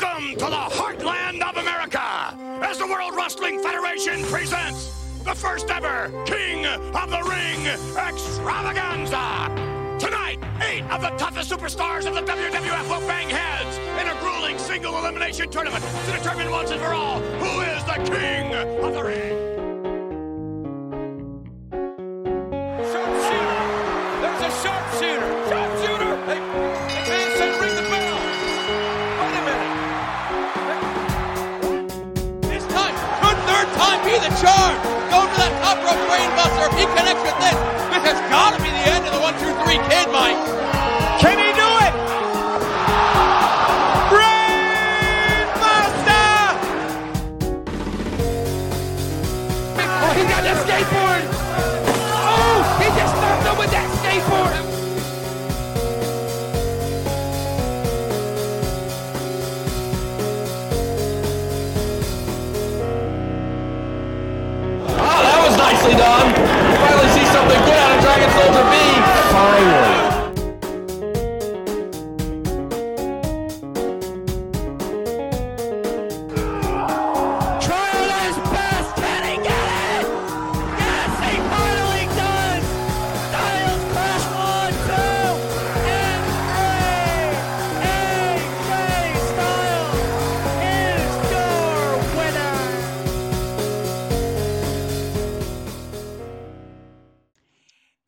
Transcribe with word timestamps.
Welcome 0.00 0.30
to 0.32 0.46
the 0.46 0.46
heartland 0.46 1.42
of 1.42 1.56
America 1.56 2.00
as 2.62 2.78
the 2.78 2.86
World 2.86 3.14
Wrestling 3.16 3.62
Federation 3.62 4.22
presents 4.24 4.86
the 5.24 5.34
first 5.34 5.68
ever 5.68 6.10
King 6.24 6.64
of 6.64 7.10
the 7.10 7.22
Ring 7.28 7.66
extravaganza. 7.66 9.50
Tonight, 9.98 10.38
eight 10.62 10.84
of 10.84 11.02
the 11.02 11.10
toughest 11.18 11.50
superstars 11.50 12.06
of 12.06 12.14
the 12.14 12.22
WWF 12.22 12.88
will 12.88 13.06
bang 13.06 13.28
heads 13.28 13.76
in 14.00 14.08
a 14.08 14.18
grueling 14.20 14.58
single 14.58 14.96
elimination 14.96 15.50
tournament 15.50 15.84
to 16.06 16.12
determine 16.12 16.50
once 16.50 16.70
and 16.70 16.80
for 16.80 16.94
all 16.94 17.20
who 17.20 17.60
is 17.60 17.84
the 17.84 18.16
King 18.16 18.54
of 18.54 18.94
the 18.94 19.02
Ring. 19.02 19.39
Time 34.40 34.48
be 34.48 34.48
the? 34.48 34.74
Go 35.12 35.20
to 35.28 35.36
that 35.36 35.52
top 35.60 35.76
rope 35.84 36.00
brainbuster. 36.08 36.72
If 36.72 36.74
he 36.80 36.84
connects 36.96 37.22
with 37.22 37.36
this, 37.44 37.56
this 37.92 38.02
has 38.08 38.18
got 38.32 38.56
to 38.56 38.62
be 38.62 38.70
the 38.72 38.84
end 38.88 39.04
of 39.04 39.12
the 39.12 39.20
one, 39.20 39.36
two, 39.36 39.52
three 39.64 39.76
kid, 39.88 40.08
Mike. 40.08 40.79
Was 66.10 66.39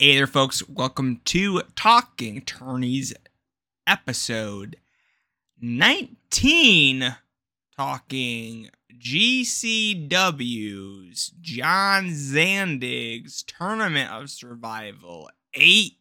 Hey 0.03 0.17
there, 0.17 0.27
folks. 0.27 0.69
Welcome 0.69 1.21
to 1.27 1.63
Talking 1.77 2.41
Tourneys 2.41 3.15
episode 3.87 4.79
19. 5.61 7.15
Talking 7.77 8.69
GCW's 8.99 10.09
John 11.41 12.07
Zandig's 12.09 13.45
Tournament 13.45 14.11
of 14.11 14.29
Survival 14.29 15.31
8. 15.55 15.93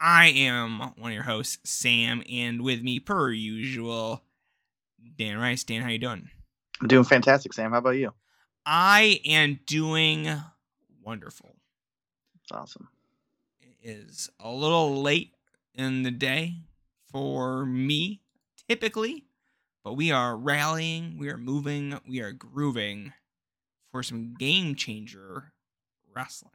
I 0.00 0.26
am 0.28 0.92
one 0.98 1.10
of 1.10 1.14
your 1.14 1.24
hosts, 1.24 1.68
Sam, 1.68 2.22
and 2.30 2.62
with 2.62 2.80
me, 2.80 3.00
per 3.00 3.32
usual, 3.32 4.22
Dan 5.18 5.38
Rice. 5.38 5.64
Dan, 5.64 5.82
how 5.82 5.88
you 5.88 5.98
doing? 5.98 6.30
I'm 6.80 6.86
doing 6.86 7.02
fantastic, 7.02 7.54
Sam. 7.54 7.72
How 7.72 7.78
about 7.78 7.96
you? 7.96 8.12
I 8.64 9.20
am 9.24 9.58
doing 9.66 10.30
wonderful. 11.02 11.56
It's 12.42 12.52
awesome. 12.52 12.88
It 13.60 13.76
is 13.82 14.30
a 14.40 14.50
little 14.50 15.02
late 15.02 15.34
in 15.74 16.02
the 16.02 16.10
day 16.10 16.56
for 17.10 17.64
me, 17.64 18.20
typically, 18.68 19.24
but 19.84 19.94
we 19.94 20.10
are 20.10 20.36
rallying, 20.36 21.18
we 21.18 21.28
are 21.28 21.36
moving, 21.36 21.98
we 22.08 22.20
are 22.20 22.32
grooving 22.32 23.12
for 23.90 24.02
some 24.02 24.34
game 24.38 24.74
changer 24.74 25.52
wrestling. 26.14 26.52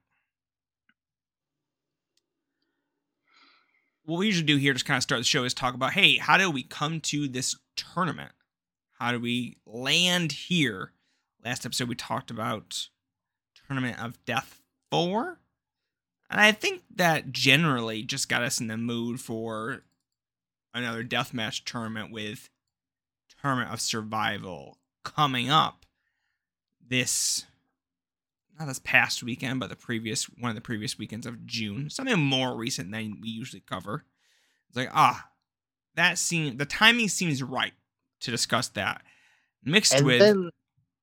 What 4.03 4.19
we 4.19 4.27
usually 4.27 4.45
do 4.45 4.55
here 4.57 4.73
to 4.73 4.83
kind 4.83 4.97
of 4.97 5.03
start 5.03 5.19
the 5.19 5.25
show 5.25 5.43
is 5.43 5.53
talk 5.53 5.73
about 5.73 5.93
hey, 5.93 6.17
how 6.17 6.37
did 6.37 6.53
we 6.53 6.63
come 6.63 7.01
to 7.01 7.27
this 7.27 7.55
tournament? 7.75 8.31
How 8.99 9.11
did 9.11 9.21
we 9.21 9.57
land 9.65 10.31
here? 10.31 10.93
Last 11.43 11.65
episode, 11.65 11.89
we 11.89 11.95
talked 11.95 12.31
about 12.31 12.87
Tournament 13.67 14.01
of 14.01 14.23
Death 14.25 14.61
4. 14.91 15.39
And 16.29 16.41
I 16.41 16.51
think 16.51 16.81
that 16.95 17.31
generally 17.31 18.03
just 18.03 18.27
got 18.29 18.43
us 18.43 18.59
in 18.59 18.67
the 18.67 18.77
mood 18.77 19.21
for 19.21 19.83
another 20.73 21.03
deathmatch 21.03 21.63
tournament 21.63 22.11
with 22.11 22.49
Tournament 23.41 23.71
of 23.71 23.79
Survival 23.79 24.77
coming 25.03 25.49
up 25.49 25.85
this 26.85 27.45
not 28.59 28.67
this 28.67 28.79
past 28.79 29.21
weekend, 29.21 29.59
but 29.59 29.69
the 29.69 29.75
previous 29.75 30.25
one 30.25 30.49
of 30.49 30.55
the 30.55 30.61
previous 30.61 30.97
weekends 30.97 31.27
of 31.27 31.45
June. 31.45 31.89
Something 31.89 32.19
more 32.19 32.57
recent 32.57 32.91
than 32.91 33.19
we 33.21 33.29
usually 33.29 33.61
cover. 33.61 34.03
It's 34.69 34.77
like, 34.77 34.89
ah, 34.93 35.29
that 35.95 36.17
seems 36.17 36.57
the 36.57 36.65
timing 36.65 37.09
seems 37.09 37.43
right 37.43 37.73
to 38.21 38.31
discuss 38.31 38.69
that. 38.69 39.03
Mixed 39.63 39.93
And 39.93 40.05
with 40.05 40.19
then 40.19 40.49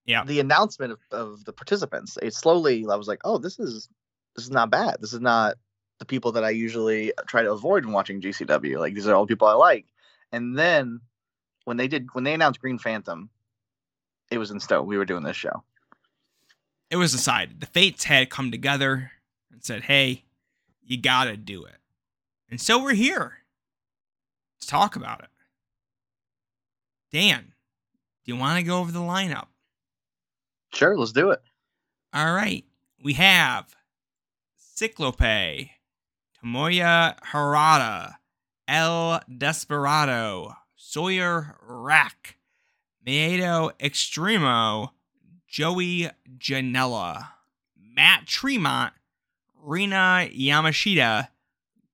yeah. 0.04 0.24
the 0.24 0.40
announcement 0.40 0.92
of, 0.92 0.98
of 1.12 1.44
the 1.44 1.52
participants, 1.52 2.18
it 2.20 2.34
slowly 2.34 2.84
I 2.90 2.96
was 2.96 3.08
like, 3.08 3.20
oh, 3.24 3.38
this 3.38 3.58
is 3.58 3.88
this 4.36 4.44
is 4.44 4.50
not 4.50 4.70
bad. 4.70 4.96
This 5.00 5.12
is 5.12 5.20
not 5.20 5.56
the 5.98 6.04
people 6.04 6.32
that 6.32 6.44
I 6.44 6.50
usually 6.50 7.12
try 7.26 7.42
to 7.42 7.52
avoid 7.52 7.84
when 7.84 7.94
watching 7.94 8.20
GCW. 8.20 8.78
Like 8.78 8.94
these 8.94 9.06
are 9.06 9.14
all 9.14 9.26
people 9.26 9.46
I 9.48 9.54
like. 9.54 9.86
And 10.32 10.58
then 10.58 11.00
when 11.64 11.76
they 11.76 11.88
did 11.88 12.08
when 12.12 12.24
they 12.24 12.34
announced 12.34 12.60
Green 12.60 12.78
Phantom, 12.78 13.30
it 14.30 14.38
was 14.38 14.50
in 14.50 14.60
stone. 14.60 14.86
We 14.86 14.98
were 14.98 15.04
doing 15.04 15.22
this 15.22 15.36
show. 15.36 15.62
it 16.90 16.96
was 16.96 17.12
decided. 17.12 17.60
The 17.60 17.66
fates 17.66 18.04
had 18.04 18.30
come 18.30 18.50
together 18.50 19.12
and 19.52 19.64
said, 19.64 19.82
hey, 19.84 20.24
you 20.82 21.00
gotta 21.00 21.36
do 21.36 21.64
it. 21.64 21.76
And 22.50 22.60
so 22.60 22.82
we're 22.82 22.94
here 22.94 23.38
to 24.60 24.66
talk 24.66 24.96
about 24.96 25.20
it. 25.20 25.30
Dan, 27.12 27.52
do 28.24 28.32
you 28.32 28.36
want 28.36 28.58
to 28.58 28.64
go 28.64 28.78
over 28.78 28.90
the 28.92 28.98
lineup? 29.00 29.46
Sure, 30.72 30.96
let's 30.96 31.12
do 31.12 31.30
it. 31.30 31.40
All 32.12 32.34
right. 32.34 32.64
We 33.02 33.12
have 33.14 33.74
Cyclope, 34.76 35.70
Tomoya 36.42 37.16
Harada, 37.32 38.16
El 38.66 39.20
Desperado, 39.30 40.56
Sawyer 40.74 41.56
Wreck, 41.62 42.38
Miedo 43.06 43.70
Extremo, 43.78 44.90
Joey 45.46 46.10
Janela, 46.38 47.28
Matt 47.76 48.26
Tremont, 48.26 48.92
Rina 49.62 50.28
Yamashita, 50.34 51.28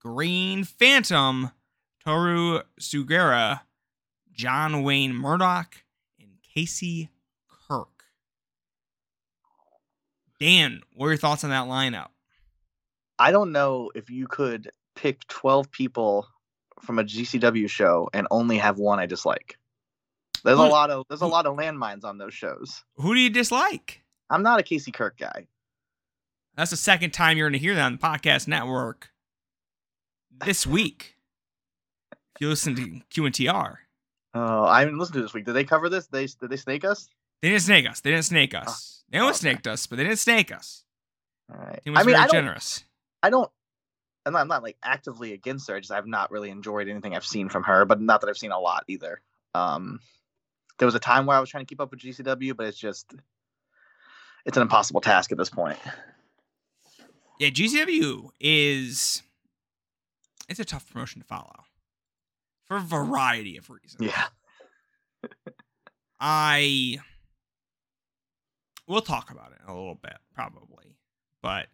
Green 0.00 0.64
Phantom, 0.64 1.50
Toru 2.02 2.62
Sugiura, 2.80 3.60
John 4.32 4.82
Wayne 4.82 5.12
Murdoch, 5.12 5.84
and 6.19 6.38
Casey 6.54 7.10
Kirk. 7.69 8.04
Dan, 10.38 10.80
what 10.94 11.08
are 11.08 11.10
your 11.10 11.19
thoughts 11.19 11.44
on 11.44 11.50
that 11.50 11.69
lineup? 11.69 12.08
I 13.20 13.32
don't 13.32 13.53
know 13.53 13.91
if 13.94 14.08
you 14.08 14.26
could 14.26 14.70
pick 14.97 15.26
12 15.28 15.70
people 15.70 16.26
from 16.81 16.98
a 16.98 17.04
GCW 17.04 17.69
show 17.69 18.08
and 18.14 18.26
only 18.31 18.56
have 18.56 18.78
one 18.78 18.98
I 18.98 19.04
dislike. 19.04 19.58
There's 20.43 20.58
a 20.58 20.62
lot 20.62 20.90
of 20.90 21.05
there's 21.08 21.20
a 21.20 21.26
lot 21.26 21.44
of 21.44 21.55
landmines 21.55 22.02
on 22.02 22.17
those 22.17 22.32
shows. 22.32 22.82
Who 22.96 23.14
do 23.14 23.20
you 23.20 23.28
dislike? 23.28 24.02
I'm 24.31 24.43
not 24.43 24.58
a 24.58 24.62
Casey 24.62 24.90
Kirk 24.90 25.19
guy. 25.19 25.46
That's 26.56 26.70
the 26.70 26.78
second 26.78 27.11
time 27.11 27.37
you're 27.37 27.49
going 27.49 27.61
to 27.61 27.64
hear 27.64 27.75
that 27.75 27.84
on 27.84 27.93
the 27.93 27.99
podcast 27.99 28.49
network 28.49 29.11
this 30.31 30.67
week. 30.67 31.17
If 32.12 32.40
you 32.40 32.49
listen 32.49 32.75
to 32.76 33.02
QNTR, 33.12 33.76
Oh, 34.32 34.64
I 34.64 34.81
haven't 34.81 34.96
listened 34.99 35.14
to 35.14 35.22
this 35.22 35.34
week. 35.34 35.44
Did 35.44 35.55
they 35.55 35.64
cover 35.64 35.88
this? 35.88 36.06
They 36.06 36.26
did 36.26 36.49
they 36.49 36.56
snake 36.56 36.84
us? 36.84 37.08
they 37.43 37.50
didn't 37.50 37.62
snake 37.62 37.88
us. 37.88 38.00
They 38.00 38.11
didn't 38.12 38.25
snake 38.25 38.55
oh. 38.55 38.61
us. 38.61 39.02
They 39.11 39.19
almost 39.19 39.44
oh, 39.44 39.49
okay. 39.49 39.55
snaked 39.55 39.67
us, 39.67 39.87
but 39.87 39.96
they 39.96 40.05
didn't 40.05 40.20
snake 40.20 40.52
us. 40.52 40.84
All 41.52 41.61
right. 41.61 41.81
He 41.84 41.90
was 41.90 41.99
I 41.99 42.02
mean, 42.02 42.14
very 42.14 42.22
I 42.22 42.26
don't, 42.26 42.32
generous. 42.32 42.84
I 43.22 43.31
don't. 43.31 43.50
I'm 44.26 44.34
not, 44.34 44.43
I'm 44.43 44.49
not 44.49 44.62
like 44.62 44.76
actively 44.82 45.32
against 45.32 45.69
her. 45.69 45.76
I 45.76 45.81
just 45.81 45.90
I've 45.90 46.06
not 46.06 46.31
really 46.31 46.50
enjoyed 46.50 46.88
anything 46.88 47.14
I've 47.14 47.25
seen 47.25 47.49
from 47.49 47.62
her, 47.64 47.84
but 47.84 48.00
not 48.00 48.20
that 48.20 48.28
I've 48.28 48.37
seen 48.38 48.52
a 48.52 48.58
lot 48.58 48.84
either. 48.87 49.20
Um, 49.55 50.00
there 50.78 50.87
was 50.87 50.94
a 50.94 51.00
time 51.00 51.26
where 51.26 51.37
I 51.37 51.40
was 51.40 51.49
trying 51.49 51.64
to 51.64 51.69
keep 51.69 51.81
up 51.81 51.90
with 51.90 52.00
GCW, 52.00 52.56
but 52.56 52.67
it's 52.67 52.78
just 52.78 53.14
it's 54.44 54.56
an 54.56 54.62
impossible 54.62 55.00
task 55.00 55.32
at 55.32 55.38
this 55.38 55.50
point. 55.50 55.78
Yeah, 57.38 57.49
GCW 57.49 58.31
is 58.40 59.22
it's 60.49 60.61
a 60.61 60.64
tough 60.64 60.90
promotion 60.90 61.22
to 61.22 61.26
follow 61.26 61.64
for 62.67 62.76
a 62.76 62.81
variety 62.81 63.56
of 63.56 63.70
reasons. 63.70 64.00
Yeah. 64.00 64.26
I 66.20 66.99
we'll 68.87 69.00
talk 69.00 69.31
about 69.31 69.52
it 69.52 69.58
in 69.64 69.70
a 69.72 69.76
little 69.76 69.94
bit, 69.94 70.17
probably. 70.34 70.96
But 71.43 71.69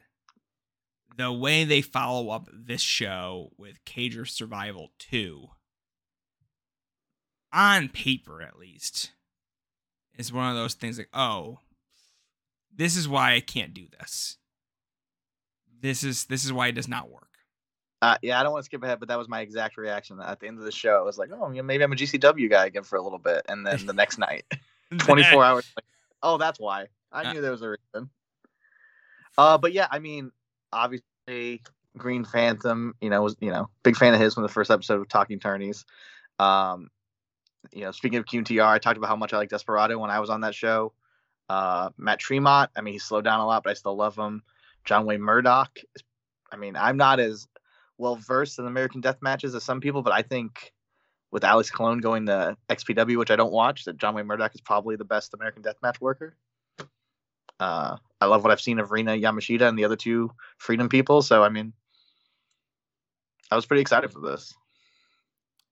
the 1.16 1.32
way 1.32 1.64
they 1.64 1.80
follow 1.80 2.30
up 2.30 2.48
this 2.52 2.82
show 2.82 3.50
with 3.56 3.84
Cager 3.84 4.28
Survival 4.28 4.90
2, 4.98 5.48
on 7.52 7.88
paper 7.88 8.42
at 8.42 8.58
least, 8.58 9.12
is 10.16 10.32
one 10.32 10.50
of 10.50 10.56
those 10.56 10.74
things 10.74 10.98
like, 10.98 11.08
oh, 11.14 11.58
this 12.74 12.96
is 12.96 13.08
why 13.08 13.34
I 13.34 13.40
can't 13.40 13.72
do 13.74 13.86
this. 13.98 14.36
This 15.80 16.02
is 16.02 16.24
this 16.24 16.44
is 16.44 16.52
why 16.52 16.68
it 16.68 16.74
does 16.74 16.88
not 16.88 17.10
work. 17.10 17.22
Uh, 18.02 18.16
yeah, 18.22 18.38
I 18.38 18.42
don't 18.42 18.52
want 18.52 18.62
to 18.62 18.66
skip 18.66 18.82
ahead, 18.82 18.98
but 18.98 19.08
that 19.08 19.19
was 19.19 19.28
my 19.28 19.40
exact 19.40 19.78
reaction 19.78 20.20
at 20.20 20.38
the 20.40 20.46
end 20.46 20.58
of 20.58 20.64
the 20.64 20.72
show. 20.72 20.98
I 20.98 21.02
was 21.02 21.16
like, 21.16 21.30
oh, 21.32 21.48
maybe 21.48 21.82
I'm 21.82 21.92
a 21.92 21.96
GCW 21.96 22.50
guy 22.50 22.66
again 22.66 22.82
for 22.82 22.96
a 22.96 23.02
little 23.02 23.19
bit, 23.19 23.42
and 23.48 23.66
then 23.66 23.86
the 23.86 23.92
next 23.94 24.19
night, 24.19 24.44
24 24.98 25.42
hours. 25.44 25.72
Like, 25.76 25.84
oh, 26.22 26.36
that's 26.36 26.60
why. 26.60 26.88
I 27.10 27.24
Uh, 27.24 27.32
knew 27.32 27.40
there 27.40 27.50
was 27.50 27.62
a 27.62 27.70
reason. 27.70 28.10
Uh, 29.38 29.56
but 29.58 29.72
yeah, 29.72 29.86
I 29.90 29.98
mean, 29.98 30.30
obviously, 30.76 31.62
Green 31.96 32.25
Phantom, 32.25 32.94
you 33.00 33.11
know, 33.11 33.23
was 33.23 33.37
you 33.40 33.50
know 33.50 33.69
big 33.82 33.96
fan 33.96 34.14
of 34.14 34.20
his 34.20 34.34
from 34.34 34.43
the 34.43 34.49
first 34.49 34.70
episode 34.70 35.00
of 35.00 35.08
Talking 35.08 35.40
Tourneys. 35.40 35.84
Um, 36.38 36.90
you 37.73 37.82
know, 37.82 37.90
speaking 37.90 38.19
of 38.19 38.26
QTR, 38.26 38.67
I 38.67 38.78
talked 38.78 38.99
about 38.99 39.08
how 39.08 39.17
much 39.17 39.32
I 39.32 39.38
like 39.38 39.49
Desperado 39.49 39.99
when 39.99 40.11
I 40.11 40.20
was 40.20 40.31
on 40.31 40.43
that 40.43 40.55
show. 40.55 40.93
Uh, 41.49 41.90
Matt 41.96 42.19
Tremont, 42.19 42.70
I 42.76 42.81
mean, 42.81 42.94
he 42.94 42.99
slowed 42.99 43.25
down 43.25 43.40
a 43.40 43.46
lot, 43.46 43.62
but 43.64 43.70
I 43.70 43.75
still 43.75 43.96
love 43.96 44.17
him. 44.17 44.43
John 44.84 45.06
Wayne 45.06 45.20
Murdoch. 45.20 45.78
I 46.52 46.56
mean, 46.56 46.76
I'm 46.76 46.96
not 46.96 47.19
as 47.19 47.49
well 47.99 48.17
versed 48.17 48.58
in 48.58 48.67
American 48.67 49.00
Death 49.00 49.19
matches 49.20 49.55
as 49.55 49.64
some 49.64 49.81
people, 49.81 50.02
but 50.02 50.12
I 50.12 50.22
think 50.22 50.72
with 51.31 51.44
Alex 51.44 51.70
Colon 51.70 51.99
going 51.99 52.26
to 52.26 52.56
XPW, 52.69 53.19
which 53.19 53.31
I 53.31 53.37
don't 53.37 53.52
watch, 53.52 53.84
that 53.84 53.96
John 53.96 54.14
Wayne 54.14 54.26
Murdoch 54.26 54.55
is 54.55 54.61
probably 54.61 54.96
the 54.96 55.05
best 55.05 55.34
American 55.34 55.62
Death 55.62 55.76
match 55.82 56.00
worker. 56.00 56.37
Uh, 57.58 57.96
I 58.20 58.26
love 58.26 58.42
what 58.42 58.50
I've 58.52 58.60
seen 58.60 58.78
of 58.78 58.90
Rina 58.92 59.12
Yamashita 59.12 59.68
and 59.68 59.78
the 59.78 59.84
other 59.84 59.96
two 59.96 60.30
Freedom 60.58 60.88
people. 60.88 61.22
So 61.22 61.42
I 61.42 61.48
mean, 61.48 61.72
I 63.50 63.56
was 63.56 63.66
pretty 63.66 63.82
excited 63.82 64.12
for 64.12 64.20
this. 64.20 64.54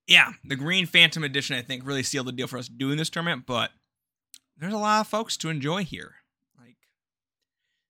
yeah, 0.07 0.33
the 0.43 0.55
Green 0.55 0.85
Phantom 0.85 1.23
edition, 1.23 1.55
I 1.55 1.61
think, 1.61 1.85
really 1.85 2.03
sealed 2.03 2.27
the 2.27 2.31
deal 2.31 2.47
for 2.47 2.57
us 2.57 2.67
doing 2.67 2.97
this 2.97 3.09
tournament, 3.09 3.45
but 3.45 3.71
there's 4.57 4.73
a 4.73 4.77
lot 4.77 5.01
of 5.01 5.07
folks 5.07 5.35
to 5.37 5.49
enjoy 5.49 5.83
here. 5.83 6.15
Like, 6.57 6.77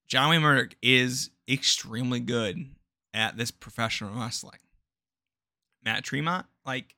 John 0.07 0.30
Wayne 0.30 0.42
Murdoch 0.42 0.75
is 0.81 1.30
extremely 1.48 2.19
good 2.19 2.74
at 3.13 3.38
this 3.38 3.51
professional 3.51 4.18
wrestling. 4.19 4.60
Matt 5.84 6.04
Tremont, 6.04 6.48
like, 6.66 6.96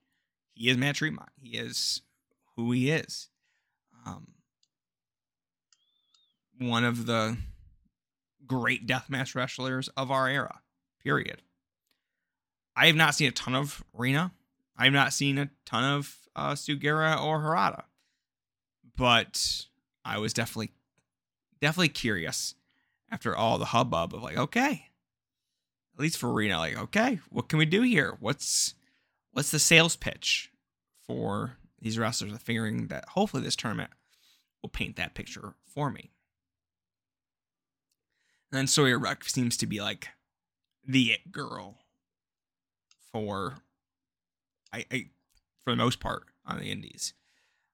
he 0.53 0.69
is 0.69 0.77
Matt 0.77 0.95
Tremont. 0.95 1.29
He 1.35 1.57
is 1.57 2.01
who 2.55 2.71
he 2.71 2.89
is. 2.89 3.29
Um, 4.05 4.27
one 6.59 6.83
of 6.83 7.05
the 7.05 7.37
great 8.45 8.87
deathmatch 8.87 9.35
wrestlers 9.35 9.89
of 9.89 10.11
our 10.11 10.27
era, 10.27 10.61
period. 11.03 11.41
I 12.75 12.87
have 12.87 12.95
not 12.95 13.15
seen 13.15 13.27
a 13.27 13.31
ton 13.31 13.55
of 13.55 13.83
Rina. 13.93 14.31
I 14.77 14.85
have 14.85 14.93
not 14.93 15.13
seen 15.13 15.37
a 15.37 15.49
ton 15.65 15.83
of 15.83 16.15
uh, 16.35 16.51
Sugiura 16.51 17.21
or 17.21 17.39
Harada, 17.39 17.83
but 18.95 19.65
I 20.05 20.19
was 20.19 20.33
definitely, 20.33 20.71
definitely 21.59 21.89
curious 21.89 22.53
after 23.11 23.35
all 23.35 23.57
the 23.57 23.65
hubbub 23.65 24.13
of 24.13 24.21
like, 24.21 24.37
okay, 24.37 24.89
at 25.95 25.99
least 25.99 26.17
for 26.17 26.31
Rina, 26.31 26.59
like, 26.59 26.77
okay, 26.77 27.19
what 27.31 27.49
can 27.49 27.57
we 27.57 27.65
do 27.65 27.81
here? 27.81 28.15
What's, 28.19 28.75
what's 29.31 29.49
the 29.49 29.59
sales 29.59 29.95
pitch 29.95 30.51
for 31.01 31.57
these 31.81 31.97
wrestlers? 31.97 32.31
I'm 32.31 32.37
figuring 32.37 32.87
that 32.87 33.09
hopefully 33.09 33.41
this 33.41 33.55
tournament 33.55 33.89
will 34.61 34.69
paint 34.69 34.95
that 34.97 35.15
picture 35.15 35.55
for 35.65 35.89
me. 35.89 36.11
And 38.51 38.59
then 38.59 38.67
Sawyer 38.67 38.97
Wreck 38.97 39.23
seems 39.25 39.57
to 39.57 39.67
be 39.67 39.81
like 39.81 40.09
the 40.87 41.11
it 41.11 41.31
girl 41.31 41.79
for 43.11 43.55
I, 44.71 44.85
I 44.91 45.05
for 45.63 45.71
the 45.71 45.77
most 45.77 45.99
part 45.99 46.23
on 46.45 46.59
the 46.59 46.71
indies. 46.71 47.13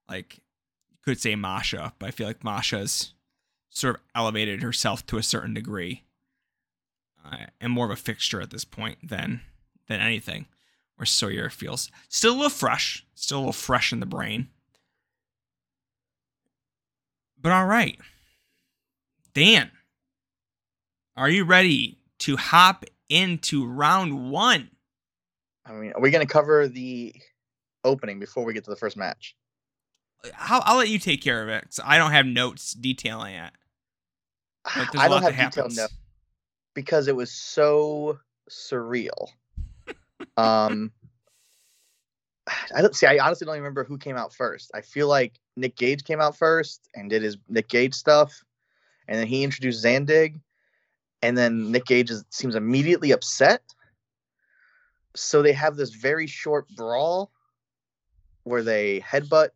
Like 0.10 0.38
you 0.38 0.98
could 1.04 1.20
say 1.20 1.36
Masha, 1.36 1.94
but 2.00 2.08
I 2.08 2.12
feel 2.12 2.28
like 2.28 2.44
Masha's 2.44 3.14
sort 3.70 3.96
of 3.96 4.02
elevated 4.16 4.64
herself 4.64 5.06
to 5.08 5.18
a 5.18 5.24
certain 5.24 5.54
degree. 5.54 6.04
Uh, 7.25 7.46
and 7.62 7.72
more 7.72 7.86
of 7.86 7.92
a 7.92 7.96
fixture 7.96 8.42
at 8.42 8.50
this 8.50 8.66
point 8.66 8.98
than 9.08 9.42
than 9.88 10.00
anything. 10.00 10.48
Where 10.96 11.06
Sawyer 11.06 11.50
feels 11.50 11.90
still 12.08 12.34
a 12.34 12.36
little 12.36 12.50
fresh, 12.50 13.06
still 13.16 13.38
a 13.38 13.42
little 13.42 13.54
fresh 13.54 13.92
in 13.92 14.00
the 14.00 14.06
brain. 14.06 14.50
But 17.42 17.52
all 17.52 17.66
right. 17.66 18.00
Dan, 19.34 19.72
are 21.15 21.30
you 21.30 21.44
ready 21.45 21.98
to 22.19 22.36
hop 22.38 22.86
into 23.10 23.65
round 23.65 24.31
one? 24.31 24.69
I 25.65 25.74
mean, 25.74 25.94
are 25.94 26.01
we 26.01 26.12
going 26.12 26.25
to 26.25 26.31
cover 26.31 26.68
the 26.68 27.13
opening 27.83 28.19
before 28.19 28.44
we 28.44 28.54
get 28.54 28.63
to 28.65 28.69
the 28.69 28.75
first 28.75 28.98
match? 28.98 29.36
I'll, 30.39 30.62
I'll 30.65 30.77
let 30.77 30.89
you 30.89 31.00
take 31.00 31.21
care 31.21 31.42
of 31.44 31.50
it. 31.50 31.63
'cause 31.65 31.80
I 31.83 31.98
don't 31.98 32.12
have 32.12 32.25
notes 32.25 32.74
detailing 32.74 33.36
it. 33.36 33.51
I 34.65 35.07
don't 35.07 35.21
have 35.33 35.51
detailed 35.51 35.75
notes 35.75 35.94
because 36.74 37.07
it 37.07 37.15
was 37.15 37.31
so 37.31 38.19
surreal. 38.50 39.30
um, 40.38 40.92
I 42.75 42.81
don't 42.81 42.95
see. 42.95 43.06
I 43.06 43.18
honestly 43.24 43.45
don't 43.45 43.56
even 43.56 43.63
remember 43.63 43.83
who 43.83 43.98
came 43.98 44.15
out 44.18 44.33
first. 44.33 44.71
I 44.74 44.81
feel 44.81 45.07
like 45.07 45.39
Nick 45.56 45.75
Gage 45.75 46.04
came 46.04 46.19
out 46.21 46.38
first 46.38 46.88
and 46.95 47.10
did 47.10 47.21
his 47.21 47.38
Nick 47.50 47.68
Gage 47.68 47.94
stuff, 47.94 48.44
and 49.07 49.19
then 49.19 49.27
he 49.27 49.44
introduced 49.44 49.83
Zandig, 49.83 50.39
and 51.24 51.38
then 51.38 51.72
Nick 51.72 51.86
Gage 51.86 52.12
is, 52.12 52.25
seems 52.30 52.54
immediately 52.54 53.12
upset. 53.12 53.64
So 55.16 55.42
they 55.42 55.54
have 55.54 55.78
this 55.78 55.92
very 55.92 56.28
short 56.28 56.68
brawl 56.75 57.31
where 58.44 58.62
they 58.62 59.00
headbutt 59.00 59.50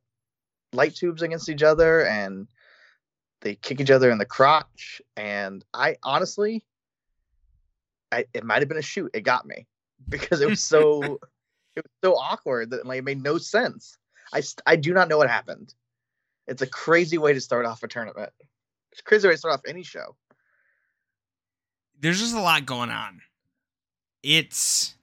light 0.72 0.96
tubes 0.96 1.22
against 1.22 1.50
each 1.50 1.64
other 1.64 2.06
and 2.06 2.48
they 3.42 3.56
kick 3.56 3.82
each 3.82 3.92
other 3.92 4.10
in 4.10 4.18
the 4.18 4.26
crotch. 4.26 5.02
And 5.18 5.64
I 5.74 5.98
honestly, 6.04 6.64
I, 8.14 8.26
it 8.34 8.46
might 8.46 8.62
have 8.62 8.70
been 8.70 8.78
a 8.78 8.82
shoot. 8.82 9.12
It 9.14 9.22
got 9.22 9.46
me 9.46 9.68
because 10.10 10.40
it 10.40 10.50
was 10.50 10.62
so 10.62 11.20
it 11.76 11.84
was 11.84 11.92
so 12.02 12.14
awkward 12.14 12.70
that 12.70 12.86
like 12.86 13.00
it 13.00 13.04
made 13.04 13.22
no 13.22 13.38
sense. 13.38 13.98
I 14.34 14.42
I 14.66 14.78
do 14.78 14.94
not 14.94 15.10
know 15.10 15.18
what 15.18 15.30
happened. 15.30 15.74
It's 16.48 16.62
a 16.62 16.68
crazy 16.68 17.18
way 17.18 17.34
to 17.34 17.42
start 17.42 17.66
off 17.66 17.84
a 17.84 17.90
tournament. 17.90 18.32
It's 18.94 19.02
a 19.02 19.04
crazy 19.04 19.28
way 19.28 19.34
to 19.34 19.38
start 19.38 19.54
off 19.54 19.62
any 19.68 19.84
show. 19.84 20.16
There's 22.00 22.20
just 22.20 22.36
a 22.36 22.42
lot 22.42 22.66
going 22.66 22.90
on. 22.90 23.22
It's 24.24 24.96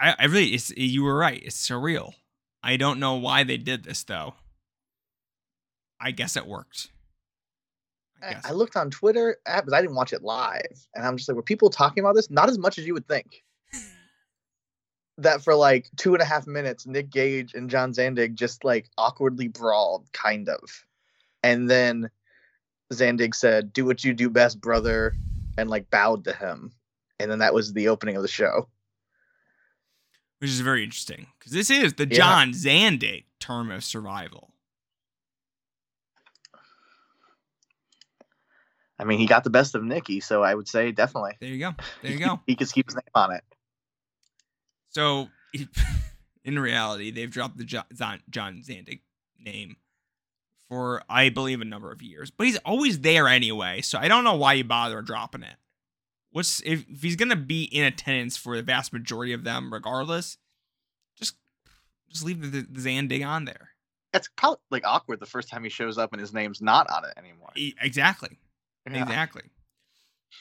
I, 0.00 0.14
I 0.18 0.24
really 0.26 0.48
it's 0.54 0.70
you 0.76 1.04
were 1.04 1.16
right. 1.16 1.40
It's 1.42 1.68
surreal. 1.68 2.14
I 2.62 2.76
don't 2.76 2.98
know 2.98 3.14
why 3.14 3.44
they 3.44 3.56
did 3.56 3.84
this 3.84 4.02
though. 4.04 4.34
I 6.00 6.10
guess 6.10 6.36
it 6.36 6.46
worked. 6.46 6.88
I 8.22 8.36
I, 8.44 8.52
looked 8.52 8.76
on 8.76 8.90
Twitter, 8.90 9.38
but 9.44 9.72
I 9.72 9.80
didn't 9.80 9.96
watch 9.96 10.12
it 10.12 10.22
live, 10.22 10.86
and 10.94 11.06
I'm 11.06 11.16
just 11.16 11.28
like, 11.28 11.36
were 11.36 11.42
people 11.42 11.70
talking 11.70 12.02
about 12.02 12.14
this? 12.14 12.30
Not 12.30 12.48
as 12.48 12.58
much 12.58 12.78
as 12.78 12.86
you 12.86 12.94
would 12.94 13.06
think. 13.06 13.42
that 15.18 15.42
for 15.42 15.54
like 15.54 15.90
two 15.96 16.14
and 16.14 16.22
a 16.22 16.26
half 16.26 16.46
minutes, 16.46 16.86
Nick 16.86 17.10
Gage 17.10 17.54
and 17.54 17.70
John 17.70 17.92
Zandig 17.92 18.34
just 18.34 18.64
like 18.64 18.88
awkwardly 18.98 19.48
brawled, 19.48 20.10
kind 20.12 20.48
of, 20.48 20.60
and 21.42 21.68
then 21.70 22.10
Zandig 22.92 23.34
said, 23.34 23.72
"Do 23.72 23.84
what 23.84 24.04
you 24.04 24.12
do 24.14 24.28
best, 24.30 24.60
brother," 24.60 25.14
and 25.56 25.70
like 25.70 25.90
bowed 25.90 26.24
to 26.24 26.32
him, 26.32 26.72
and 27.18 27.30
then 27.30 27.38
that 27.40 27.54
was 27.54 27.72
the 27.72 27.88
opening 27.88 28.16
of 28.16 28.22
the 28.22 28.28
show. 28.28 28.68
which 30.40 30.50
is 30.50 30.60
very 30.60 30.84
interesting 30.84 31.26
because 31.38 31.52
this 31.52 31.70
is 31.70 31.94
the 31.94 32.06
Yeah. 32.06 32.16
John 32.16 32.52
Zandig 32.52 33.24
term 33.40 33.70
of 33.70 33.82
survival. 33.82 34.52
I 38.98 39.04
mean, 39.04 39.18
he 39.18 39.26
got 39.26 39.42
the 39.44 39.50
best 39.50 39.74
of 39.74 39.82
Nikki, 39.82 40.20
so 40.20 40.42
I 40.42 40.54
would 40.54 40.68
say 40.68 40.92
definitely. 40.92 41.32
There 41.40 41.48
you 41.48 41.58
go. 41.58 41.74
There 42.02 42.12
you 42.12 42.18
go. 42.18 42.40
he 42.46 42.54
could 42.56 42.70
keep 42.70 42.86
his 42.86 42.94
name 42.94 43.02
on 43.14 43.32
it. 43.32 43.42
So, 44.90 45.28
in 46.44 46.58
reality, 46.58 47.10
they've 47.10 47.30
dropped 47.30 47.56
the 47.56 47.64
John 47.64 47.88
Zandig 48.62 49.00
name 49.38 49.76
for, 50.68 51.02
I 51.08 51.28
believe, 51.28 51.60
a 51.60 51.64
number 51.64 51.92
of 51.92 52.02
years. 52.02 52.30
But 52.30 52.46
he's 52.46 52.58
always 52.58 53.00
there 53.00 53.28
anyway, 53.28 53.80
so 53.80 53.98
I 53.98 54.08
don't 54.08 54.24
know 54.24 54.34
why 54.36 54.54
you 54.54 54.64
bother 54.64 55.02
dropping 55.02 55.42
it. 55.42 55.56
What's 56.30 56.60
if, 56.64 56.84
if 56.90 57.02
he's 57.02 57.16
gonna 57.16 57.36
be 57.36 57.64
in 57.64 57.84
attendance 57.84 58.36
for 58.36 58.56
the 58.56 58.62
vast 58.62 58.92
majority 58.92 59.32
of 59.32 59.44
them, 59.44 59.72
regardless? 59.72 60.38
Just, 61.16 61.36
just 62.10 62.24
leave 62.24 62.40
the, 62.40 62.62
the 62.62 62.80
Zandig 62.80 63.24
on 63.26 63.44
there. 63.44 63.70
It's 64.12 64.28
probably 64.36 64.58
like 64.70 64.84
awkward 64.86 65.20
the 65.20 65.26
first 65.26 65.48
time 65.48 65.64
he 65.64 65.70
shows 65.70 65.98
up 65.98 66.12
and 66.12 66.20
his 66.20 66.32
name's 66.32 66.60
not 66.60 66.88
on 66.90 67.04
it 67.04 67.12
anymore. 67.16 67.50
E- 67.56 67.74
Exactly. 67.80 68.38
Yeah. 68.90 69.02
Exactly. 69.02 69.42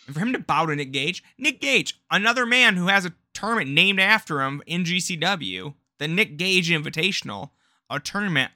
And 0.07 0.15
for 0.15 0.19
him 0.19 0.33
to 0.33 0.39
bow 0.39 0.65
to 0.65 0.75
Nick 0.75 0.91
Gage, 0.91 1.23
Nick 1.37 1.61
Gage, 1.61 1.99
another 2.11 2.45
man 2.45 2.75
who 2.75 2.87
has 2.87 3.05
a 3.05 3.13
tournament 3.33 3.69
named 3.71 3.99
after 3.99 4.41
him 4.41 4.61
in 4.65 4.83
GCW, 4.83 5.73
the 5.99 6.07
Nick 6.07 6.37
Gage 6.37 6.69
Invitational, 6.69 7.51
a 7.89 7.99
tournament. 7.99 8.51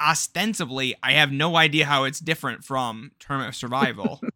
Ostensibly, 0.00 0.94
I 1.02 1.12
have 1.12 1.32
no 1.32 1.56
idea 1.56 1.86
how 1.86 2.04
it's 2.04 2.20
different 2.20 2.64
from 2.64 3.12
Tournament 3.18 3.48
of 3.48 3.56
Survival. 3.56 4.20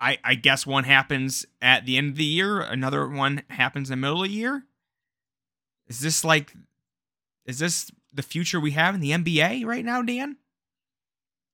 I 0.00 0.18
I 0.24 0.34
guess 0.34 0.66
one 0.66 0.84
happens 0.84 1.46
at 1.60 1.86
the 1.86 1.96
end 1.96 2.10
of 2.10 2.16
the 2.16 2.24
year, 2.24 2.60
another 2.60 3.08
one 3.08 3.42
happens 3.48 3.88
in 3.88 3.92
the 3.92 4.04
middle 4.04 4.22
of 4.22 4.28
the 4.28 4.34
year. 4.34 4.64
Is 5.86 6.00
this 6.00 6.24
like 6.24 6.52
is 7.46 7.58
this 7.60 7.90
the 8.12 8.22
future 8.22 8.58
we 8.58 8.72
have 8.72 8.94
in 8.94 9.00
the 9.00 9.12
NBA 9.12 9.64
right 9.64 9.84
now, 9.84 10.02
Dan? 10.02 10.36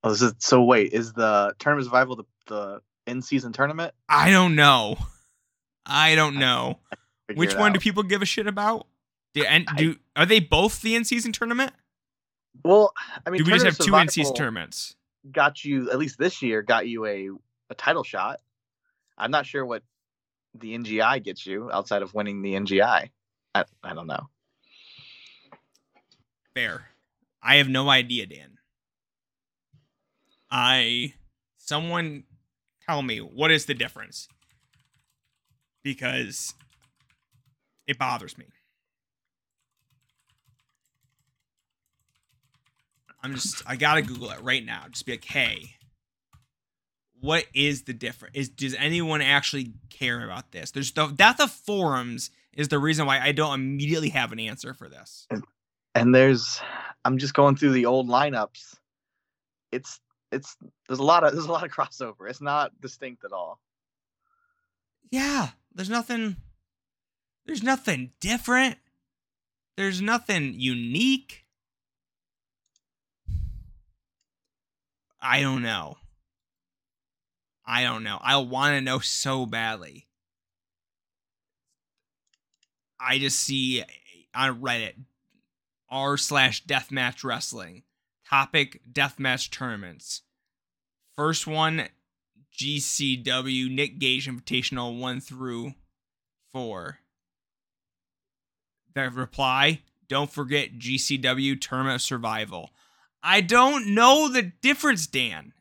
Oh, 0.03 0.09
this 0.09 0.21
is, 0.21 0.33
so 0.39 0.63
wait, 0.63 0.93
is 0.93 1.13
the 1.13 1.53
tournament 1.59 1.87
of 1.87 1.91
survival 1.91 2.15
the, 2.15 2.23
the 2.47 2.81
in 3.05 3.21
season 3.21 3.53
tournament? 3.53 3.93
I 4.07 4.31
don't 4.31 4.55
know. 4.55 4.97
I 5.85 6.15
don't 6.15 6.35
know. 6.35 6.79
Figure 7.27 7.39
Which 7.39 7.53
it 7.53 7.59
one 7.59 7.73
do 7.73 7.79
people 7.79 8.03
give 8.03 8.21
a 8.21 8.25
shit 8.25 8.47
about? 8.47 8.87
Do, 9.33 9.43
and 9.43 9.65
I- 9.67 9.75
do 9.75 9.95
are 10.19 10.25
they 10.25 10.41
both 10.41 10.81
the 10.81 10.95
in 10.95 11.05
season 11.05 11.31
tournament? 11.31 11.71
Well, 12.65 12.93
I 13.25 13.29
mean, 13.29 13.41
do 13.41 13.45
we 13.45 13.57
just 13.57 13.65
have 13.65 13.77
two 13.77 13.95
in 13.95 14.09
season 14.09 14.35
tournaments? 14.35 14.97
Got 15.31 15.63
you 15.63 15.89
at 15.91 15.97
least 15.97 16.17
this 16.19 16.41
year. 16.41 16.61
Got 16.61 16.89
you 16.89 17.05
a 17.05 17.29
a 17.69 17.75
title 17.75 18.03
shot. 18.03 18.41
I'm 19.17 19.31
not 19.31 19.45
sure 19.45 19.65
what 19.65 19.81
the 20.53 20.77
NGI 20.77 21.23
gets 21.23 21.45
you 21.45 21.71
outside 21.71 22.01
of 22.01 22.13
winning 22.13 22.41
the 22.41 22.53
NGI. 22.55 23.11
I, 23.55 23.65
I 23.81 23.93
don't 23.93 24.07
know. 24.07 24.27
Fair. 26.53 26.89
I 27.41 27.55
have 27.55 27.69
no 27.69 27.89
idea, 27.89 28.25
Dan. 28.25 28.57
I 30.51 31.13
someone 31.55 32.25
tell 32.85 33.01
me 33.03 33.19
what 33.19 33.51
is 33.51 33.67
the 33.67 33.73
difference? 33.73 34.27
Because 35.81 36.53
it 37.87 37.97
bothers 37.97 38.37
me. 38.37 38.47
I'm 43.21 43.35
just 43.35 43.63
I 43.67 43.75
gotta 43.75 44.01
Google 44.01 44.31
it 44.31 44.41
right 44.41 44.65
now. 44.65 44.85
Just 44.89 45.05
be 45.05 45.13
like, 45.13 45.25
hey, 45.25 45.75
what 47.19 47.45
is 47.53 47.83
the 47.83 47.93
difference? 47.93 48.35
Is 48.35 48.49
does 48.49 48.75
anyone 48.75 49.21
actually 49.21 49.73
care 49.89 50.23
about 50.23 50.51
this? 50.51 50.71
There's 50.71 50.91
the 50.91 51.07
death 51.07 51.39
of 51.39 51.51
forums 51.51 52.31
is 52.53 52.67
the 52.67 52.79
reason 52.79 53.05
why 53.05 53.19
I 53.19 53.31
don't 53.31 53.53
immediately 53.53 54.09
have 54.09 54.31
an 54.31 54.39
answer 54.39 54.73
for 54.73 54.89
this. 54.89 55.27
And 55.95 56.13
there's, 56.13 56.59
I'm 57.05 57.17
just 57.17 57.33
going 57.33 57.55
through 57.55 57.71
the 57.71 57.85
old 57.85 58.07
lineups. 58.07 58.75
It's 59.71 59.99
it's 60.31 60.55
there's 60.87 60.99
a 60.99 61.03
lot 61.03 61.23
of 61.23 61.33
there's 61.33 61.45
a 61.45 61.51
lot 61.51 61.65
of 61.65 61.71
crossover. 61.71 62.29
It's 62.29 62.41
not 62.41 62.79
distinct 62.81 63.23
at 63.23 63.31
all. 63.31 63.59
Yeah, 65.11 65.49
there's 65.73 65.89
nothing 65.89 66.37
there's 67.45 67.63
nothing 67.63 68.11
different. 68.19 68.77
There's 69.77 70.01
nothing 70.01 70.53
unique. 70.57 71.45
I 75.21 75.41
don't 75.41 75.61
know. 75.61 75.97
I 77.65 77.83
don't 77.83 78.03
know. 78.03 78.19
I 78.21 78.37
want 78.37 78.73
to 78.73 78.81
know 78.81 78.99
so 78.99 79.45
badly. 79.45 80.07
I 82.99 83.19
just 83.19 83.39
see 83.39 83.81
uh, 83.81 83.85
on 84.33 84.61
Reddit 84.61 84.93
r 85.89 86.17
slash 86.17 86.65
deathmatch 86.65 87.23
wrestling 87.23 87.83
topic 88.29 88.81
deathmatch 88.91 89.49
tournaments. 89.49 90.21
First 91.15 91.47
one 91.47 91.89
GCW 92.57 93.73
Nick 93.73 93.99
Gage 93.99 94.27
Invitational 94.27 94.99
1 94.99 95.21
through 95.21 95.73
4. 96.51 96.99
The 98.93 99.09
reply 99.09 99.81
don't 100.07 100.31
forget 100.31 100.77
GCW 100.77 101.59
Tournament 101.61 101.95
of 101.95 102.01
Survival. 102.01 102.71
I 103.23 103.41
don't 103.41 103.93
know 103.93 104.29
the 104.29 104.43
difference, 104.61 105.07
Dan. 105.07 105.53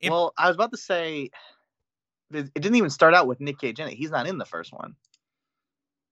It- 0.00 0.10
well, 0.10 0.32
I 0.36 0.48
was 0.48 0.54
about 0.56 0.70
to 0.72 0.76
say, 0.76 1.30
it 2.32 2.52
didn't 2.54 2.76
even 2.76 2.90
start 2.90 3.14
out 3.14 3.26
with 3.26 3.40
Nick 3.40 3.58
Gage 3.58 3.80
in 3.80 3.88
it. 3.88 3.94
He's 3.94 4.10
not 4.10 4.26
in 4.26 4.38
the 4.38 4.44
first 4.44 4.72
one. 4.72 4.96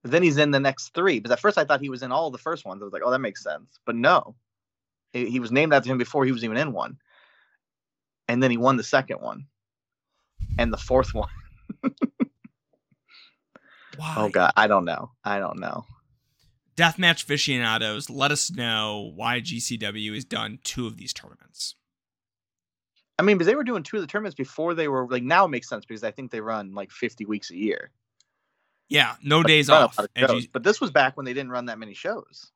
But 0.03 0.11
then 0.11 0.23
he's 0.23 0.37
in 0.39 0.51
the 0.51 0.61
next 0.61 0.95
three. 0.95 1.19
Because 1.21 1.33
at 1.33 1.41
first 1.41 1.59
I 1.59 1.65
thought 1.65 1.81
he 1.81 1.89
was 1.89 2.03
in 2.03 2.11
all 2.13 2.31
the 2.31 2.39
first 2.39 2.65
ones. 2.65 2.83
I 2.83 2.85
was 2.85 2.93
like, 2.93 3.03
oh, 3.05 3.11
that 3.11 3.21
makes 3.21 3.43
sense. 3.43 3.79
But 3.87 3.95
no, 3.97 4.35
he, 5.13 5.31
he 5.31 5.41
was 5.41 5.53
named 5.53 5.73
after 5.73 5.91
him 5.91 5.99
before 5.99 6.25
he 6.25 6.33
was 6.33 6.45
even 6.45 6.57
in 6.57 6.73
one. 6.73 6.99
And 8.29 8.43
then 8.43 8.51
he 8.51 8.57
won 8.57 8.77
the 8.77 8.85
second 8.85 9.21
one, 9.21 9.47
and 10.59 10.73
the 10.73 10.77
fourth 10.79 11.13
one. 11.15 11.29
Why? 13.97 14.15
Oh 14.17 14.29
god, 14.29 14.53
I 14.57 14.67
don't 14.69 14.85
know. 14.85 15.11
I 15.25 15.39
don't 15.39 15.59
know. 15.59 15.85
Deathmatch 16.77 17.23
aficionados, 17.25 18.09
let 18.09 18.31
us 18.31 18.51
know 18.51 19.13
why 19.15 19.41
GCW 19.41 20.15
has 20.15 20.25
done 20.25 20.59
two 20.65 20.87
of 20.87 20.97
these 20.97 21.13
tournaments. 21.13 21.75
I 23.19 23.23
mean, 23.23 23.37
because 23.37 23.47
they 23.47 23.55
were 23.55 23.63
doing 23.65 23.83
two 23.83 23.99
of 23.99 24.03
the 24.03 24.07
tournaments 24.07 24.35
before 24.35 24.75
they 24.75 24.89
were 24.89 25.07
like 25.09 25.23
now 25.23 25.45
it 25.45 25.49
makes 25.49 25.69
sense 25.69 25.85
because 25.85 26.03
I 26.03 26.11
think 26.11 26.31
they 26.31 26.41
run 26.41 26.75
like 26.75 26.91
50 26.91 27.27
weeks 27.27 27.51
a 27.51 27.57
year. 27.57 27.91
Yeah, 28.89 29.15
no 29.23 29.43
But 29.43 29.49
days 29.49 29.67
they 29.69 29.73
run 29.75 29.83
a 29.83 29.85
off. 29.87 29.99
of 29.99 30.07
shows. 30.17 30.43
G- 30.45 30.51
But 30.53 30.63
this 30.63 30.81
was 30.81 30.91
back 30.91 31.17
when 31.17 31.25
they 31.27 31.35
didn't 31.35 31.51
run 31.53 31.67
that 31.67 31.79
many 31.79 31.95
shows. 31.95 32.51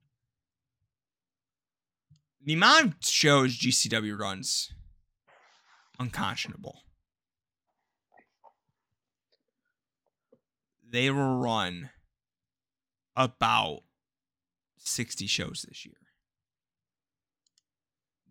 the 2.44 2.52
amount 2.54 2.86
of 2.86 2.94
shows 3.00 3.56
GCW 3.58 4.16
runs, 4.18 4.72
unconscionable. 5.98 6.78
They 10.88 11.10
will 11.10 11.36
run 11.38 11.90
about 13.16 13.80
60 14.86 15.26
shows 15.26 15.64
this 15.68 15.84
year. 15.84 15.94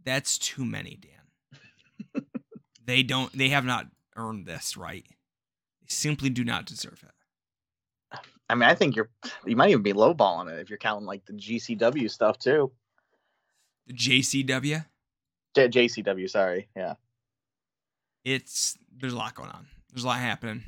That's 0.04 0.38
too 0.38 0.66
many, 0.66 1.00
Dan. 1.02 2.24
they 2.86 3.04
don't 3.04 3.32
they 3.38 3.50
have 3.50 3.66
not 3.66 3.88
earned 4.16 4.46
this 4.46 4.78
right. 4.78 5.06
They 5.82 5.88
simply 5.88 6.30
do 6.30 6.44
not 6.44 6.66
deserve 6.66 7.04
it. 7.04 8.20
I 8.48 8.54
mean, 8.54 8.70
I 8.70 8.76
think 8.76 8.96
you're 8.96 9.10
you 9.46 9.56
might 9.56 9.72
even 9.72 9.82
be 9.82 9.94
lowballing 9.94 10.52
it 10.52 10.60
if 10.60 10.70
you're 10.70 10.78
counting 10.78 11.08
like 11.08 11.26
the 11.26 11.34
GCW 11.34 12.10
stuff 12.12 12.38
too. 12.38 12.72
The 13.88 13.94
JCW, 13.94 14.86
J- 15.56 15.70
JCW, 15.70 16.30
sorry. 16.30 16.68
Yeah. 16.76 16.96
it's 18.24 18.78
there's 18.96 19.14
a 19.14 19.18
lot 19.18 19.36
going 19.36 19.50
on. 19.50 19.68
There's 19.92 20.04
a 20.04 20.08
lot 20.08 20.20
happening. 20.20 20.64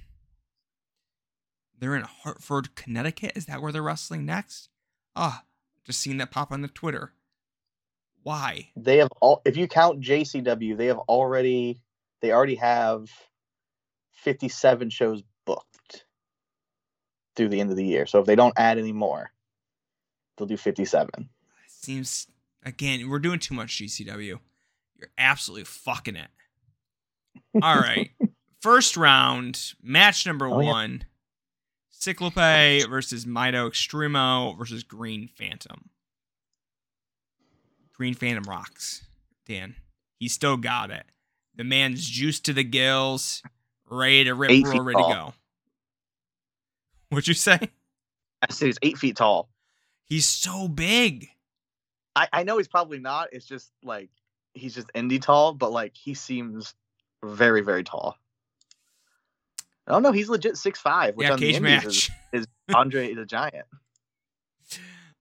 They're 1.80 1.96
in 1.96 2.04
Hartford, 2.04 2.76
Connecticut. 2.76 3.34
Is 3.36 3.46
that 3.46 3.62
where 3.62 3.72
they're 3.72 3.84
wrestling 3.84 4.26
next? 4.26 4.70
Ah, 5.16 5.44
just 5.88 6.02
seeing 6.02 6.18
that 6.18 6.32
pop 6.32 6.52
on 6.52 6.62
the 6.62 6.68
Twitter. 6.68 7.14
Why? 8.22 8.70
They 8.76 8.98
have 8.98 9.10
all 9.22 9.42
if 9.46 9.56
you 9.58 9.68
count 9.68 10.02
JCW, 10.02 10.78
they 10.78 10.88
have 10.88 11.00
already 11.00 11.82
they 12.22 12.32
already 12.32 12.56
have 12.56 13.10
57 14.12 14.90
shows 14.90 15.24
booked 15.46 16.06
through 17.36 17.50
the 17.50 17.62
end 17.62 17.72
of 17.72 17.78
the 17.78 17.86
year. 17.86 18.06
So 18.06 18.20
if 18.20 18.26
they 18.26 18.36
don't 18.36 18.54
add 18.58 18.78
any 18.78 18.92
more, 18.92 19.32
they'll 20.38 20.48
do 20.48 20.58
57. 20.58 21.30
Seems 21.68 22.28
again, 22.66 23.10
we're 23.10 23.20
doing 23.20 23.40
too 23.40 23.56
much 23.56 23.78
GCW. 23.78 24.40
You're 24.98 25.10
absolutely 25.18 25.66
fucking 25.66 26.18
it. 26.18 26.30
All 27.62 27.80
right. 27.80 28.10
First 28.62 28.98
round, 28.98 29.74
match 29.82 30.26
number 30.26 30.48
Oh, 30.48 30.60
yeah. 31.00 31.08
Cyclope 32.00 32.36
versus 32.88 33.26
Miedo 33.26 33.68
Extremo 33.68 34.58
versus 34.58 34.84
Green 34.84 35.28
Phantom. 35.28 35.90
Green 37.94 38.14
Phantom 38.14 38.44
rocks. 38.44 39.04
Dan. 39.48 39.76
He 40.20 40.28
still 40.28 40.58
got 40.58 40.92
it. 40.92 41.06
The 41.56 41.64
man's 41.64 42.08
juiced 42.08 42.46
to 42.46 42.54
the 42.54 42.64
gills, 42.64 43.42
ready 43.90 44.26
to 44.26 44.36
rip, 44.36 44.52
roar, 44.52 44.84
ready 44.84 45.04
to 45.04 45.14
go. 45.14 45.34
What'd 47.10 47.28
you 47.28 47.34
say? 47.34 47.60
I 48.42 48.52
said 48.52 48.68
he's 48.68 48.80
eight 48.84 49.00
feet 49.00 49.16
tall. 49.16 49.50
He's 50.04 50.28
so 50.28 50.68
big. 50.68 51.30
I, 52.16 52.28
I 52.32 52.44
know 52.44 52.58
he's 52.58 52.68
probably 52.68 53.00
not. 53.00 53.30
It's 53.32 53.46
just 53.46 53.72
like 53.84 54.10
he's 54.54 54.76
just 54.76 54.88
indie 54.94 55.22
tall, 55.22 55.54
but 55.54 55.72
like 55.72 55.96
he 55.96 56.14
seems 56.14 56.76
very, 57.24 57.62
very 57.62 57.84
tall. 57.84 58.18
I 59.88 59.92
don't 59.92 60.04
know. 60.04 60.12
He's 60.12 60.30
legit 60.30 60.58
six 60.58 60.80
five, 60.80 61.16
which 61.16 61.28
yeah, 61.28 61.34
on 61.34 61.40
cage 61.40 61.60
match. 61.62 61.86
is, 61.86 62.10
is 62.34 62.48
Andre 62.76 63.14
the 63.14 63.26
Giant. 63.26 63.66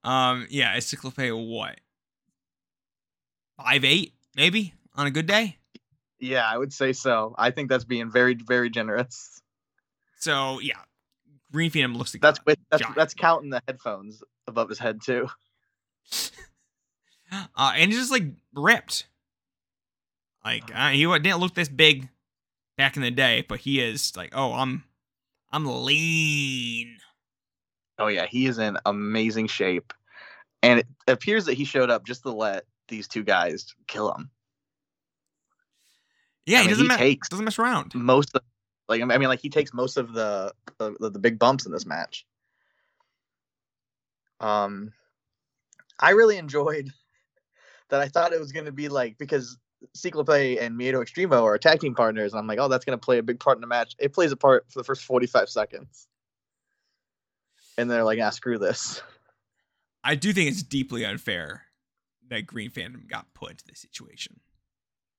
Um, 0.02 0.46
yeah, 0.50 0.76
is 0.76 0.87
Cyclope 0.87 1.16
what? 1.32 1.80
Five 3.56 3.85
eight, 3.85 4.12
maybe 4.35 4.75
on 4.94 5.06
a 5.06 5.11
good 5.11 5.26
day. 5.26 5.58
Yeah, 6.18 6.44
I 6.44 6.56
would 6.58 6.73
say 6.73 6.92
so. 6.92 7.35
I 7.38 7.50
think 7.50 7.68
that's 7.68 7.85
being 7.85 8.11
very, 8.11 8.35
very 8.35 8.70
generous. 8.70 9.40
So 10.18 10.61
yeah, 10.61 10.78
Green 11.52 11.70
Phantom 11.70 11.96
looks 11.96 12.14
like 12.14 12.23
That's 12.23 12.40
with 12.44 12.58
that's, 12.70 12.82
giant. 12.82 12.96
that's 12.96 13.14
counting 13.14 13.50
the 13.50 13.62
headphones 13.66 14.23
above 14.46 14.68
his 14.68 14.78
head 14.78 15.00
too. 15.02 15.28
uh, 17.32 17.73
and 17.76 17.90
he's 17.90 18.00
just 18.00 18.11
like 18.11 18.25
ripped. 18.54 19.06
Like 20.44 20.64
uh, 20.75 20.90
he 20.90 21.04
didn't 21.04 21.38
look 21.38 21.54
this 21.54 21.68
big 21.68 22.08
back 22.76 22.97
in 22.97 23.02
the 23.02 23.11
day, 23.11 23.45
but 23.49 23.61
he 23.61 23.80
is 23.80 24.16
like, 24.16 24.30
oh, 24.35 24.52
I'm, 24.52 24.85
I'm 25.52 25.66
lean. 25.66 26.99
Oh 27.99 28.09
yeah, 28.09 28.26
he 28.26 28.47
is 28.47 28.59
in 28.59 28.76
amazing 28.85 29.47
shape, 29.47 29.92
and 30.62 30.80
it 30.80 30.87
appears 31.09 31.47
that 31.47 31.54
he 31.54 31.64
showed 31.64 31.90
up 31.90 32.04
just 32.04 32.23
to 32.23 32.30
let 32.30 32.64
these 32.88 33.09
two 33.09 33.25
guys 33.25 33.75
kill 33.87 34.12
him. 34.12 34.30
Yeah, 36.45 36.59
I 36.59 36.62
he 36.62 36.68
mean, 36.68 36.76
doesn't 36.76 36.99
he 36.99 37.11
me- 37.11 37.21
doesn't 37.30 37.45
mess 37.45 37.59
around. 37.59 37.95
Most 37.95 38.35
of, 38.35 38.42
like 38.88 39.00
I 39.02 39.04
mean, 39.04 39.28
like 39.28 39.40
he 39.40 39.49
takes 39.49 39.73
most 39.73 39.97
of 39.97 40.12
the 40.12 40.52
the, 40.78 40.95
the 41.11 41.18
big 41.18 41.38
bumps 41.38 41.66
in 41.66 41.73
this 41.73 41.87
match. 41.87 42.26
Um, 44.40 44.92
I 45.99 46.11
really 46.11 46.37
enjoyed 46.37 46.90
that. 47.88 48.00
I 48.00 48.09
thought 48.09 48.33
it 48.33 48.40
was 48.40 48.52
going 48.52 48.66
to 48.66 48.73
be 48.73 48.88
like 48.88 49.16
because 49.18 49.56
Ciclope 49.95 50.59
and 50.59 50.78
Miedo 50.78 50.95
Extremo 50.95 51.42
are 51.42 51.59
tag 51.59 51.80
team 51.80 51.95
partners, 51.95 52.33
and 52.33 52.40
I'm 52.40 52.47
like, 52.47 52.59
oh, 52.59 52.68
that's 52.68 52.85
going 52.85 52.99
to 52.99 53.04
play 53.04 53.18
a 53.18 53.23
big 53.23 53.40
part 53.40 53.56
in 53.56 53.61
the 53.61 53.66
match. 53.66 53.95
It 53.99 54.12
plays 54.12 54.33
a 54.33 54.37
part 54.37 54.64
for 54.71 54.80
the 54.80 54.85
first 54.85 55.04
45 55.04 55.49
seconds, 55.49 56.06
and 57.78 57.90
they're 57.90 58.04
like, 58.04 58.18
ah, 58.23 58.30
screw 58.30 58.59
this. 58.59 59.02
I 60.04 60.14
do 60.14 60.33
think 60.33 60.50
it's 60.50 60.62
deeply 60.62 61.04
unfair 61.04 61.62
that 62.28 62.47
Green 62.47 62.71
Phantom 62.71 63.04
got 63.09 63.33
put 63.35 63.50
into 63.52 63.64
this 63.66 63.80
situation. 63.80 64.40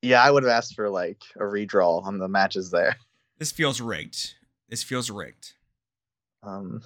Yeah, 0.02 0.24
I 0.24 0.32
would 0.32 0.44
have 0.44 0.52
asked 0.52 0.76
for 0.76 0.90
like 0.90 1.22
a 1.36 1.44
redraw 1.44 2.04
on 2.06 2.18
the 2.20 2.28
matches 2.28 2.72
there. 2.72 2.98
This 3.38 3.52
feels 3.52 3.80
rigged. 3.82 4.34
This 4.70 4.84
feels 4.84 5.10
rigged. 5.10 5.54
Um, 6.44 6.82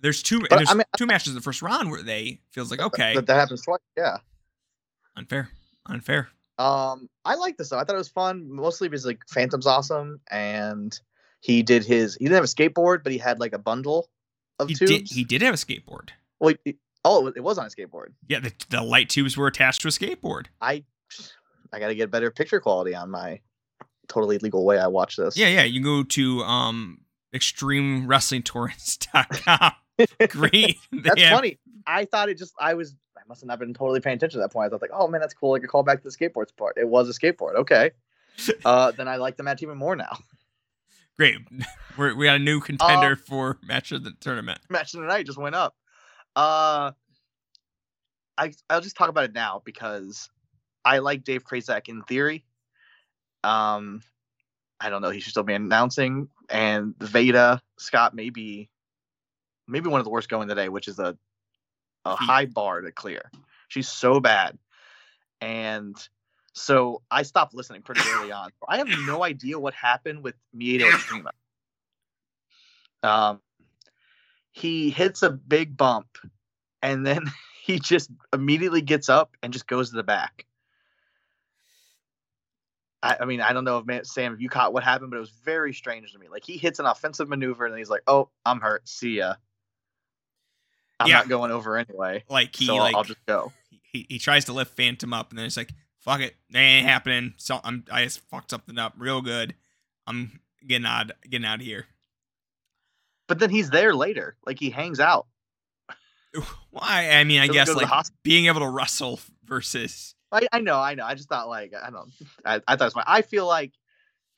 There's 0.00 0.22
two. 0.22 0.40
There's 0.48 0.70
I 0.70 0.74
mean- 0.74 0.84
two 0.96 1.06
matches 1.06 1.28
in 1.28 1.34
the 1.34 1.40
first 1.40 1.60
round 1.62 1.90
where 1.90 2.02
they 2.02 2.40
feels 2.50 2.70
like 2.70 2.80
okay, 2.80 3.12
but 3.14 3.26
that 3.26 3.34
happens 3.34 3.62
twice. 3.62 3.80
Yeah. 3.96 4.18
unfair, 5.16 5.50
unfair. 5.86 6.28
Um, 6.60 7.08
I 7.24 7.36
like 7.36 7.56
this 7.56 7.68
though. 7.70 7.78
I 7.78 7.84
thought 7.84 7.94
it 7.94 7.98
was 7.98 8.08
fun, 8.08 8.46
mostly 8.50 8.88
because 8.88 9.06
like 9.06 9.22
Phantom's 9.28 9.66
awesome, 9.66 10.20
and 10.30 10.98
he 11.40 11.62
did 11.62 11.84
his. 11.84 12.16
He 12.16 12.24
didn't 12.26 12.34
have 12.34 12.44
a 12.44 12.48
skateboard, 12.48 13.02
but 13.02 13.12
he 13.12 13.18
had 13.18 13.40
like 13.40 13.54
a 13.54 13.58
bundle 13.58 14.10
of 14.58 14.68
He 14.68 14.74
tubes. 14.74 14.90
did. 14.90 15.08
He 15.10 15.24
did 15.24 15.40
have 15.42 15.54
a 15.54 15.56
skateboard. 15.56 16.10
Well, 16.38 16.54
he- 16.64 16.76
oh, 17.04 17.26
it 17.28 17.42
was, 17.42 17.56
on 17.58 17.64
a 17.66 17.70
skateboard. 17.70 18.08
Yeah, 18.28 18.40
the, 18.40 18.52
the 18.68 18.82
light 18.82 19.08
tubes 19.08 19.36
were 19.38 19.46
attached 19.46 19.80
to 19.82 19.88
a 19.88 19.90
skateboard. 19.90 20.46
I, 20.60 20.84
I 21.72 21.78
got 21.80 21.88
to 21.88 21.94
get 21.94 22.10
better 22.10 22.30
picture 22.30 22.60
quality 22.60 22.94
on 22.94 23.10
my 23.10 23.40
totally 24.08 24.36
legal 24.38 24.64
way 24.66 24.78
I 24.78 24.86
watch 24.88 25.16
this. 25.16 25.36
Yeah, 25.38 25.48
yeah. 25.48 25.64
You 25.64 25.82
go 25.82 26.02
to 26.02 26.40
um 26.42 26.98
extremewrestlingtorrents.com. 27.34 29.72
Great. 30.28 30.76
That's 30.92 31.22
have- 31.22 31.36
funny. 31.36 31.58
I 31.86 32.04
thought 32.04 32.28
it 32.28 32.36
just. 32.38 32.52
I 32.60 32.74
was. 32.74 32.94
Must 33.30 33.42
have 33.42 33.46
not 33.46 33.60
been 33.60 33.72
totally 33.72 34.00
paying 34.00 34.16
attention 34.16 34.40
at 34.40 34.42
that 34.42 34.52
point. 34.52 34.66
I 34.66 34.70
thought 34.70 34.82
like, 34.82 34.90
oh 34.92 35.06
man, 35.06 35.20
that's 35.20 35.34
cool. 35.34 35.52
Like 35.52 35.62
a 35.62 35.68
call 35.68 35.84
back 35.84 36.02
to 36.02 36.02
the 36.02 36.10
skateboards 36.10 36.48
part. 36.56 36.76
It 36.76 36.88
was 36.88 37.08
a 37.08 37.12
skateboard. 37.12 37.54
Okay. 37.54 37.92
uh, 38.64 38.90
then 38.90 39.06
I 39.06 39.16
like 39.16 39.36
the 39.36 39.44
match 39.44 39.62
even 39.62 39.78
more 39.78 39.94
now. 39.94 40.18
Great. 41.16 41.36
We're, 41.96 42.16
we 42.16 42.26
got 42.26 42.34
a 42.34 42.40
new 42.40 42.58
contender 42.58 43.14
for 43.14 43.56
match 43.62 43.92
of 43.92 44.02
the 44.02 44.14
tournament. 44.18 44.58
match 44.68 44.94
of 44.94 45.00
the 45.00 45.06
night 45.06 45.26
just 45.26 45.38
went 45.38 45.54
up. 45.54 45.76
Uh, 46.34 46.90
I 48.36 48.52
I'll 48.68 48.80
just 48.80 48.96
talk 48.96 49.08
about 49.08 49.22
it 49.22 49.32
now 49.32 49.62
because 49.64 50.28
I 50.84 50.98
like 50.98 51.22
Dave 51.22 51.44
Prazak 51.44 51.88
in 51.88 52.02
theory. 52.02 52.44
Um, 53.44 54.02
I 54.80 54.90
don't 54.90 55.02
know. 55.02 55.10
He 55.10 55.20
should 55.20 55.30
still 55.30 55.44
be 55.44 55.54
announcing, 55.54 56.30
and 56.48 56.98
Veda 56.98 57.62
Scott 57.78 58.12
may 58.12 58.30
be 58.30 58.70
maybe 59.68 59.88
one 59.88 60.00
of 60.00 60.04
the 60.04 60.10
worst 60.10 60.28
going 60.28 60.48
today, 60.48 60.68
which 60.68 60.88
is 60.88 60.98
a 60.98 61.16
a 62.04 62.16
high 62.16 62.46
bar 62.46 62.80
to 62.80 62.92
clear. 62.92 63.30
She's 63.68 63.88
so 63.88 64.20
bad, 64.20 64.58
and 65.40 65.96
so 66.52 67.02
I 67.10 67.22
stopped 67.22 67.54
listening 67.54 67.82
pretty 67.82 68.02
early 68.14 68.32
on. 68.32 68.50
I 68.68 68.78
have 68.78 68.88
no 69.06 69.24
idea 69.24 69.58
what 69.58 69.74
happened 69.74 70.22
with 70.22 70.34
Miedo. 70.56 70.90
Um, 73.02 73.40
he 74.52 74.90
hits 74.90 75.22
a 75.22 75.30
big 75.30 75.76
bump, 75.76 76.18
and 76.82 77.06
then 77.06 77.30
he 77.62 77.78
just 77.78 78.10
immediately 78.32 78.82
gets 78.82 79.08
up 79.08 79.36
and 79.42 79.52
just 79.52 79.66
goes 79.66 79.90
to 79.90 79.96
the 79.96 80.02
back. 80.02 80.46
I, 83.02 83.18
I 83.20 83.24
mean, 83.24 83.40
I 83.40 83.52
don't 83.52 83.64
know 83.64 83.78
if 83.78 83.86
man, 83.86 84.04
Sam, 84.04 84.34
if 84.34 84.40
you 84.40 84.48
caught 84.48 84.72
what 84.72 84.84
happened, 84.84 85.10
but 85.10 85.16
it 85.16 85.20
was 85.20 85.30
very 85.30 85.72
strange 85.72 86.12
to 86.12 86.18
me. 86.18 86.28
Like 86.28 86.44
he 86.44 86.58
hits 86.58 86.78
an 86.78 86.86
offensive 86.86 87.28
maneuver, 87.28 87.64
and 87.64 87.72
then 87.72 87.78
he's 87.78 87.88
like, 87.88 88.02
"Oh, 88.06 88.28
I'm 88.44 88.60
hurt. 88.60 88.86
See 88.88 89.18
ya. 89.18 89.34
I'm 91.00 91.08
Yeah. 91.08 91.18
not 91.18 91.28
going 91.28 91.50
over 91.50 91.76
anyway, 91.76 92.24
Like 92.28 92.54
he 92.54 92.66
so 92.66 92.76
like 92.76 92.94
I'll 92.94 93.04
just 93.04 93.24
go." 93.26 93.52
he, 93.82 94.06
he 94.08 94.18
tries 94.18 94.44
to 94.44 94.52
lift 94.52 94.76
Phantom 94.76 95.12
up 95.12 95.30
and 95.30 95.38
then 95.38 95.46
it's 95.46 95.56
like, 95.56 95.72
fuck 95.98 96.20
it. 96.20 96.36
That 96.50 96.58
ain't 96.60 96.86
happening. 96.86 97.34
So 97.38 97.60
I'm 97.64 97.84
I 97.90 98.04
just 98.04 98.20
fucked 98.28 98.50
something 98.50 98.78
up 98.78 98.94
real 98.98 99.20
good. 99.22 99.54
I'm 100.06 100.40
getting 100.66 100.86
out 100.86 101.10
getting 101.28 101.46
out 101.46 101.60
of 101.60 101.66
here. 101.66 101.86
But 103.26 103.38
then 103.38 103.50
he's 103.50 103.70
there 103.70 103.94
later. 103.94 104.36
Like 104.46 104.58
he 104.58 104.70
hangs 104.70 105.00
out. 105.00 105.26
Why? 106.70 107.10
I 107.10 107.24
mean, 107.24 107.40
I 107.40 107.48
guess 107.48 107.68
go 107.68 107.74
to 107.74 107.80
the 107.86 107.92
like 107.92 108.06
being 108.22 108.46
able 108.46 108.60
to 108.60 108.68
wrestle 108.68 109.18
versus 109.44 110.14
I, 110.32 110.46
I 110.52 110.60
know, 110.60 110.78
I 110.78 110.94
know. 110.94 111.04
I 111.04 111.14
just 111.14 111.28
thought 111.28 111.48
like 111.48 111.72
I 111.74 111.90
don't. 111.90 112.10
I, 112.44 112.56
I 112.68 112.76
thought 112.76 112.82
it 112.82 112.84
was 112.84 112.92
fine. 112.94 113.04
I 113.06 113.22
feel 113.22 113.46
like 113.46 113.72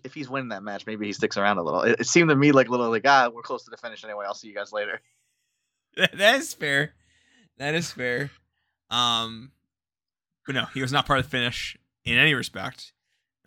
if 0.04 0.14
he's 0.14 0.28
winning 0.28 0.48
that 0.48 0.62
match, 0.62 0.86
maybe 0.86 1.06
he 1.06 1.12
sticks 1.12 1.36
around 1.36 1.58
a 1.58 1.62
little. 1.62 1.82
It, 1.82 2.00
it 2.00 2.06
seemed 2.06 2.30
to 2.30 2.36
me 2.36 2.52
like 2.52 2.68
a 2.68 2.70
little 2.70 2.88
like 2.90 3.02
ah, 3.06 3.30
we're 3.32 3.42
close 3.42 3.64
to 3.64 3.70
the 3.70 3.76
finish 3.76 4.02
anyway. 4.04 4.24
I'll 4.26 4.34
see 4.34 4.48
you 4.48 4.54
guys 4.54 4.72
later. 4.72 5.00
that 5.96 6.36
is 6.36 6.54
fair. 6.54 6.94
That 7.58 7.74
is 7.74 7.90
fair. 7.90 8.30
Um, 8.90 9.52
but 10.46 10.54
no, 10.54 10.64
he 10.74 10.82
was 10.82 10.92
not 10.92 11.06
part 11.06 11.18
of 11.18 11.26
the 11.26 11.30
finish 11.30 11.76
in 12.04 12.18
any 12.18 12.34
respect, 12.34 12.92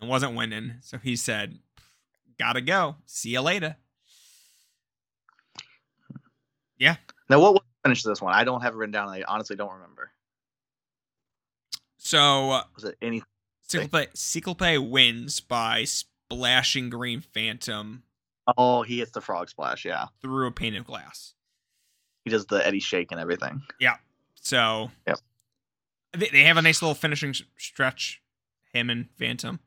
and 0.00 0.08
wasn't 0.08 0.34
winning. 0.34 0.74
So 0.80 0.98
he 0.98 1.16
said, 1.16 1.58
"Gotta 2.38 2.60
go. 2.60 2.96
See 3.06 3.30
you 3.30 3.40
later." 3.40 3.76
Yeah. 6.78 6.96
Now, 7.30 7.40
what 7.40 7.54
was 7.54 7.62
the 7.62 7.88
finish 7.88 8.04
of 8.04 8.10
this 8.10 8.20
one? 8.20 8.34
I 8.34 8.44
don't 8.44 8.60
have 8.60 8.74
it 8.74 8.76
written 8.76 8.92
down. 8.92 9.08
I 9.08 9.24
honestly 9.26 9.56
don't 9.56 9.72
remember. 9.72 10.10
So 11.96 12.50
uh, 12.50 12.62
Was 12.74 12.84
it 12.84 12.96
any? 13.00 13.22
Cyclope 14.14 14.60
wins 14.90 15.40
by 15.40 15.84
splashing 15.84 16.88
Green 16.88 17.20
Phantom 17.20 18.04
Oh, 18.56 18.82
he 18.82 18.98
hits 18.98 19.10
the 19.10 19.20
frog 19.20 19.48
splash. 19.48 19.84
Yeah, 19.84 20.06
through 20.22 20.46
a 20.46 20.52
pane 20.52 20.76
of 20.76 20.86
glass. 20.86 21.34
He 22.26 22.30
does 22.30 22.44
the 22.46 22.66
Eddie 22.66 22.80
shake 22.80 23.12
and 23.12 23.20
everything. 23.20 23.62
Yeah. 23.78 23.98
So 24.34 24.90
Yep. 25.06 25.20
they, 26.12 26.28
they 26.30 26.42
have 26.42 26.56
a 26.56 26.62
nice 26.62 26.82
little 26.82 26.96
finishing 26.96 27.32
stretch, 27.56 28.20
him 28.72 28.90
and 28.90 29.08
Phantom. 29.16 29.60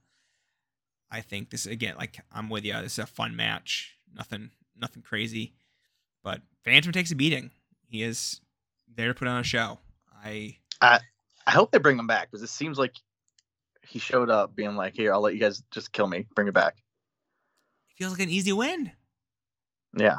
I 1.10 1.22
think 1.22 1.52
this 1.52 1.66
again, 1.66 1.96
like 1.98 2.18
I'm 2.34 2.50
with 2.50 2.66
you. 2.66 2.74
This 2.74 2.94
is 2.94 3.00
a 3.00 3.06
fun 3.06 3.36
match. 3.38 3.96
Nothing, 4.14 4.52
nothing 4.76 5.02
crazy, 5.02 5.54
but 6.22 6.42
Phantom 6.66 6.92
takes 6.92 7.12
a 7.12 7.16
beating. 7.16 7.52
He 7.88 8.04
is 8.04 8.42
there 8.94 9.08
to 9.08 9.14
put 9.14 9.30
on 9.30 9.40
a 9.40 9.44
show. 9.44 9.80
I 10.22 10.58
I 10.82 11.00
I 11.48 11.52
hope 11.52 11.72
they 11.72 11.78
bring 11.78 11.98
him 11.98 12.08
back 12.08 12.30
because 12.30 12.44
it 12.44 12.50
seems 12.50 12.78
like 12.78 12.94
he 13.88 14.00
showed 14.00 14.30
up 14.30 14.54
being 14.54 14.76
like, 14.76 14.96
"Here, 14.96 15.14
I'll 15.14 15.22
let 15.22 15.34
you 15.34 15.40
guys 15.40 15.64
just 15.72 15.94
kill 15.94 16.08
me. 16.08 16.28
Bring 16.36 16.50
it 16.50 16.54
back." 16.54 16.76
it 17.90 17.96
feels 17.98 18.12
like 18.12 18.22
an 18.22 18.30
easy 18.30 18.52
win. 18.52 18.92
Yeah, 19.98 20.18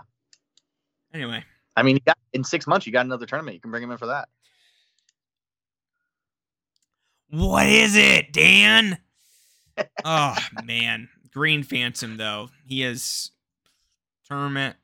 Anyway, 1.15 1.45
I 1.77 1.83
mean, 1.83 1.99
got, 2.05 2.19
in 2.33 2.45
six 2.45 2.67
months, 2.67 2.87
you 2.87 2.93
got 2.93 3.07
another 3.07 3.27
tournament. 3.27 3.55
You 3.55 3.61
can 3.61 3.71
bring 3.71 3.83
him 3.83 3.91
in 3.91 3.99
for 3.99 4.07
that. 4.07 4.29
What 7.31 7.69
is 7.69 7.97
it, 7.97 8.33
Dan? 8.33 8.99
oh 10.05 10.37
man, 10.65 11.09
Green 11.33 11.63
Phantom 11.63 12.17
though 12.17 12.51
he 12.67 12.83
is 12.83 13.31
tournament 14.29 14.77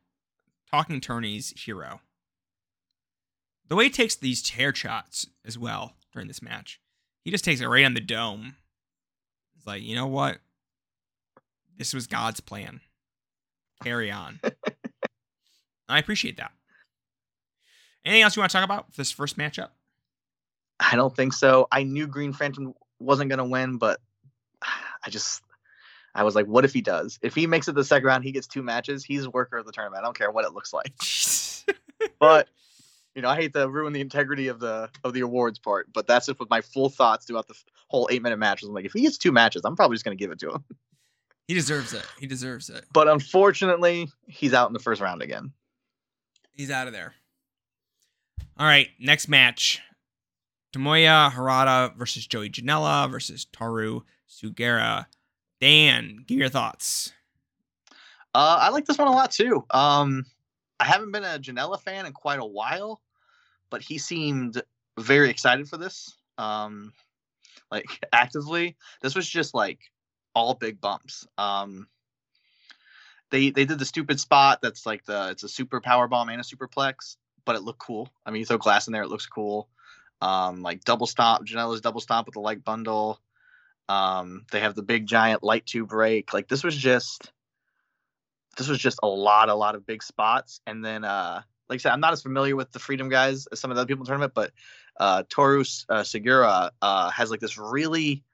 talking 0.70 1.00
tourneys 1.00 1.52
hero. 1.56 2.00
The 3.68 3.74
way 3.74 3.84
he 3.84 3.90
takes 3.90 4.14
these 4.14 4.42
chair 4.42 4.72
shots 4.72 5.26
as 5.44 5.58
well 5.58 5.94
during 6.12 6.28
this 6.28 6.40
match, 6.40 6.80
he 7.24 7.32
just 7.32 7.44
takes 7.44 7.60
it 7.60 7.66
right 7.66 7.84
on 7.84 7.94
the 7.94 8.00
dome. 8.00 8.54
It's 9.56 9.66
like 9.66 9.82
you 9.82 9.96
know 9.96 10.06
what, 10.06 10.38
this 11.76 11.92
was 11.92 12.06
God's 12.06 12.40
plan. 12.40 12.80
Carry 13.82 14.10
on. 14.10 14.40
I 15.88 15.98
appreciate 15.98 16.36
that. 16.36 16.52
Anything 18.06 18.22
else 18.22 18.36
you 18.36 18.40
want 18.40 18.50
to 18.50 18.56
talk 18.56 18.64
about 18.64 18.92
for 18.92 18.96
this 18.96 19.10
first 19.10 19.36
matchup? 19.36 19.68
I 20.80 20.94
don't 20.94 21.14
think 21.14 21.32
so. 21.32 21.66
I 21.72 21.82
knew 21.82 22.06
Green 22.06 22.32
Phantom 22.32 22.72
wasn't 23.00 23.28
going 23.30 23.38
to 23.38 23.44
win, 23.44 23.78
but 23.78 24.00
I 24.62 25.10
just, 25.10 25.42
I 26.14 26.22
was 26.22 26.34
like, 26.34 26.46
what 26.46 26.64
if 26.64 26.72
he 26.72 26.82
does? 26.82 27.18
If 27.20 27.34
he 27.34 27.46
makes 27.46 27.66
it 27.66 27.74
the 27.74 27.84
second 27.84 28.06
round, 28.06 28.24
he 28.24 28.32
gets 28.32 28.46
two 28.46 28.62
matches. 28.62 29.04
He's 29.04 29.24
a 29.24 29.30
worker 29.30 29.58
of 29.58 29.66
the 29.66 29.72
tournament. 29.72 30.02
I 30.02 30.06
don't 30.06 30.16
care 30.16 30.30
what 30.30 30.44
it 30.44 30.52
looks 30.52 30.72
like. 30.72 30.92
But 32.18 32.48
you 33.14 33.22
know, 33.22 33.28
I 33.28 33.36
hate 33.36 33.54
to 33.54 33.68
ruin 33.68 33.92
the 33.94 34.00
integrity 34.00 34.48
of 34.48 34.60
the 34.60 34.90
of 35.02 35.14
the 35.14 35.20
awards 35.20 35.58
part, 35.58 35.90
but 35.92 36.06
that's 36.06 36.26
just 36.26 36.38
with 36.38 36.50
my 36.50 36.60
full 36.60 36.90
thoughts 36.90 37.26
throughout 37.26 37.48
the 37.48 37.54
whole 37.88 38.08
eight 38.10 38.22
minute 38.22 38.38
match. 38.38 38.62
I'm 38.62 38.74
like, 38.74 38.84
if 38.84 38.92
he 38.92 39.00
gets 39.00 39.16
two 39.16 39.32
matches, 39.32 39.62
I'm 39.64 39.76
probably 39.76 39.94
just 39.94 40.04
going 40.04 40.16
to 40.16 40.22
give 40.22 40.30
it 40.30 40.38
to 40.40 40.50
him. 40.52 40.64
he 41.48 41.54
deserves 41.54 41.94
it. 41.94 42.04
He 42.20 42.26
deserves 42.26 42.68
it. 42.68 42.84
But 42.92 43.08
unfortunately, 43.08 44.10
he's 44.26 44.52
out 44.52 44.68
in 44.68 44.74
the 44.74 44.78
first 44.78 45.00
round 45.00 45.22
again. 45.22 45.52
He's 46.52 46.70
out 46.70 46.86
of 46.86 46.92
there. 46.92 47.14
All 48.58 48.66
right, 48.66 48.88
next 48.98 49.28
match. 49.28 49.80
Tomoya 50.72 51.30
Harada 51.30 51.96
versus 51.96 52.26
Joey 52.26 52.50
Janela 52.50 53.10
versus 53.10 53.46
Toru 53.46 54.00
Sugiura. 54.28 55.06
Dan, 55.60 56.24
give 56.26 56.38
your 56.38 56.48
thoughts. 56.48 57.12
Uh, 58.34 58.58
I 58.60 58.68
like 58.68 58.84
this 58.84 58.98
one 58.98 59.08
a 59.08 59.12
lot 59.12 59.30
too. 59.30 59.64
Um, 59.70 60.26
I 60.78 60.84
haven't 60.84 61.12
been 61.12 61.24
a 61.24 61.38
Janela 61.38 61.80
fan 61.80 62.04
in 62.04 62.12
quite 62.12 62.38
a 62.38 62.44
while, 62.44 63.00
but 63.70 63.80
he 63.80 63.96
seemed 63.96 64.62
very 64.98 65.30
excited 65.30 65.68
for 65.68 65.78
this. 65.78 66.14
Um, 66.36 66.92
like 67.70 67.86
actively, 68.12 68.76
this 69.00 69.14
was 69.14 69.28
just 69.28 69.54
like 69.54 69.78
all 70.34 70.54
big 70.54 70.80
bumps. 70.80 71.26
Um, 71.38 71.88
they 73.30 73.50
they 73.50 73.64
did 73.64 73.78
the 73.78 73.84
stupid 73.84 74.20
spot 74.20 74.60
that's 74.62 74.84
like 74.86 75.04
the 75.04 75.30
it's 75.30 75.42
a 75.42 75.48
super 75.48 75.80
power 75.80 76.06
bomb 76.06 76.28
and 76.28 76.40
a 76.40 76.44
superplex, 76.44 77.16
but 77.46 77.56
it 77.56 77.62
looked 77.62 77.78
cool. 77.78 78.10
I 78.26 78.30
mean, 78.30 78.40
you 78.40 78.46
throw 78.46 78.58
glass 78.58 78.86
in 78.86 78.92
there, 78.92 79.02
it 79.02 79.08
looks 79.08 79.26
cool. 79.26 79.68
Um, 80.20 80.62
like 80.62 80.84
double 80.84 81.06
stomp, 81.06 81.46
Janela's 81.46 81.80
double 81.80 82.00
stomp 82.00 82.26
with 82.26 82.34
the 82.34 82.40
light 82.40 82.62
bundle. 82.62 83.20
Um, 83.88 84.44
they 84.50 84.60
have 84.60 84.74
the 84.74 84.82
big 84.82 85.06
giant 85.06 85.42
light 85.42 85.64
tube 85.64 85.88
break. 85.88 86.34
Like 86.34 86.48
this 86.48 86.64
was 86.64 86.76
just 86.76 87.32
this 88.58 88.68
was 88.68 88.78
just 88.78 88.98
a 89.02 89.06
lot, 89.06 89.48
a 89.48 89.54
lot 89.54 89.74
of 89.74 89.86
big 89.86 90.02
spots. 90.02 90.60
And 90.66 90.84
then 90.84 91.04
uh 91.04 91.42
like 91.68 91.78
I 91.78 91.80
said, 91.80 91.92
I'm 91.92 92.00
not 92.00 92.12
as 92.12 92.22
familiar 92.22 92.54
with 92.54 92.70
the 92.72 92.78
Freedom 92.78 93.08
guys 93.08 93.46
as 93.48 93.60
some 93.60 93.70
of 93.70 93.76
the 93.76 93.80
other 93.82 93.88
people 93.88 94.02
in 94.02 94.04
the 94.04 94.08
tournament, 94.08 94.34
but 94.34 94.52
uh 94.98 95.22
Toru 95.28 95.60
uh, 95.60 96.02
Sugiura 96.02 96.70
uh 96.82 97.10
has 97.10 97.30
like 97.30 97.40
this 97.40 97.58
really 97.58 98.24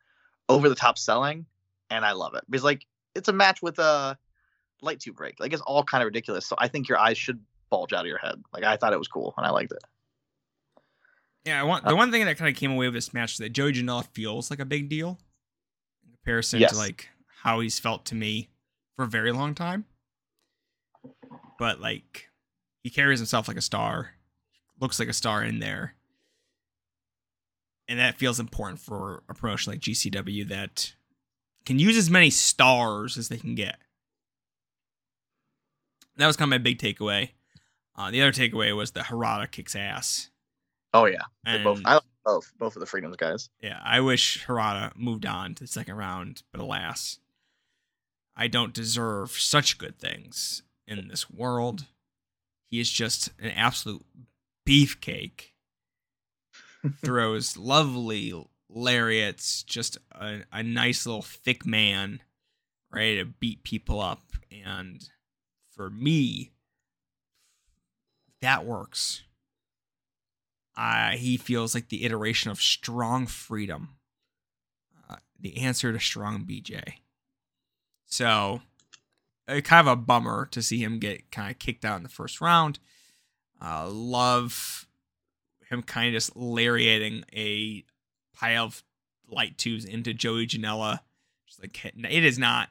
over 0.49 0.69
the 0.69 0.75
top 0.75 0.99
selling, 0.99 1.47
and 1.91 2.05
I 2.05 2.13
love 2.13 2.35
it 2.35 2.45
because 2.49 2.65
like 2.65 2.87
it's 3.15 3.29
a 3.29 3.33
match 3.33 3.61
with 3.61 3.79
a 3.79 4.17
light 4.81 5.01
tube 5.01 5.17
break. 5.17 5.39
Like 5.39 5.53
it's 5.53 5.63
all 5.63 5.85
kind 5.85 6.03
of 6.03 6.07
ridiculous. 6.07 6.47
So 6.47 6.57
I 6.59 6.69
think 6.69 6.89
your 6.89 6.99
eyes 6.99 7.19
should 7.19 7.41
bulge 7.73 7.93
out 7.93 8.01
of 8.01 8.07
your 8.07 8.19
head. 8.19 8.41
Like 8.53 8.65
I 8.65 8.77
thought 8.77 8.93
it 8.93 8.99
was 8.99 9.09
cool 9.09 9.33
and 9.37 9.47
I 9.47 9.51
liked 9.51 9.73
it. 9.73 9.83
Yeah, 11.45 11.59
I 11.61 11.65
want 11.65 11.85
the 11.85 11.91
uh, 11.91 11.97
one 11.97 12.13
thing 12.13 12.25
that 12.27 12.37
kind 12.37 12.49
of 12.49 12.57
came 12.59 12.71
away 12.71 12.87
with 12.87 12.95
this 12.95 13.13
match 13.15 13.33
is 13.33 13.39
that 13.39 13.53
Joey 13.53 13.73
Janela 13.73 14.07
feels 14.13 14.51
like 14.51 14.61
a 14.61 14.65
big 14.65 14.89
deal 14.89 15.19
in 16.05 16.13
comparison 16.13 16.61
Yes. 16.61 16.71
to 16.73 16.77
like 16.79 17.09
how 17.43 17.59
he's 17.61 17.79
felt 17.81 18.05
to 18.07 18.15
me 18.15 18.51
for 18.95 19.05
a 19.05 19.09
very 19.09 19.33
long 19.33 19.55
time. 19.55 19.87
But 21.59 21.81
like 21.81 22.29
he 22.85 22.91
carries 22.91 23.19
himself 23.19 23.49
like 23.49 23.57
a 23.57 23.61
star, 23.63 24.11
looks 24.79 24.99
like 25.01 25.09
a 25.09 25.13
star 25.15 25.43
in 25.43 25.59
there. 25.59 25.95
And 27.89 27.99
that 27.99 28.19
feels 28.19 28.39
important 28.39 28.79
for 28.81 29.23
a 29.29 29.35
promotion 29.35 29.73
like 29.73 29.81
GCW 29.81 30.49
that 30.51 30.95
can 31.67 31.79
use 31.79 31.97
as 31.97 32.09
many 32.11 32.31
stars 32.31 33.19
as 33.19 33.29
they 33.29 33.37
can 33.39 33.55
get. 33.55 33.79
That 36.17 36.27
was 36.27 36.37
kind 36.37 36.47
of 36.47 36.51
my 36.51 36.59
big 36.59 36.79
takeaway. 36.79 37.31
Uh, 37.97 38.11
the 38.11 38.23
other 38.23 38.33
takeaway 38.33 38.75
was 38.75 38.93
that 38.93 39.07
Harada 39.07 39.51
kicks 39.51 39.77
ass. 39.77 40.31
Oh 40.95 41.07
yeah. 41.07 41.23
They're 41.45 41.63
both 41.65 41.81
I 41.85 41.95
like 41.95 42.03
both 42.25 42.53
both 42.59 42.77
of 42.77 42.81
the 42.81 42.87
Freedoms 42.87 43.17
guys. 43.17 43.51
yeah, 43.61 43.81
I 43.85 44.01
wish 44.01 44.45
Harada 44.47 44.93
moved 44.97 45.27
on 45.27 45.55
to 45.55 45.65
the 45.65 45.69
second 45.69 45.97
round, 45.97 46.43
but 46.53 46.61
alas, 46.61 47.19
I 48.37 48.49
don't 48.49 48.73
deserve 48.73 49.33
such 49.33 49.79
good 49.79 49.99
things 49.99 50.63
in 50.87 51.09
this 51.09 51.31
world. 51.31 51.87
He 52.71 52.81
is 52.81 52.91
just 52.91 53.31
an 53.39 53.51
absolute 53.51 54.05
beefcake. 54.67 55.49
Throws 57.05 57.57
lovely 57.57 58.33
lariats, 58.69 59.63
just 59.63 59.99
a, 60.13 60.41
a 60.53 60.63
nice 60.63 61.07
little 61.07 61.23
thick 61.23 61.67
man, 61.67 62.21
ready 62.91 63.19
to 63.19 63.25
beat 63.25 63.63
people 63.63 64.01
up. 64.01 64.23
And 64.65 65.09
for 65.71 65.91
me, 65.91 66.52
that 68.43 68.67
works. 68.67 69.23
Uh, 70.77 71.11
he 71.13 71.37
feels 71.37 71.75
like 71.75 71.89
the 71.89 72.05
iteration 72.05 72.51
of 72.51 72.61
strong 72.61 73.27
freedom, 73.27 73.91
uh, 75.09 75.17
the 75.39 75.59
answer 75.59 75.93
to 75.93 76.01
strong 76.01 76.45
BJ. 76.45 76.95
So, 78.07 78.63
uh, 79.49 79.61
kind 79.61 79.87
of 79.87 79.93
a 79.93 79.97
bummer 79.97 80.47
to 80.47 80.63
see 80.63 80.83
him 80.83 80.99
get 80.99 81.31
kind 81.31 81.51
of 81.51 81.59
kicked 81.59 81.85
out 81.85 81.97
in 81.97 82.03
the 82.03 82.09
first 82.09 82.41
round. 82.41 82.79
Uh, 83.61 83.89
love 83.89 84.87
him 85.69 85.83
kind 85.83 86.09
of 86.09 86.15
just 86.15 86.37
lariating 86.37 87.25
a 87.35 87.85
pile 88.35 88.65
of 88.65 88.83
light 89.29 89.57
tubes 89.57 89.85
into 89.85 90.13
Joey 90.15 90.47
Janela. 90.47 91.01
Just 91.47 91.61
like 91.61 91.85
it 91.85 92.25
is 92.25 92.39
not 92.39 92.71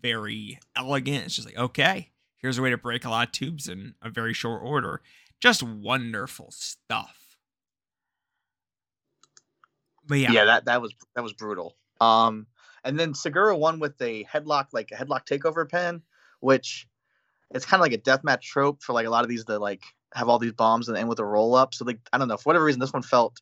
very 0.00 0.58
elegant. 0.76 1.26
It's 1.26 1.36
just 1.36 1.46
like 1.46 1.58
okay, 1.58 2.10
here's 2.38 2.58
a 2.58 2.62
way 2.62 2.70
to 2.70 2.78
break 2.78 3.04
a 3.04 3.10
lot 3.10 3.28
of 3.28 3.32
tubes 3.32 3.68
in 3.68 3.94
a 4.02 4.10
very 4.10 4.32
short 4.32 4.62
order. 4.62 5.00
Just 5.40 5.62
wonderful 5.62 6.50
stuff. 6.50 7.36
But 10.06 10.18
yeah, 10.18 10.32
Yeah, 10.32 10.44
that 10.46 10.64
that 10.66 10.80
was 10.80 10.94
that 11.14 11.22
was 11.22 11.32
brutal. 11.32 11.76
Um, 12.00 12.46
and 12.84 12.98
then 12.98 13.12
Sugiura 13.14 13.58
won 13.58 13.80
with 13.80 14.00
a 14.00 14.24
headlock, 14.24 14.66
like 14.72 14.92
a 14.92 14.94
headlock 14.94 15.26
takeover 15.26 15.68
pin, 15.68 16.02
which 16.40 16.86
it's 17.54 17.66
kind 17.66 17.80
of 17.80 17.82
like 17.82 17.92
a 17.92 17.98
deathmatch 17.98 18.42
trope 18.42 18.82
for 18.82 18.92
like 18.92 19.06
a 19.06 19.10
lot 19.10 19.24
of 19.24 19.28
these 19.28 19.44
that 19.46 19.58
like 19.58 19.82
have 20.14 20.28
all 20.28 20.38
these 20.38 20.52
bombs 20.52 20.88
and 20.88 20.96
end 20.96 21.08
with 21.08 21.18
a 21.18 21.24
roll 21.24 21.54
up. 21.54 21.74
So 21.74 21.84
like 21.84 21.98
I 22.12 22.18
don't 22.18 22.28
know 22.28 22.36
for 22.36 22.50
whatever 22.50 22.64
reason 22.64 22.80
this 22.80 22.92
one 22.92 23.02
felt 23.02 23.40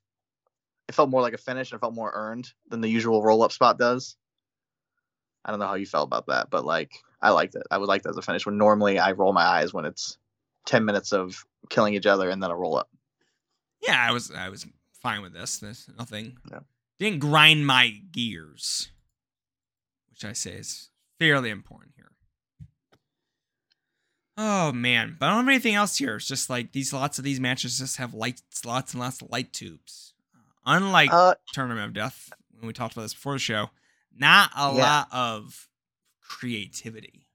it 0.89 0.95
felt 0.95 1.11
more 1.11 1.23
like 1.23 1.35
a 1.35 1.39
finish 1.39 1.71
and 1.71 1.79
it 1.79 1.81
felt 1.81 1.95
more 1.95 2.13
earned 2.15 2.53
than 2.69 2.81
the 2.81 2.89
usual 2.89 3.23
roll 3.23 3.43
up 3.43 3.53
spot 3.53 3.79
does. 3.79 4.17
I 5.45 5.51
don't 5.51 5.61
know 5.61 5.67
how 5.67 5.75
you 5.75 5.87
felt 5.87 6.07
about 6.07 6.27
that, 6.27 6.49
but 6.51 6.65
like 6.65 6.93
I 7.25 7.31
liked 7.31 7.55
it. 7.55 7.63
I 7.71 7.79
would 7.79 7.89
like 7.89 8.03
that 8.03 8.11
as 8.11 8.17
a 8.19 8.23
finish 8.23 8.45
when 8.47 8.59
normally 8.59 8.99
I 8.99 9.13
roll 9.13 9.33
my 9.33 9.43
eyes 9.45 9.73
when 9.73 9.85
it's 9.87 10.19
ten 10.67 10.85
minutes 10.85 11.13
of 11.13 11.45
killing 11.71 11.95
each 11.95 12.07
other 12.07 12.29
and 12.31 12.43
then 12.43 12.51
a 12.51 12.57
roll 12.57 12.77
up. 12.77 12.91
yeah, 13.81 13.99
I 13.99 14.13
was 14.13 14.31
I 14.31 14.49
was 14.51 14.67
fine 15.03 15.23
with 15.23 15.33
this. 15.33 15.59
There's 15.59 15.89
nothing 15.99 16.37
Yeah. 16.51 16.61
didn't 16.99 17.21
grind 17.21 17.67
my 17.67 17.89
gears, 18.13 18.91
which 20.11 20.25
I 20.25 20.33
say 20.35 20.53
is 20.53 20.91
fairly 21.19 21.51
important 21.51 21.93
here. 21.97 22.13
Oh 24.37 24.73
man, 24.73 25.17
but 25.19 25.27
I 25.27 25.31
don't 25.31 25.45
have 25.45 25.49
anything 25.49 25.75
else 25.75 25.97
here. 25.97 26.17
It's 26.17 26.27
just 26.27 26.51
like 26.51 26.73
these 26.73 26.93
lots 26.93 27.19
of 27.19 27.25
these 27.25 27.39
matches 27.41 27.79
just 27.79 27.99
have 27.99 28.15
lights, 28.15 28.43
lots 28.65 28.93
and 28.93 29.01
lots 29.01 29.23
of 29.23 29.31
light 29.31 29.53
tubes. 29.53 30.13
Unlike 30.67 31.13
Uh, 31.13 31.35
Tournament 31.53 31.87
of 31.87 31.93
Death, 31.93 32.33
when 32.59 32.67
we 32.67 32.73
talked 32.73 32.95
about 32.95 33.03
this 33.03 33.15
before 33.15 33.35
the 33.35 33.39
show, 33.39 33.71
not 34.17 34.51
a 34.57 34.75
Yeah. 34.75 34.83
lot 34.83 35.09
of 35.13 35.69
creativity. 36.35 37.27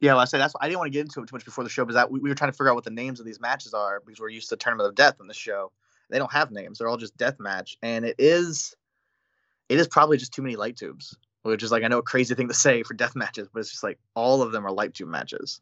Yeah, 0.00 0.12
well, 0.12 0.20
I 0.20 0.24
said 0.26 0.38
that's 0.38 0.54
why 0.54 0.60
I 0.62 0.68
didn't 0.68 0.78
want 0.78 0.92
to 0.92 0.96
get 0.96 1.00
into 1.00 1.20
it 1.20 1.26
too 1.28 1.34
much 1.34 1.44
before 1.44 1.64
the 1.64 1.70
show 1.70 1.84
because 1.84 1.96
that 1.96 2.10
we, 2.10 2.20
we 2.20 2.28
were 2.28 2.34
trying 2.34 2.50
to 2.50 2.56
figure 2.56 2.68
out 2.68 2.74
what 2.74 2.84
the 2.84 2.90
names 2.90 3.18
of 3.18 3.26
these 3.26 3.40
matches 3.40 3.74
are 3.74 4.00
because 4.04 4.20
we're 4.20 4.28
used 4.28 4.48
to 4.50 4.56
Tournament 4.56 4.88
of 4.88 4.94
Death 4.94 5.16
on 5.20 5.26
the 5.26 5.34
show. 5.34 5.72
They 6.10 6.18
don't 6.18 6.32
have 6.32 6.50
names; 6.50 6.78
they're 6.78 6.88
all 6.88 6.96
just 6.96 7.16
death 7.16 7.40
match, 7.40 7.76
and 7.82 8.04
it 8.04 8.14
is, 8.18 8.76
it 9.68 9.80
is 9.80 9.88
probably 9.88 10.18
just 10.18 10.32
too 10.32 10.42
many 10.42 10.56
light 10.56 10.76
tubes. 10.76 11.16
Which 11.42 11.62
is 11.62 11.72
like 11.72 11.82
I 11.82 11.88
know 11.88 11.98
a 11.98 12.02
crazy 12.02 12.34
thing 12.34 12.48
to 12.48 12.54
say 12.54 12.82
for 12.82 12.94
death 12.94 13.16
matches, 13.16 13.48
but 13.52 13.60
it's 13.60 13.70
just 13.70 13.82
like 13.82 13.98
all 14.14 14.42
of 14.42 14.52
them 14.52 14.66
are 14.66 14.72
light 14.72 14.94
tube 14.94 15.08
matches. 15.08 15.60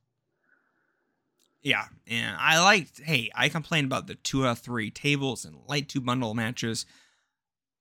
Yeah, 1.63 1.85
and 2.09 2.37
I 2.39 2.61
liked. 2.61 3.01
Hey, 3.01 3.31
I 3.35 3.49
complained 3.49 3.87
about 3.87 4.09
the 4.09 4.17
two 4.17 4.47
out 4.47 4.53
of 4.53 4.59
three 4.59 4.91
tables 4.91 5.45
and 5.45 5.57
light 5.69 5.89
tube 5.89 6.05
bundle 6.05 6.35
matches, 6.35 6.85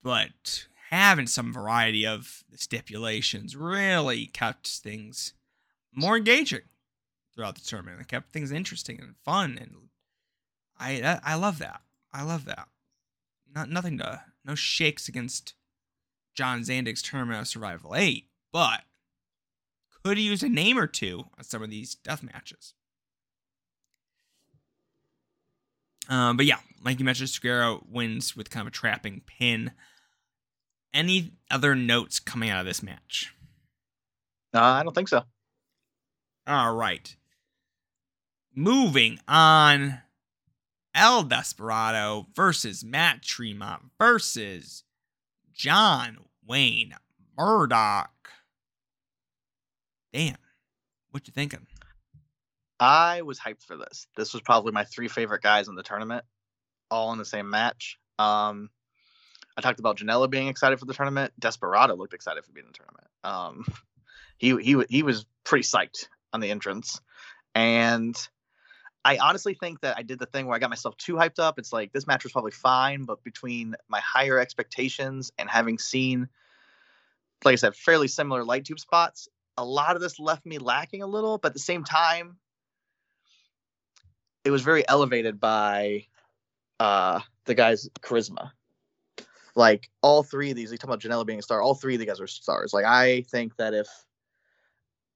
but 0.04 0.68
having 0.92 1.28
some 1.28 1.54
variety 1.54 2.06
of 2.06 2.44
stipulations 2.56 3.56
really 3.56 4.26
kept 4.28 4.68
things 4.68 5.34
more 5.94 6.18
engaging 6.18 6.62
throughout 7.34 7.56
the 7.56 7.62
tournament. 7.62 8.02
It 8.02 8.08
kept 8.08 8.32
things 8.32 8.52
interesting 8.52 9.00
and 9.00 9.16
fun, 9.24 9.58
and 9.60 9.76
I 10.80 11.20
I 11.24 11.36
love 11.36 11.60
that. 11.60 11.82
I 12.14 12.24
love 12.24 12.46
that. 12.46 12.68
Not 13.54 13.70
nothing 13.70 13.98
to 14.00 14.22
no 14.44 14.56
shakes 14.56 15.08
against 15.08 15.54
John 16.34 16.62
Zandig's 16.64 17.02
tournament 17.02 17.42
of 17.42 17.48
Survival 17.48 17.96
Eight, 17.96 18.28
but 18.52 18.82
could 20.04 20.18
use 20.18 20.44
a 20.44 20.50
name 20.50 20.78
or 20.78 20.88
two 20.88 21.26
on 21.38 21.44
some 21.44 21.62
of 21.62 21.70
these 21.70 21.96
death 21.96 22.24
matches. 22.24 22.74
Um, 26.10 26.36
but 26.36 26.46
yeah, 26.46 26.58
like 26.84 27.00
you 27.00 27.06
mentioned, 27.06 27.30
Sugiura 27.30 27.82
wins 27.88 28.36
with 28.36 28.50
kind 28.50 28.62
of 28.62 28.68
a 28.68 28.76
trapping 28.76 29.22
pin. 29.26 29.72
Any 30.94 31.32
other 31.50 31.76
notes 31.76 32.20
coming 32.20 32.50
out 32.50 32.62
of 32.62 32.66
this 32.66 32.84
match? 32.84 33.34
Uh, 34.54 34.62
I 34.62 34.84
don't 34.84 34.94
think 34.94 35.08
so. 35.08 35.24
All 36.48 36.74
right. 36.76 37.16
Moving 38.54 39.20
on. 39.28 40.02
El 40.94 41.24
Desperado 41.24 42.28
versus 42.36 42.84
Matt 42.84 43.22
Tremont 43.22 43.84
versus 43.98 44.84
John 45.54 46.18
Wayne 46.46 46.96
Murdoch. 47.38 48.30
Damn. 50.12 50.36
What 51.12 51.28
you 51.28 51.32
thinking? 51.34 51.68
I 52.80 53.22
was 53.22 53.40
hyped 53.40 53.64
for 53.64 53.78
this. 53.78 54.08
This 54.18 54.34
was 54.34 54.42
probably 54.42 54.72
my 54.72 54.84
three 54.84 55.08
favorite 55.08 55.44
guys 55.44 55.68
in 55.68 55.76
the 55.76 55.84
tournament, 55.84 56.26
all 56.90 57.14
in 57.14 57.20
the 57.20 57.26
same 57.26 57.50
match. 57.50 57.98
Um, 58.20 58.70
I 59.58 59.62
talked 59.62 59.80
about 59.80 59.98
Janela 59.98 60.30
being 60.30 60.48
excited 60.48 60.80
for 60.80 60.86
the 60.86 60.94
tournament. 60.94 61.34
Desperado 61.40 61.96
looked 61.96 62.14
excited 62.14 62.46
for 62.46 62.52
being 62.52 62.66
in 62.66 62.72
the 62.72 62.78
tournament. 62.78 63.08
Um, 63.24 63.66
he 64.38 64.56
he 64.62 64.84
he 64.90 65.04
was 65.04 65.26
pretty 65.44 65.64
psyched 65.64 66.08
on 66.34 66.40
the 66.40 66.52
entrance, 66.52 67.02
and 67.54 68.16
I 69.04 69.18
honestly 69.18 69.54
think 69.54 69.82
that 69.82 69.98
I 69.98 70.04
did 70.04 70.20
the 70.20 70.26
thing 70.26 70.46
where 70.46 70.56
I 70.56 70.60
got 70.60 70.70
myself 70.70 70.96
too 70.98 71.16
hyped 71.16 71.40
up. 71.40 71.58
It's 71.58 71.74
like 71.74 71.92
this 71.92 72.06
match 72.06 72.24
was 72.24 72.32
probably 72.32 72.52
fine, 72.52 73.04
but 73.06 73.24
between 73.24 73.76
my 73.88 74.00
higher 74.00 74.40
expectations 74.40 75.32
and 75.40 75.50
having 75.50 75.80
seen, 75.80 76.30
like 77.44 77.54
I 77.54 77.56
said, 77.56 77.76
fairly 77.76 78.08
similar 78.08 78.44
light 78.44 78.66
tube 78.66 78.80
spots, 78.80 79.28
a 79.58 79.66
lot 79.66 79.96
of 79.96 80.02
this 80.02 80.20
left 80.20 80.46
me 80.46 80.60
lacking 80.60 81.02
a 81.02 81.08
little. 81.08 81.40
But 81.40 81.50
at 81.50 81.54
the 81.54 81.60
same 81.60 81.84
time, 81.84 82.38
it 84.44 84.52
was 84.52 84.62
very 84.62 84.88
elevated 84.88 85.40
by 85.40 86.06
uh 86.80 87.20
the 87.46 87.56
guy's 87.56 87.90
charisma. 88.02 88.52
Like 89.56 89.90
all 90.02 90.24
three 90.24 90.52
of 90.52 90.56
these, 90.56 90.72
you 90.72 90.78
talk 90.78 90.90
about 90.90 91.02
Janela 91.02 91.26
being 91.26 91.40
a 91.40 91.42
star. 91.42 91.62
All 91.62 91.76
three 91.76 91.96
of 91.96 92.00
the 92.00 92.06
guys 92.06 92.22
are 92.22 92.28
stars. 92.28 92.74
Like 92.74 92.86
I 92.86 93.24
think 93.30 93.56
that 93.58 93.74
if 93.74 93.88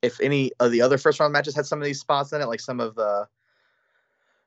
if 0.01 0.19
any 0.21 0.51
of 0.59 0.71
the 0.71 0.81
other 0.81 0.97
first 0.97 1.19
round 1.19 1.33
matches 1.33 1.55
had 1.55 1.65
some 1.65 1.79
of 1.79 1.85
these 1.85 1.99
spots 1.99 2.33
in 2.33 2.41
it, 2.41 2.47
like 2.47 2.59
some 2.59 2.79
of 2.79 2.95
the 2.95 3.27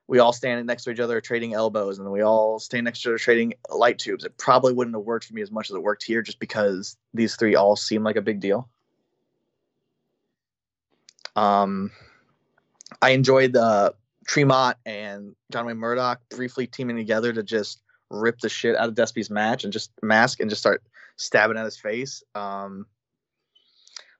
we 0.07 0.17
all 0.17 0.33
standing 0.33 0.65
next 0.65 0.83
to 0.85 0.91
each 0.91 0.99
other 0.99 1.21
trading 1.21 1.53
elbows 1.53 1.99
and 1.99 2.11
we 2.11 2.21
all 2.21 2.57
stand 2.57 2.85
next 2.85 3.01
to 3.01 3.09
each 3.09 3.11
other 3.11 3.17
trading 3.19 3.53
light 3.69 3.99
tubes, 3.99 4.23
it 4.23 4.35
probably 4.37 4.73
wouldn't 4.73 4.95
have 4.95 5.05
worked 5.05 5.25
for 5.25 5.35
me 5.35 5.41
as 5.41 5.51
much 5.51 5.69
as 5.69 5.75
it 5.75 5.83
worked 5.83 6.03
here 6.03 6.23
just 6.23 6.39
because 6.39 6.97
these 7.13 7.35
three 7.35 7.55
all 7.55 7.75
seem 7.75 8.03
like 8.03 8.15
a 8.15 8.21
big 8.21 8.39
deal. 8.39 8.67
Um 11.35 11.91
I 13.01 13.11
enjoyed 13.11 13.53
the 13.53 13.93
Tremont 14.25 14.77
and 14.85 15.35
John 15.51 15.65
Wayne 15.65 15.77
Murdoch 15.77 16.21
briefly 16.29 16.67
teaming 16.67 16.95
together 16.95 17.31
to 17.33 17.43
just 17.43 17.81
rip 18.09 18.39
the 18.39 18.49
shit 18.49 18.75
out 18.75 18.89
of 18.89 18.95
Despy's 18.95 19.29
match 19.29 19.63
and 19.63 19.73
just 19.73 19.91
mask 20.01 20.39
and 20.39 20.49
just 20.49 20.61
start 20.61 20.83
stabbing 21.17 21.57
at 21.57 21.65
his 21.65 21.77
face. 21.77 22.23
Um, 22.35 22.85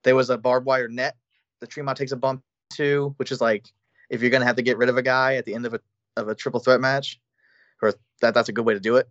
there 0.04 0.16
was 0.16 0.30
a 0.30 0.38
barbed 0.38 0.66
wire 0.66 0.88
net 0.88 1.16
that 1.60 1.70
Tremont 1.70 1.98
takes 1.98 2.12
a 2.12 2.18
bump 2.18 2.44
to, 2.76 3.14
which 3.18 3.32
is 3.32 3.42
like 3.42 3.68
if 4.10 4.22
you're 4.22 4.32
gonna 4.32 4.46
have 4.46 4.56
to 4.56 4.62
get 4.62 4.78
rid 4.78 4.90
of 4.90 4.98
a 4.98 5.02
guy 5.02 5.36
at 5.36 5.46
the 5.46 5.54
end 5.54 5.66
of 5.66 5.74
a 5.74 5.80
of 6.18 6.28
a 6.28 6.36
triple 6.36 6.60
threat 6.60 6.82
match, 6.82 7.20
or 7.82 7.94
that 8.22 8.34
that's 8.34 8.50
a 8.50 8.54
good 8.54 8.66
way 8.66 8.74
to 8.74 8.80
do 8.80 8.98
it. 8.98 9.10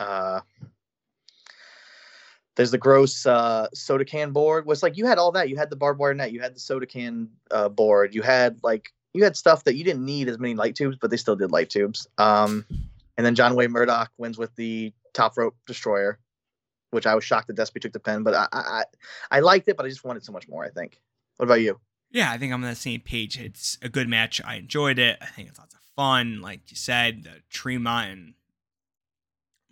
Uh, 0.00 0.40
there's 2.56 2.70
the 2.70 2.78
gross 2.78 3.24
uh, 3.24 3.68
soda 3.72 4.04
can 4.04 4.32
board. 4.32 4.66
Was 4.66 4.82
like 4.82 4.96
you 4.96 5.06
had 5.06 5.18
all 5.18 5.32
that. 5.32 5.48
You 5.48 5.56
had 5.56 5.70
the 5.70 5.76
barbed 5.76 5.98
wire 5.98 6.14
net. 6.14 6.32
You 6.32 6.40
had 6.40 6.54
the 6.54 6.60
soda 6.60 6.86
can 6.86 7.30
uh, 7.50 7.68
board. 7.68 8.14
You 8.14 8.22
had 8.22 8.58
like 8.62 8.92
you 9.14 9.24
had 9.24 9.36
stuff 9.36 9.64
that 9.64 9.74
you 9.74 9.84
didn't 9.84 10.04
need 10.04 10.28
as 10.28 10.38
many 10.38 10.54
light 10.54 10.74
tubes, 10.74 10.96
but 11.00 11.10
they 11.10 11.16
still 11.16 11.36
did 11.36 11.50
light 11.50 11.70
tubes. 11.70 12.06
Um, 12.18 12.64
and 13.16 13.26
then 13.26 13.34
John 13.34 13.54
Wayne 13.54 13.70
Murdoch 13.70 14.10
wins 14.18 14.38
with 14.38 14.54
the 14.56 14.92
top 15.14 15.36
rope 15.36 15.56
destroyer, 15.66 16.18
which 16.90 17.06
I 17.06 17.14
was 17.14 17.24
shocked 17.24 17.48
that 17.48 17.56
Despy 17.56 17.80
took 17.80 17.92
the 17.92 18.00
pin, 18.00 18.22
but 18.22 18.34
I, 18.34 18.46
I 18.52 18.84
I 19.30 19.40
liked 19.40 19.68
it, 19.68 19.76
but 19.76 19.86
I 19.86 19.88
just 19.88 20.04
wanted 20.04 20.24
so 20.24 20.32
much 20.32 20.48
more. 20.48 20.64
I 20.64 20.70
think. 20.70 21.00
What 21.36 21.46
about 21.46 21.60
you? 21.60 21.80
Yeah, 22.10 22.30
I 22.30 22.38
think 22.38 22.52
I'm 22.52 22.62
on 22.62 22.68
the 22.68 22.76
same 22.76 23.00
page. 23.00 23.38
It's 23.38 23.78
a 23.80 23.88
good 23.88 24.08
match. 24.08 24.40
I 24.44 24.56
enjoyed 24.56 24.98
it. 24.98 25.16
I 25.20 25.26
think 25.26 25.48
it's 25.48 25.58
lots 25.58 25.74
of 25.74 25.80
fun. 25.96 26.42
Like 26.42 26.70
you 26.70 26.76
said, 26.76 27.24
the 27.24 27.42
Tremont 27.48 28.10
and 28.10 28.34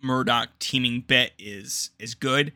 Murdoch 0.01 0.49
teaming 0.59 1.01
bit 1.01 1.33
is 1.37 1.91
is 1.99 2.15
good. 2.15 2.53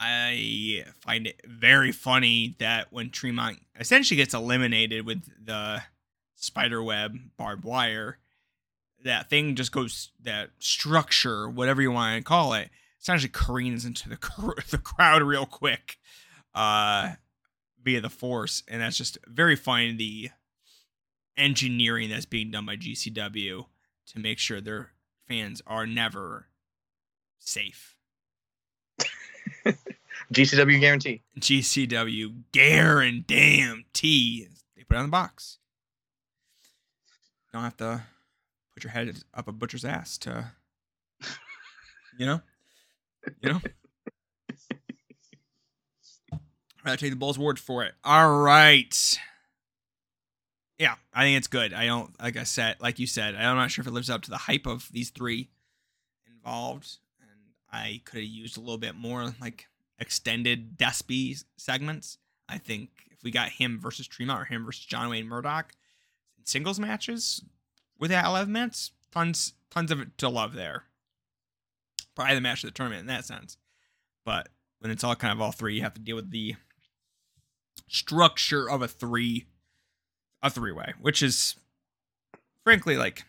I 0.00 0.84
find 1.00 1.26
it 1.26 1.40
very 1.44 1.92
funny 1.92 2.54
that 2.60 2.92
when 2.92 3.10
Tremont 3.10 3.58
essentially 3.78 4.16
gets 4.16 4.32
eliminated 4.32 5.04
with 5.04 5.24
the 5.44 5.82
spider 6.36 6.82
web 6.82 7.16
barbed 7.36 7.64
wire, 7.64 8.18
that 9.04 9.30
thing 9.30 9.54
just 9.54 9.72
goes 9.72 10.10
that 10.22 10.50
structure, 10.58 11.48
whatever 11.48 11.82
you 11.82 11.92
want 11.92 12.16
to 12.16 12.22
call 12.22 12.52
it, 12.54 12.70
essentially 13.00 13.30
careens 13.32 13.84
into 13.84 14.08
the 14.08 14.16
the 14.70 14.78
crowd 14.78 15.22
real 15.22 15.46
quick, 15.46 15.98
uh, 16.54 17.12
via 17.82 18.00
the 18.00 18.10
force, 18.10 18.62
and 18.68 18.80
that's 18.80 18.96
just 18.96 19.18
very 19.26 19.56
funny. 19.56 19.92
The 19.92 20.30
engineering 21.36 22.10
that's 22.10 22.26
being 22.26 22.50
done 22.50 22.66
by 22.66 22.76
GCW 22.76 23.66
to 24.08 24.18
make 24.18 24.38
sure 24.38 24.60
their 24.60 24.90
fans 25.28 25.62
are 25.66 25.86
never 25.86 26.48
safe. 27.38 27.94
GCW 30.32 30.80
guarantee. 30.80 31.22
GCW 31.38 32.42
guarantee. 32.52 34.48
They 34.76 34.82
put 34.82 34.96
it 34.96 34.98
on 34.98 35.06
the 35.06 35.10
box. 35.10 35.58
Don't 37.52 37.62
have 37.62 37.76
to 37.78 38.02
put 38.78 38.84
your 38.84 38.92
head 38.92 39.12
up 39.34 39.48
a 39.48 39.52
butcher's 39.52 39.84
ass 39.84 40.18
to, 40.18 40.52
you 42.16 42.26
know, 42.26 42.40
you 43.42 43.50
know. 43.50 43.60
I 46.84 46.94
take 46.94 47.10
the 47.10 47.16
Bulls' 47.16 47.40
word 47.40 47.58
for 47.58 47.82
it. 47.82 47.94
All 48.04 48.38
right. 48.38 49.18
Yeah, 50.78 50.94
I 51.12 51.24
think 51.24 51.38
it's 51.38 51.48
good. 51.48 51.74
I 51.74 51.86
don't, 51.86 52.10
like 52.22 52.36
I 52.36 52.44
said, 52.44 52.76
like 52.80 53.00
you 53.00 53.08
said, 53.08 53.34
I'm 53.34 53.56
not 53.56 53.72
sure 53.72 53.82
if 53.82 53.88
it 53.88 53.92
lives 53.92 54.08
up 54.08 54.22
to 54.22 54.30
the 54.30 54.36
hype 54.36 54.66
of 54.66 54.88
these 54.92 55.10
three 55.10 55.50
involved, 56.32 56.98
and 57.20 57.30
I 57.72 58.00
could 58.04 58.20
have 58.20 58.28
used 58.28 58.56
a 58.56 58.60
little 58.60 58.78
bit 58.78 58.94
more 58.94 59.34
like 59.40 59.66
extended 59.98 60.78
Despy 60.78 61.42
segments. 61.56 62.18
I 62.48 62.58
think 62.58 62.90
if 63.10 63.24
we 63.24 63.32
got 63.32 63.48
him 63.48 63.80
versus 63.80 64.06
Tremont 64.06 64.40
or 64.40 64.44
him 64.44 64.64
versus 64.64 64.84
John 64.84 65.10
Wayne 65.10 65.26
Murdoch 65.26 65.72
in 66.38 66.46
singles 66.46 66.78
matches 66.78 67.42
with 67.98 68.10
that 68.10 68.26
11 68.26 68.52
minutes, 68.52 68.92
tons 69.12 69.54
tons 69.70 69.90
of 69.90 70.00
it 70.00 70.16
to 70.18 70.28
love 70.28 70.54
there. 70.54 70.84
Probably 72.14 72.34
the 72.34 72.40
match 72.40 72.64
of 72.64 72.68
the 72.68 72.74
tournament 72.74 73.00
in 73.00 73.06
that 73.06 73.24
sense. 73.24 73.56
But 74.24 74.48
when 74.80 74.90
it's 74.90 75.04
all 75.04 75.14
kind 75.14 75.32
of 75.32 75.40
all 75.40 75.52
three, 75.52 75.76
you 75.76 75.82
have 75.82 75.94
to 75.94 76.00
deal 76.00 76.16
with 76.16 76.30
the 76.30 76.56
structure 77.88 78.68
of 78.68 78.82
a 78.82 78.88
three 78.88 79.46
a 80.42 80.50
three 80.50 80.72
way, 80.72 80.94
which 81.00 81.22
is 81.22 81.56
frankly 82.64 82.96
like 82.96 83.24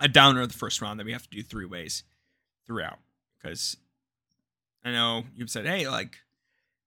a 0.00 0.08
downer 0.08 0.42
of 0.42 0.48
the 0.52 0.58
first 0.58 0.82
round 0.82 1.00
that 1.00 1.06
we 1.06 1.12
have 1.12 1.22
to 1.22 1.36
do 1.36 1.42
three 1.42 1.64
ways 1.64 2.02
throughout 2.66 2.98
because 3.38 3.76
I 4.84 4.92
know 4.92 5.24
you've 5.34 5.50
said, 5.50 5.66
hey, 5.66 5.88
like 5.88 6.16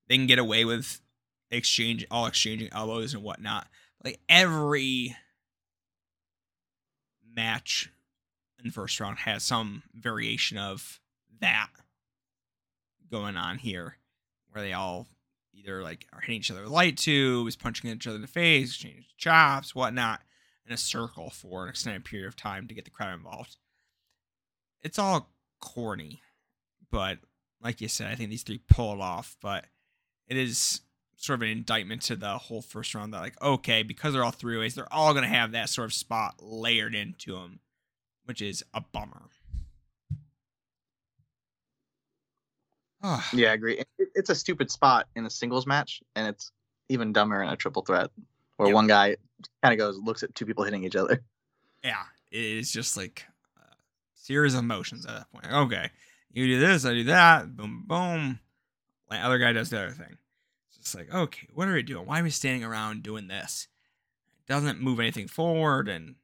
they 0.07 0.17
can 0.17 0.27
get 0.27 0.39
away 0.39 0.65
with 0.65 1.01
exchange 1.51 2.05
all 2.11 2.25
exchanging 2.25 2.69
elbows 2.71 3.13
and 3.13 3.23
whatnot. 3.23 3.67
Like 4.03 4.19
every 4.29 5.15
match 7.39 7.89
in 8.59 8.67
the 8.67 8.73
first 8.73 8.99
round 8.99 9.19
has 9.19 9.43
some 9.43 9.83
variation 9.93 10.57
of 10.57 10.99
that 11.39 11.69
going 13.09 13.37
on 13.37 13.57
here, 13.57 13.95
where 14.49 14.61
they 14.61 14.73
all 14.73 15.07
either 15.53 15.81
like 15.81 16.05
are 16.11 16.19
hitting 16.19 16.35
each 16.35 16.51
other 16.51 16.63
with 16.63 16.71
light 16.71 16.97
tubes, 16.97 17.55
punching 17.55 17.89
each 17.89 18.07
other 18.07 18.17
in 18.17 18.21
the 18.21 18.27
face, 18.27 18.71
exchanging 18.71 19.05
chops, 19.17 19.73
whatnot, 19.73 20.19
in 20.65 20.73
a 20.73 20.77
circle 20.77 21.29
for 21.29 21.63
an 21.63 21.69
extended 21.69 22.03
period 22.03 22.27
of 22.27 22.35
time 22.35 22.67
to 22.67 22.73
get 22.73 22.83
the 22.83 22.91
crowd 22.91 23.13
involved. 23.13 23.55
It's 24.81 24.99
all 24.99 25.31
corny, 25.61 26.21
but 26.91 27.19
like 27.61 27.79
you 27.79 27.87
said, 27.87 28.11
I 28.11 28.15
think 28.15 28.29
these 28.29 28.43
three 28.43 28.61
pull 28.69 28.93
it 28.93 29.01
off, 29.01 29.37
but 29.41 29.65
it 30.27 30.35
is 30.35 30.81
sort 31.21 31.37
of 31.39 31.41
an 31.43 31.49
indictment 31.49 32.01
to 32.01 32.15
the 32.15 32.37
whole 32.37 32.61
first 32.61 32.95
round 32.95 33.13
that 33.13 33.19
like, 33.19 33.41
okay, 33.41 33.83
because 33.83 34.13
they're 34.13 34.23
all 34.23 34.31
three 34.31 34.57
ways, 34.57 34.73
they're 34.73 34.91
all 34.91 35.13
gonna 35.13 35.27
have 35.27 35.51
that 35.51 35.67
sort 35.69 35.85
of 35.85 35.93
spot 35.93 36.35
layered 36.41 36.95
into 36.95 37.33
them, 37.33 37.59
which 38.23 38.41
is 38.41 38.63
a 38.73 38.81
bummer. 38.81 39.23
Yeah, 43.33 43.51
I 43.51 43.53
agree. 43.53 43.81
It's 43.97 44.29
a 44.29 44.35
stupid 44.35 44.71
spot 44.71 45.07
in 45.15 45.25
a 45.25 45.29
singles 45.29 45.65
match, 45.67 46.01
and 46.15 46.27
it's 46.27 46.51
even 46.89 47.13
dumber 47.13 47.41
in 47.41 47.49
a 47.49 47.55
triple 47.55 47.81
threat, 47.83 48.09
where 48.57 48.67
Yep. 48.67 48.75
one 48.75 48.87
guy 48.87 49.15
kind 49.61 49.73
of 49.73 49.77
goes, 49.77 49.97
looks 49.97 50.23
at 50.23 50.35
two 50.35 50.45
people 50.45 50.63
hitting 50.63 50.83
each 50.83 50.95
other. 50.95 51.21
yeah, 51.83 52.03
it 52.31 52.43
is 52.43 52.71
just 52.71 52.97
like 52.97 53.25
a 53.57 53.61
series 54.15 54.53
of 54.53 54.63
motions 54.63 55.05
at 55.05 55.15
that 55.15 55.31
point. 55.31 55.53
Okay, 55.53 55.89
you 56.31 56.47
do 56.47 56.59
this, 56.59 56.85
I 56.85 56.93
do 56.93 57.03
that, 57.05 57.55
boom, 57.55 57.85
boom. 57.87 58.39
The 59.09 59.17
other 59.17 59.37
guy 59.39 59.53
does 59.53 59.69
the 59.69 59.81
other 59.81 59.91
thing. 59.91 60.17
It's 60.79 60.93
just 60.93 60.95
like, 60.95 61.13
okay, 61.13 61.47
what 61.53 61.67
are 61.67 61.73
we 61.73 61.83
doing? 61.83 62.05
Why 62.05 62.21
are 62.21 62.23
we 62.23 62.29
standing 62.29 62.63
around 62.63 63.03
doing 63.03 63.27
this? 63.27 63.67
It 64.39 64.51
doesn't 64.51 64.81
move 64.81 64.99
anything 64.99 65.27
forward, 65.27 65.89
and 65.89 66.15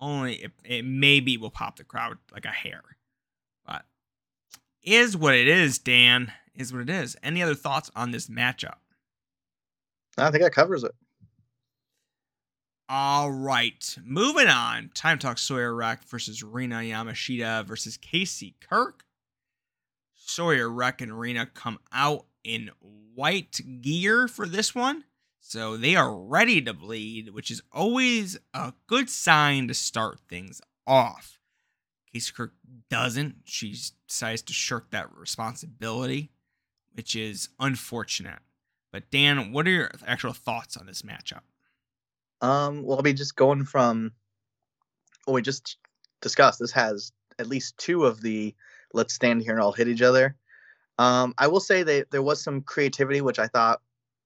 only 0.00 0.36
it, 0.36 0.52
it 0.64 0.84
maybe 0.84 1.36
will 1.36 1.50
pop 1.50 1.76
the 1.76 1.84
crowd 1.84 2.16
like 2.32 2.46
a 2.46 2.48
hair. 2.48 2.82
But 3.66 3.84
is 4.82 5.16
what 5.16 5.34
it 5.34 5.46
is, 5.46 5.78
Dan. 5.78 6.32
Is 6.54 6.72
what 6.72 6.82
it 6.82 6.90
is. 6.90 7.16
Any 7.22 7.42
other 7.42 7.54
thoughts 7.54 7.90
on 7.94 8.10
this 8.10 8.28
matchup? 8.28 8.76
I 10.16 10.30
think 10.30 10.42
that 10.42 10.54
covers 10.54 10.84
it. 10.84 10.92
All 12.88 13.30
right, 13.30 13.96
moving 14.04 14.48
on. 14.48 14.90
Time 14.94 15.18
Talk 15.18 15.38
Sawyer 15.38 15.74
Wreck 15.74 16.04
versus 16.04 16.42
Rina 16.42 16.76
Yamashita 16.76 17.64
versus 17.66 17.96
Casey 17.96 18.54
Kirk. 18.60 19.04
Sawyer 20.14 20.70
Wreck 20.70 21.00
and 21.00 21.18
Rina 21.18 21.46
come 21.46 21.78
out 21.92 22.26
in 22.44 22.70
white 23.14 23.60
gear 23.80 24.28
for 24.28 24.46
this 24.46 24.74
one. 24.74 25.04
So 25.40 25.76
they 25.76 25.96
are 25.96 26.14
ready 26.14 26.62
to 26.62 26.72
bleed, 26.72 27.30
which 27.30 27.50
is 27.50 27.62
always 27.72 28.38
a 28.54 28.72
good 28.86 29.10
sign 29.10 29.68
to 29.68 29.74
start 29.74 30.20
things 30.28 30.60
off. 30.86 31.38
Casey 32.12 32.32
Kirk 32.32 32.52
doesn't. 32.88 33.36
She 33.44 33.76
decides 34.06 34.42
to 34.42 34.52
shirk 34.52 34.90
that 34.90 35.12
responsibility, 35.14 36.30
which 36.92 37.16
is 37.16 37.48
unfortunate. 37.58 38.38
But 38.92 39.10
Dan, 39.10 39.52
what 39.52 39.66
are 39.66 39.70
your 39.70 39.90
actual 40.06 40.32
thoughts 40.32 40.76
on 40.76 40.86
this 40.86 41.02
matchup? 41.02 41.40
Um, 42.40 42.82
well, 42.82 42.98
I 42.98 43.02
mean, 43.02 43.16
just 43.16 43.36
going 43.36 43.64
from 43.64 44.12
what 45.24 45.34
we 45.34 45.42
just 45.42 45.76
discussed, 46.20 46.58
this 46.58 46.72
has 46.72 47.12
at 47.38 47.46
least 47.46 47.78
two 47.78 48.04
of 48.04 48.20
the 48.20 48.54
let's 48.92 49.14
stand 49.14 49.42
here 49.42 49.52
and 49.52 49.60
all 49.60 49.72
hit 49.72 49.88
each 49.88 50.02
other. 50.02 50.36
Um, 51.02 51.34
I 51.36 51.48
will 51.48 51.58
say 51.58 51.82
that 51.82 52.12
there 52.12 52.22
was 52.22 52.40
some 52.40 52.60
creativity, 52.60 53.20
which 53.20 53.40
I 53.40 53.48
thought 53.48 53.80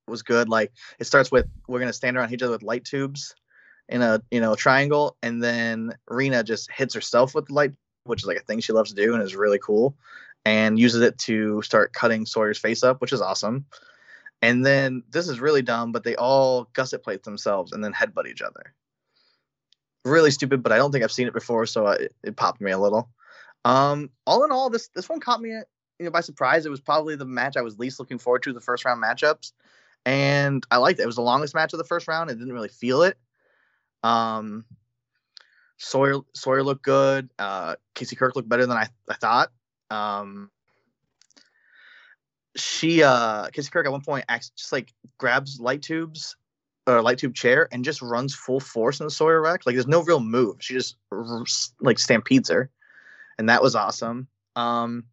was 0.07 0.23
good. 0.23 0.51
Like 0.51 0.73
it 0.99 1.05
starts 1.05 1.33
with 1.33 1.47
we're 1.67 1.79
gonna 1.79 1.93
stand 1.95 2.19
around 2.19 2.35
each 2.35 2.43
other 2.43 2.53
with 2.53 2.63
light 2.63 2.85
tubes, 2.85 3.35
in 3.89 4.03
a 4.03 4.21
you 4.31 4.41
know 4.43 4.55
triangle, 4.55 5.17
and 5.23 5.43
then 5.43 5.95
Rina 6.07 6.45
just 6.45 6.71
hits 6.71 6.95
herself 6.95 7.35
with 7.35 7.47
the 7.47 7.55
light, 7.55 7.73
which 8.05 8.23
is 8.23 8.27
like 8.27 8.37
a 8.37 8.43
thing 8.43 8.61
she 8.61 8.75
loves 8.75 8.93
to 8.93 9.03
do 9.03 9.15
and 9.15 9.23
is 9.23 9.35
really 9.35 9.59
cool, 9.59 9.97
and 10.45 10.79
uses 10.79 11.01
it 11.01 11.17
to 11.21 11.63
start 11.63 11.95
cutting 11.95 12.27
Sawyer's 12.27 12.59
face 12.59 12.83
up, 12.83 13.01
which 13.01 13.15
is 13.15 13.23
awesome. 13.23 13.65
And 14.43 14.65
then 14.67 15.03
this 15.11 15.29
is 15.29 15.41
really 15.41 15.63
dumb, 15.63 15.93
but 15.93 16.05
they 16.05 16.15
all 16.15 16.69
gusset 16.75 17.03
plate 17.03 17.23
themselves 17.23 17.73
and 17.73 17.83
then 17.83 17.95
headbutt 17.95 18.29
each 18.29 18.43
other. 18.43 18.75
Really 20.05 20.31
stupid, 20.31 20.63
but 20.63 20.73
I 20.73 20.77
don't 20.77 20.93
think 20.93 21.05
I've 21.05 21.11
seen 21.11 21.27
it 21.27 21.33
before, 21.33 21.65
so 21.65 21.87
I, 21.87 22.09
it 22.23 22.37
popped 22.37 22.61
me 22.61 22.71
a 22.71 22.79
little. 22.79 23.09
Um, 23.65 24.11
all 24.27 24.45
in 24.45 24.53
all, 24.53 24.69
this 24.69 24.89
this 24.89 25.09
one 25.09 25.21
caught 25.21 25.41
me 25.41 25.59
you 25.99 26.05
know 26.05 26.11
by 26.11 26.21
surprise. 26.21 26.67
It 26.67 26.71
was 26.71 26.81
probably 26.81 27.17
the 27.17 27.25
match 27.25 27.57
I 27.57 27.63
was 27.63 27.79
least 27.79 27.99
looking 27.99 28.19
forward 28.19 28.43
to 28.45 28.53
the 28.53 28.61
first 28.61 28.85
round 28.85 29.03
matchups, 29.03 29.53
and 30.05 30.65
I 30.71 30.77
liked 30.79 31.01
it. 31.01 31.05
It 31.05 31.07
was 31.07 31.17
the 31.17 31.23
longest 31.23 31.55
match 31.55 31.73
of 31.73 31.79
the 31.79 31.85
first 31.85 32.09
round. 32.09 32.31
I 32.31 32.35
didn't 32.35 32.53
really 32.53 32.69
feel 32.69 33.03
it. 33.03 33.17
Um, 34.03 34.65
Sawyer 35.79 36.21
Sawyer 36.35 36.63
looked 36.63 36.83
good. 36.83 37.31
Uh, 37.39 37.77
Casey 37.95 38.17
Kirk 38.17 38.37
looked 38.37 38.49
better 38.49 38.67
than 38.67 38.77
I, 38.77 38.89
I 39.09 39.15
thought. 39.15 39.51
Um, 39.91 40.51
she 42.57 43.03
uh 43.03 43.49
Casey 43.51 43.71
Kirk 43.71 43.87
at 43.87 43.93
one 43.93 44.01
point 44.01 44.25
acts 44.29 44.51
just 44.51 44.73
like 44.73 44.93
grabs 45.19 45.61
light 45.61 45.83
tubes 45.83 46.37
or 46.87 47.03
light 47.03 47.19
tube 47.19 47.35
chair 47.35 47.69
and 47.73 47.85
just 47.85 48.01
runs 48.01 48.35
full 48.35 48.61
force 48.61 49.01
in 49.01 49.07
the 49.07 49.11
Sawyer 49.11 49.43
wreck. 49.43 49.67
Like 49.67 49.75
there's 49.75 49.87
no 49.87 50.03
real 50.03 50.21
move. 50.21 50.57
She 50.61 50.75
just 50.75 50.97
like 51.81 51.99
stampedes 51.99 52.49
her, 52.49 52.71
and 53.39 53.49
that 53.49 53.63
was 53.63 53.75
awesome. 53.75 54.29
Um, 54.55 55.05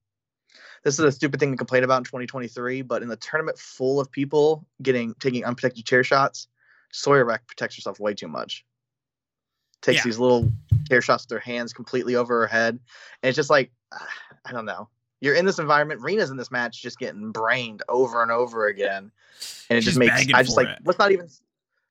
this 0.84 0.96
is 1.00 1.06
a 1.06 1.12
stupid 1.12 1.40
thing 1.40 1.52
to 1.52 1.58
complain 1.58 1.84
about 1.84 1.98
in 2.00 2.04
2023, 2.04 2.82
but 2.82 3.02
in 3.02 3.08
the 3.08 3.16
tournament 3.18 3.58
full 3.58 4.00
of 4.00 4.12
people 4.12 4.66
getting 4.82 5.14
taking 5.16 5.46
unprotected 5.46 5.86
chair 5.86 6.04
shots, 6.04 6.48
Sawyer 6.92 7.26
wreck 7.26 7.48
protects 7.48 7.76
herself 7.76 8.00
way 8.00 8.14
too 8.14 8.28
much. 8.28 8.66
Takes 9.82 9.98
Yeah. 9.98 10.04
these 10.06 10.20
little 10.20 10.52
chair 10.90 11.02
shots 11.02 11.26
with 11.26 11.32
her 11.32 11.40
hands 11.40 11.74
completely 11.74 12.16
over 12.16 12.42
her 12.42 12.48
head, 12.48 12.80
and 13.22 13.30
it's 13.30 13.36
just 13.36 13.50
like 13.50 13.72
I 14.46 14.52
don't 14.52 14.66
know. 14.66 14.90
You're 15.22 15.36
in 15.36 15.46
this 15.46 15.58
environment. 15.58 16.02
Rina's 16.02 16.32
in 16.32 16.38
this 16.38 16.52
match, 16.52 16.82
just 16.82 17.00
getting 17.00 17.32
brained 17.32 17.82
over 17.88 18.22
and 18.22 18.30
over 18.32 18.68
again, 18.68 19.10
and 19.70 19.78
it 19.78 19.82
She's 19.84 19.96
just 19.96 20.00
makes 20.00 20.14
I 20.34 20.44
just 20.44 20.58
like 20.58 20.68
it. 20.68 20.80
let's 20.86 21.00
not 21.00 21.12
even 21.14 21.30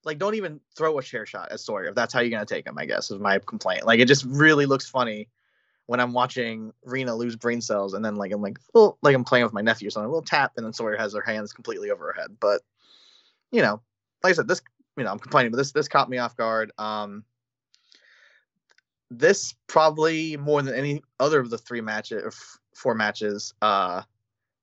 like 0.05 0.19
don't 0.19 0.35
even 0.35 0.61
throw 0.77 0.99
a 0.99 1.03
chair 1.03 1.25
shot 1.25 1.51
at 1.51 1.61
Sawyer 1.61 1.87
if 1.87 1.95
that's 1.95 2.13
how 2.13 2.21
you're 2.21 2.31
gonna 2.31 2.45
take 2.45 2.67
him. 2.67 2.77
I 2.77 2.85
guess 2.85 3.11
is 3.11 3.19
my 3.19 3.39
complaint. 3.39 3.87
Like 3.87 4.01
it 4.01 4.07
just 4.07 4.25
really 4.27 4.67
looks 4.67 4.87
funny 4.89 5.29
when 5.87 6.01
I'm 6.01 6.13
watching 6.13 6.73
Rina 6.85 7.15
lose 7.15 7.37
brain 7.37 7.61
cells, 7.61 7.95
and 7.95 8.05
then 8.05 8.17
like 8.17 8.33
I'm 8.33 8.43
like 8.43 8.59
well 8.75 8.99
like 9.03 9.15
I'm 9.15 9.25
playing 9.25 9.45
with 9.45 9.53
my 9.53 9.63
nephew 9.63 9.91
something, 9.91 10.07
a 10.07 10.11
little 10.11 10.25
tap, 10.25 10.53
and 10.57 10.65
then 10.65 10.73
Sawyer 10.73 10.97
has 10.97 11.15
her 11.15 11.23
hands 11.23 11.53
completely 11.53 11.91
over 11.91 12.07
her 12.07 12.21
head. 12.21 12.37
But 12.41 12.63
you 13.51 13.63
know, 13.63 13.81
like 14.23 14.31
I 14.31 14.35
said, 14.35 14.49
this 14.49 14.63
you 14.97 15.05
know 15.05 15.11
I'm 15.11 15.19
complaining, 15.19 15.51
but 15.53 15.59
this 15.59 15.73
this 15.73 15.89
caught 15.89 16.11
me 16.11 16.19
off 16.19 16.37
guard. 16.37 16.73
Um, 16.79 17.25
this 19.11 19.55
probably 19.67 20.37
more 20.37 20.63
than 20.63 20.75
any 20.75 21.03
other 21.21 21.41
of 21.41 21.51
the 21.51 21.59
three 21.59 21.83
matches, 21.83 22.25
f- 22.27 22.59
four 22.75 22.95
matches, 22.95 23.53
uh, 23.61 24.03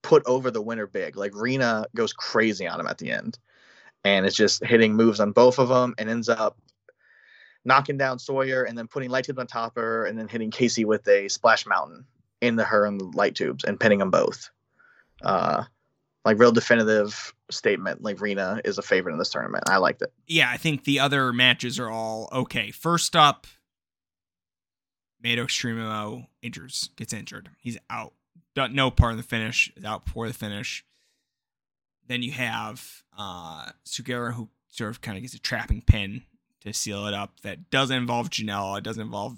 put 0.01 0.23
over 0.25 0.49
the 0.49 0.61
winner 0.61 0.87
big. 0.87 1.15
Like 1.15 1.35
Rina 1.35 1.85
goes 1.95 2.13
crazy 2.13 2.67
on 2.67 2.79
him 2.79 2.87
at 2.87 2.97
the 2.97 3.11
end, 3.11 3.37
and 4.03 4.25
it's 4.25 4.35
just 4.35 4.63
hitting 4.63 4.95
moves 4.95 5.19
on 5.19 5.31
both 5.31 5.59
of 5.59 5.69
them, 5.69 5.93
and 5.97 6.09
ends 6.09 6.29
up 6.29 6.57
knocking 7.65 7.97
down 7.97 8.19
Sawyer, 8.19 8.63
and 8.63 8.77
then 8.77 8.87
putting 8.87 9.09
light 9.09 9.25
tubes 9.25 9.39
on 9.39 9.47
top 9.47 9.77
of 9.77 9.83
her, 9.83 10.05
and 10.05 10.17
then 10.17 10.27
hitting 10.27 10.51
Casey 10.51 10.85
with 10.85 11.07
a 11.07 11.27
splash 11.27 11.65
mountain 11.65 12.05
into 12.41 12.63
her 12.63 12.85
and 12.85 12.99
the 12.99 13.05
light 13.05 13.35
tubes, 13.35 13.63
and 13.63 13.79
pinning 13.79 13.99
them 13.99 14.11
both. 14.11 14.49
Uh, 15.21 15.63
like 16.25 16.39
real 16.39 16.51
definitive 16.51 17.33
statement. 17.51 18.01
Like 18.01 18.21
Rina 18.21 18.61
is 18.63 18.77
a 18.77 18.81
favorite 18.81 19.13
in 19.13 19.19
this 19.19 19.29
tournament. 19.29 19.65
I 19.69 19.77
liked 19.77 20.01
it. 20.01 20.13
yeah, 20.27 20.49
I 20.49 20.57
think 20.57 20.83
the 20.83 20.99
other 20.99 21.33
matches 21.33 21.79
are 21.79 21.89
all 21.89 22.29
okay. 22.31 22.71
First 22.71 23.15
up, 23.15 23.47
Miedo 25.23 25.39
Extremo 25.39 26.27
injures, 26.41 26.89
gets 26.95 27.13
injured. 27.13 27.49
He's 27.57 27.77
out. 27.89 28.13
No 28.55 28.91
part 28.91 29.11
of 29.11 29.17
the 29.17 29.23
finish. 29.23 29.71
Is 29.77 29.85
out 29.85 30.05
before 30.05 30.27
the 30.27 30.33
finish. 30.33 30.83
Then 32.07 32.23
you 32.23 32.31
have 32.31 33.03
uh 33.17 33.71
Sugiura 33.85 34.33
who 34.33 34.49
sort 34.69 34.91
of 34.91 35.01
kind 35.01 35.17
of 35.17 35.21
gets 35.23 35.33
a 35.33 35.39
trapping 35.39 35.81
pin 35.81 36.23
to 36.61 36.73
seal 36.73 37.05
it 37.07 37.13
up. 37.13 37.41
That 37.41 37.69
doesn't 37.69 37.95
involve 37.95 38.29
Janela. 38.29 38.79
It 38.79 38.83
doesn't 38.83 39.01
involve. 39.01 39.37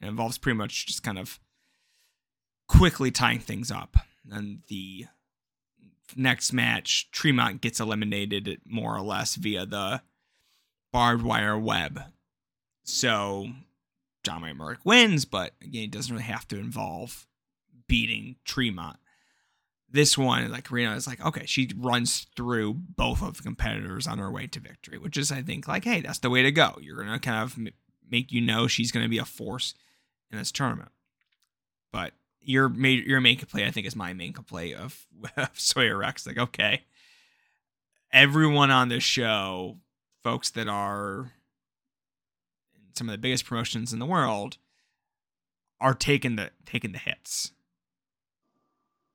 It 0.00 0.06
involves 0.06 0.38
pretty 0.38 0.58
much 0.58 0.86
just 0.86 1.02
kind 1.02 1.18
of 1.18 1.38
quickly 2.68 3.10
tying 3.10 3.40
things 3.40 3.70
up. 3.70 3.96
And 4.30 4.62
the 4.68 5.06
next 6.16 6.52
match, 6.52 7.10
Tremont 7.10 7.60
gets 7.60 7.80
eliminated 7.80 8.60
more 8.64 8.96
or 8.96 9.02
less 9.02 9.34
via 9.36 9.66
the 9.66 10.02
barbed 10.92 11.22
wire 11.22 11.58
web. 11.58 12.00
So 12.84 13.48
John 14.24 14.42
Wayne 14.42 14.56
Murdoch 14.56 14.84
wins, 14.84 15.24
but 15.24 15.54
again, 15.62 15.84
it 15.84 15.90
doesn't 15.90 16.12
really 16.12 16.24
have 16.24 16.46
to 16.48 16.58
involve 16.58 17.26
beating 17.86 18.36
Tremont. 18.44 18.98
This 19.92 20.16
one, 20.16 20.50
like 20.50 20.70
Rina 20.70 20.94
is 20.96 21.06
like, 21.06 21.24
okay, 21.24 21.44
she 21.44 21.70
runs 21.76 22.26
through 22.34 22.72
both 22.74 23.22
of 23.22 23.36
the 23.36 23.42
competitors 23.42 24.06
on 24.06 24.18
her 24.18 24.30
way 24.30 24.46
to 24.46 24.58
victory, 24.58 24.96
which 24.96 25.18
is, 25.18 25.30
I 25.30 25.42
think, 25.42 25.68
like, 25.68 25.84
hey, 25.84 26.00
that's 26.00 26.18
the 26.18 26.30
way 26.30 26.42
to 26.42 26.50
go. 26.50 26.78
You're 26.80 26.96
gonna 26.96 27.18
kind 27.18 27.42
of 27.42 27.58
make 28.10 28.32
you 28.32 28.40
know 28.40 28.66
she's 28.66 28.90
gonna 28.90 29.08
be 29.08 29.18
a 29.18 29.24
force 29.26 29.74
in 30.30 30.38
this 30.38 30.50
tournament. 30.50 30.90
But 31.92 32.14
your 32.40 32.70
ma- 32.70 32.88
your 32.88 33.20
main 33.20 33.36
complaint, 33.36 33.68
I 33.68 33.70
think, 33.70 33.86
is 33.86 33.94
my 33.94 34.14
main 34.14 34.32
complaint 34.32 34.76
of, 34.76 35.06
of 35.36 35.50
Sawyer 35.60 35.98
Wreck's. 35.98 36.26
Like, 36.26 36.38
okay, 36.38 36.84
everyone 38.12 38.70
on 38.70 38.88
this 38.88 39.04
show, 39.04 39.76
folks 40.22 40.50
that 40.50 40.68
are 40.68 41.32
some 42.94 43.08
of 43.08 43.12
the 43.12 43.18
biggest 43.18 43.44
promotions 43.44 43.92
in 43.92 43.98
the 43.98 44.06
world, 44.06 44.56
are 45.80 45.94
taking 45.94 46.36
the 46.36 46.50
taking 46.64 46.92
the 46.92 46.98
hits. 46.98 47.52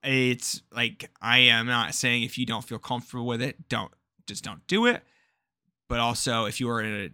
It's 0.03 0.61
like 0.71 1.09
I 1.21 1.39
am 1.39 1.65
not 1.65 1.95
saying 1.95 2.23
if 2.23 2.37
you 2.37 2.45
don't 2.45 2.63
feel 2.63 2.79
comfortable 2.79 3.25
with 3.25 3.41
it, 3.41 3.67
don't 3.69 3.91
just 4.27 4.43
don't 4.43 4.65
do 4.67 4.85
it. 4.85 5.03
But 5.89 5.99
also, 5.99 6.45
if 6.45 6.59
you 6.59 6.69
are 6.69 6.81
in 6.81 6.93
a 6.93 7.09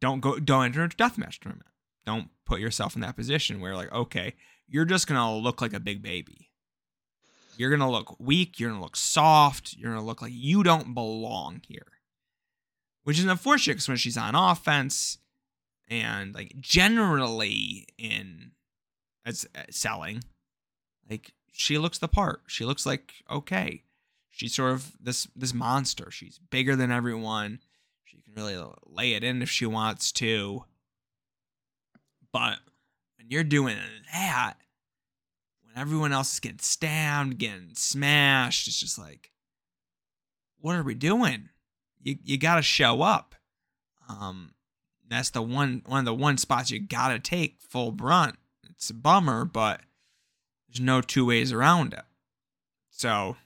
don't 0.00 0.20
go 0.20 0.38
don't 0.38 0.66
enter 0.66 0.84
a 0.84 0.88
deathmatch 0.88 1.38
tournament. 1.40 1.70
Don't 2.06 2.28
put 2.44 2.60
yourself 2.60 2.94
in 2.94 3.02
that 3.02 3.16
position 3.16 3.60
where 3.60 3.74
like, 3.74 3.92
okay, 3.92 4.34
you're 4.66 4.84
just 4.84 5.06
gonna 5.06 5.36
look 5.36 5.60
like 5.60 5.72
a 5.72 5.80
big 5.80 6.02
baby. 6.02 6.50
You're 7.56 7.70
gonna 7.70 7.90
look 7.90 8.18
weak. 8.20 8.60
You're 8.60 8.70
gonna 8.70 8.82
look 8.82 8.96
soft. 8.96 9.74
You're 9.74 9.92
gonna 9.92 10.06
look 10.06 10.22
like 10.22 10.32
you 10.34 10.62
don't 10.62 10.94
belong 10.94 11.62
here, 11.66 11.86
which 13.04 13.18
is 13.18 13.24
unfortunate 13.24 13.74
because 13.74 13.88
when 13.88 13.96
she's 13.96 14.16
on 14.16 14.34
offense 14.34 15.18
and 15.88 16.34
like 16.34 16.54
generally 16.60 17.86
in 17.98 18.52
as 19.26 19.46
uh, 19.56 19.62
selling, 19.70 20.22
like 21.10 21.32
she 21.58 21.76
looks 21.76 21.98
the 21.98 22.06
part. 22.06 22.42
She 22.46 22.64
looks 22.64 22.86
like 22.86 23.14
okay. 23.28 23.82
She's 24.30 24.54
sort 24.54 24.70
of 24.70 24.92
this 25.00 25.26
this 25.34 25.52
monster. 25.52 26.08
She's 26.08 26.38
bigger 26.38 26.76
than 26.76 26.92
everyone. 26.92 27.58
She 28.04 28.18
can 28.18 28.32
really 28.34 28.64
lay 28.86 29.14
it 29.14 29.24
in 29.24 29.42
if 29.42 29.50
she 29.50 29.66
wants 29.66 30.12
to. 30.12 30.64
But 32.32 32.58
when 33.16 33.28
you're 33.28 33.42
doing 33.42 33.76
that, 34.12 34.54
when 35.64 35.76
everyone 35.76 36.12
else 36.12 36.34
is 36.34 36.40
getting 36.40 36.60
stabbed, 36.60 37.38
getting 37.38 37.70
smashed, 37.74 38.68
it's 38.68 38.78
just 38.78 38.96
like, 38.96 39.32
what 40.60 40.76
are 40.76 40.84
we 40.84 40.94
doing? 40.94 41.48
You 42.00 42.18
you 42.22 42.38
gotta 42.38 42.62
show 42.62 43.02
up. 43.02 43.34
Um, 44.08 44.52
that's 45.08 45.30
the 45.30 45.42
one 45.42 45.82
one 45.86 45.98
of 45.98 46.04
the 46.04 46.14
one 46.14 46.38
spots 46.38 46.70
you 46.70 46.78
gotta 46.78 47.18
take 47.18 47.60
full 47.60 47.90
brunt. 47.90 48.36
It's 48.70 48.90
a 48.90 48.94
bummer, 48.94 49.44
but 49.44 49.80
there's 50.68 50.80
no 50.80 51.00
two 51.00 51.26
ways 51.26 51.52
around 51.52 51.94
it. 51.94 52.04
So 52.90 53.36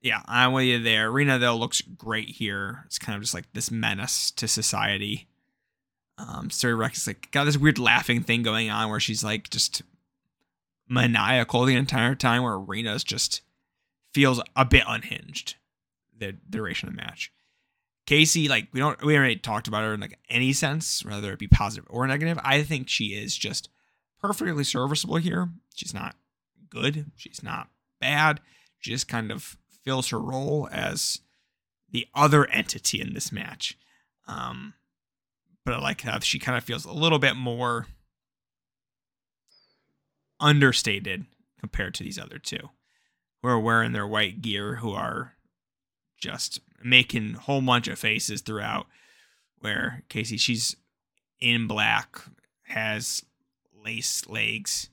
yeah, 0.00 0.22
I'm 0.26 0.52
with 0.52 0.64
you 0.64 0.82
there. 0.82 1.10
Rina 1.10 1.38
though 1.38 1.56
looks 1.56 1.80
great 1.80 2.28
here. 2.28 2.82
It's 2.86 2.98
kind 2.98 3.16
of 3.16 3.22
just 3.22 3.34
like 3.34 3.52
this 3.52 3.70
menace 3.70 4.30
to 4.32 4.48
society. 4.48 5.28
Um, 6.18 6.50
Siri 6.50 6.74
Rex 6.74 6.98
is 6.98 7.06
like 7.06 7.30
got 7.30 7.44
this 7.44 7.56
weird 7.56 7.78
laughing 7.78 8.22
thing 8.22 8.42
going 8.42 8.70
on 8.70 8.90
where 8.90 9.00
she's 9.00 9.24
like 9.24 9.50
just 9.50 9.82
maniacal 10.88 11.64
the 11.64 11.76
entire 11.76 12.14
time, 12.14 12.42
where 12.42 12.58
Rina's 12.58 13.04
just 13.04 13.42
feels 14.12 14.40
a 14.56 14.64
bit 14.64 14.84
unhinged 14.86 15.54
the 16.18 16.32
duration 16.32 16.88
of 16.88 16.94
the 16.94 17.00
match. 17.02 17.32
Casey, 18.06 18.48
like 18.48 18.68
we 18.72 18.80
don't 18.80 19.02
we 19.04 19.16
already 19.16 19.36
talked 19.36 19.68
about 19.68 19.82
her 19.82 19.94
in 19.94 20.00
like 20.00 20.18
any 20.28 20.52
sense, 20.52 21.04
whether 21.04 21.32
it 21.32 21.38
be 21.38 21.46
positive 21.48 21.86
or 21.90 22.06
negative. 22.06 22.38
I 22.42 22.62
think 22.62 22.88
she 22.88 23.08
is 23.08 23.36
just 23.36 23.68
perfectly 24.20 24.64
serviceable 24.64 25.16
here. 25.16 25.48
She's 25.74 25.94
not 25.94 26.16
good. 26.68 27.10
She's 27.16 27.42
not 27.42 27.68
bad. 28.00 28.40
She 28.78 28.90
just 28.90 29.08
kind 29.08 29.30
of 29.30 29.56
fills 29.84 30.08
her 30.08 30.18
role 30.18 30.68
as 30.70 31.20
the 31.90 32.06
other 32.14 32.46
entity 32.50 33.00
in 33.00 33.14
this 33.14 33.32
match. 33.32 33.76
Um, 34.26 34.74
but 35.64 35.74
I 35.74 35.78
like 35.80 36.02
how 36.02 36.20
she 36.20 36.38
kind 36.38 36.56
of 36.56 36.64
feels 36.64 36.84
a 36.84 36.92
little 36.92 37.18
bit 37.18 37.36
more 37.36 37.86
understated 40.38 41.26
compared 41.58 41.94
to 41.94 42.02
these 42.02 42.18
other 42.18 42.38
two 42.38 42.70
who 43.42 43.48
are 43.48 43.60
wearing 43.60 43.92
their 43.92 44.06
white 44.06 44.40
gear, 44.42 44.76
who 44.76 44.92
are 44.92 45.34
just 46.18 46.60
making 46.82 47.34
a 47.34 47.40
whole 47.40 47.60
bunch 47.60 47.88
of 47.88 47.98
faces 47.98 48.40
throughout. 48.40 48.86
where 49.60 50.04
Casey 50.08 50.36
she's 50.36 50.76
in 51.40 51.66
black, 51.66 52.20
has 52.64 53.24
lace 53.84 54.28
legs, 54.28 54.90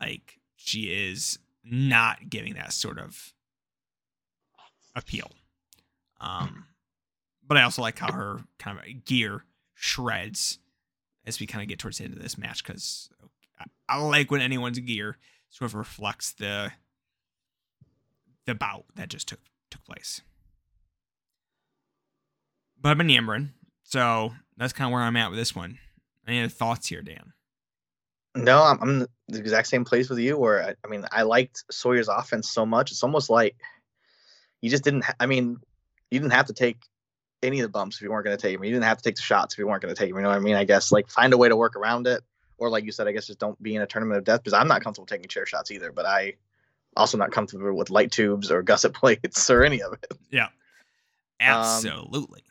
like 0.00 0.38
she 0.56 0.84
is 0.84 1.38
not 1.64 2.30
giving 2.30 2.54
that 2.54 2.72
sort 2.72 2.98
of 2.98 3.32
appeal. 4.94 5.30
Um, 6.20 6.66
but 7.46 7.56
I 7.56 7.62
also 7.62 7.82
like 7.82 7.98
how 7.98 8.12
her 8.12 8.40
kind 8.58 8.78
of 8.78 9.04
gear 9.04 9.44
shreds 9.74 10.58
as 11.26 11.40
we 11.40 11.46
kind 11.46 11.62
of 11.62 11.68
get 11.68 11.78
towards 11.78 11.98
the 11.98 12.04
end 12.04 12.14
of 12.14 12.22
this 12.22 12.38
match 12.38 12.64
because 12.64 13.08
I, 13.58 13.64
I 13.88 14.00
like 14.00 14.30
when 14.30 14.40
anyone's 14.40 14.78
gear 14.80 15.18
sort 15.50 15.70
of 15.70 15.74
reflects 15.74 16.32
the 16.32 16.72
the 18.46 18.54
bout 18.54 18.84
that 18.96 19.08
just 19.08 19.28
took 19.28 19.40
took 19.70 19.84
place. 19.84 20.22
But 22.80 22.90
I've 22.90 22.98
been 22.98 23.08
yammering, 23.08 23.50
so 23.82 24.32
that's 24.56 24.72
kind 24.72 24.88
of 24.88 24.92
where 24.92 25.02
I'm 25.02 25.16
at 25.16 25.30
with 25.30 25.38
this 25.38 25.54
one. 25.54 25.78
Any 26.26 26.40
other 26.40 26.48
thoughts 26.48 26.88
here, 26.88 27.02
Dan? 27.02 27.32
No, 28.34 28.62
I'm, 28.62 28.78
I'm 28.82 29.06
the 29.28 29.38
exact 29.38 29.68
same 29.68 29.84
place 29.84 30.08
with 30.08 30.18
you. 30.18 30.38
Where 30.38 30.62
I, 30.62 30.74
I 30.84 30.88
mean, 30.88 31.04
I 31.10 31.22
liked 31.22 31.64
Sawyer's 31.70 32.08
offense 32.08 32.50
so 32.50 32.64
much. 32.64 32.90
It's 32.90 33.02
almost 33.02 33.30
like 33.30 33.56
you 34.60 34.70
just 34.70 34.84
didn't. 34.84 35.04
Ha- 35.04 35.14
I 35.20 35.26
mean, 35.26 35.58
you 36.10 36.20
didn't 36.20 36.32
have 36.32 36.46
to 36.46 36.52
take 36.52 36.78
any 37.42 37.60
of 37.60 37.64
the 37.64 37.68
bumps 37.68 37.96
if 37.96 38.02
you 38.02 38.10
weren't 38.10 38.24
going 38.24 38.36
to 38.36 38.40
take 38.40 38.56
them. 38.56 38.64
You 38.64 38.72
didn't 38.72 38.84
have 38.84 38.98
to 38.98 39.02
take 39.02 39.16
the 39.16 39.22
shots 39.22 39.54
if 39.54 39.58
you 39.58 39.66
weren't 39.66 39.82
going 39.82 39.94
to 39.94 39.98
take 39.98 40.10
them. 40.10 40.16
You 40.16 40.22
know 40.22 40.30
what 40.30 40.36
I 40.36 40.40
mean? 40.40 40.56
I 40.56 40.64
guess 40.64 40.92
like 40.92 41.08
find 41.08 41.32
a 41.32 41.36
way 41.36 41.48
to 41.48 41.56
work 41.56 41.76
around 41.76 42.06
it, 42.06 42.22
or 42.58 42.70
like 42.70 42.84
you 42.84 42.92
said, 42.92 43.08
I 43.08 43.12
guess 43.12 43.26
just 43.26 43.38
don't 43.38 43.60
be 43.62 43.74
in 43.74 43.82
a 43.82 43.86
tournament 43.86 44.18
of 44.18 44.24
death 44.24 44.42
because 44.42 44.54
I'm 44.54 44.68
not 44.68 44.82
comfortable 44.82 45.06
taking 45.06 45.28
chair 45.28 45.46
shots 45.46 45.70
either. 45.70 45.92
But 45.92 46.06
I 46.06 46.34
also 46.96 47.18
not 47.18 47.32
comfortable 47.32 47.72
with 47.72 47.90
light 47.90 48.10
tubes 48.10 48.50
or 48.50 48.62
gusset 48.64 48.94
plates 48.94 49.48
or 49.50 49.64
any 49.64 49.82
of 49.82 49.92
it. 49.94 50.12
Yeah, 50.30 50.48
absolutely. 51.40 52.40
Um, 52.40 52.44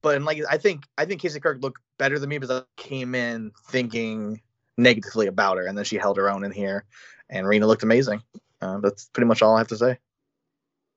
but 0.00 0.16
and 0.16 0.24
like 0.24 0.40
I 0.48 0.58
think 0.58 0.84
I 0.96 1.04
think 1.04 1.20
Casey 1.20 1.40
Kirk 1.40 1.60
looked 1.60 1.82
better 1.98 2.18
than 2.18 2.28
me 2.28 2.38
because 2.38 2.62
I 2.62 2.82
came 2.82 3.14
in 3.14 3.52
thinking 3.68 4.40
negatively 4.78 5.26
about 5.26 5.56
her, 5.58 5.66
and 5.66 5.76
then 5.76 5.84
she 5.84 5.96
held 5.96 6.16
her 6.16 6.30
own 6.30 6.44
in 6.44 6.52
here, 6.52 6.84
and 7.28 7.46
Rina 7.46 7.66
looked 7.66 7.82
amazing. 7.82 8.22
Uh, 8.60 8.78
that's 8.80 9.06
pretty 9.12 9.26
much 9.26 9.42
all 9.42 9.54
I 9.54 9.58
have 9.58 9.68
to 9.68 9.76
say. 9.76 9.98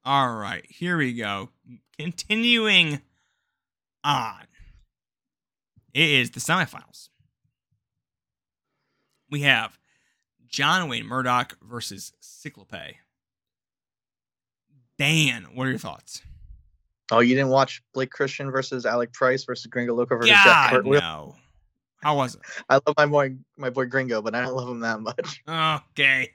All 0.05 0.33
right, 0.33 0.65
here 0.69 0.97
we 0.97 1.13
go. 1.13 1.49
Continuing 1.99 3.01
on, 4.03 4.43
it 5.93 6.09
is 6.09 6.31
the 6.31 6.39
semifinals. 6.39 7.09
We 9.29 9.41
have 9.41 9.77
John 10.47 10.89
Wayne 10.89 11.05
Murdoch 11.05 11.57
versus 11.61 12.13
Cyclope. 12.19 12.95
Dan, 14.97 15.47
what 15.53 15.67
are 15.67 15.69
your 15.69 15.79
thoughts? 15.79 16.21
Oh, 17.11 17.19
you 17.19 17.35
didn't 17.35 17.49
watch 17.49 17.81
Blake 17.93 18.09
Christian 18.11 18.51
versus 18.51 18.85
Alec 18.85 19.11
Price 19.13 19.43
versus 19.43 19.65
Gringo 19.67 19.93
Loco 19.93 20.15
versus 20.15 20.29
Yeah, 20.29 20.43
Jack 20.43 20.69
Cartwheel? 20.71 21.01
no. 21.01 21.35
How 22.01 22.15
was 22.15 22.35
it? 22.35 22.41
I 22.69 22.75
love 22.75 22.95
my 22.97 23.05
boy, 23.05 23.35
my 23.57 23.69
boy 23.69 23.85
Gringo, 23.85 24.21
but 24.21 24.33
I 24.35 24.41
don't 24.41 24.55
love 24.55 24.69
him 24.69 24.79
that 24.81 25.01
much. 25.01 25.43
Okay. 25.91 26.31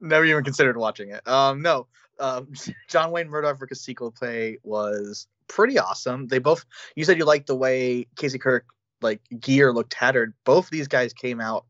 Never 0.00 0.24
even 0.26 0.44
considered 0.44 0.76
watching 0.76 1.10
it. 1.10 1.26
Um, 1.26 1.62
no. 1.62 1.86
Um, 2.18 2.52
John 2.88 3.10
Wayne 3.10 3.28
Murdoch 3.28 3.58
versus 3.58 3.80
Cyclope 3.80 4.18
was 4.62 5.26
pretty 5.48 5.78
awesome. 5.78 6.28
They 6.28 6.38
both. 6.38 6.64
You 6.96 7.04
said 7.04 7.16
you 7.18 7.24
liked 7.24 7.46
the 7.46 7.56
way 7.56 8.06
Casey 8.16 8.38
Kirk 8.38 8.66
like 9.00 9.20
gear 9.40 9.72
looked 9.72 9.92
tattered. 9.92 10.34
Both 10.44 10.70
these 10.70 10.88
guys 10.88 11.12
came 11.12 11.40
out 11.40 11.64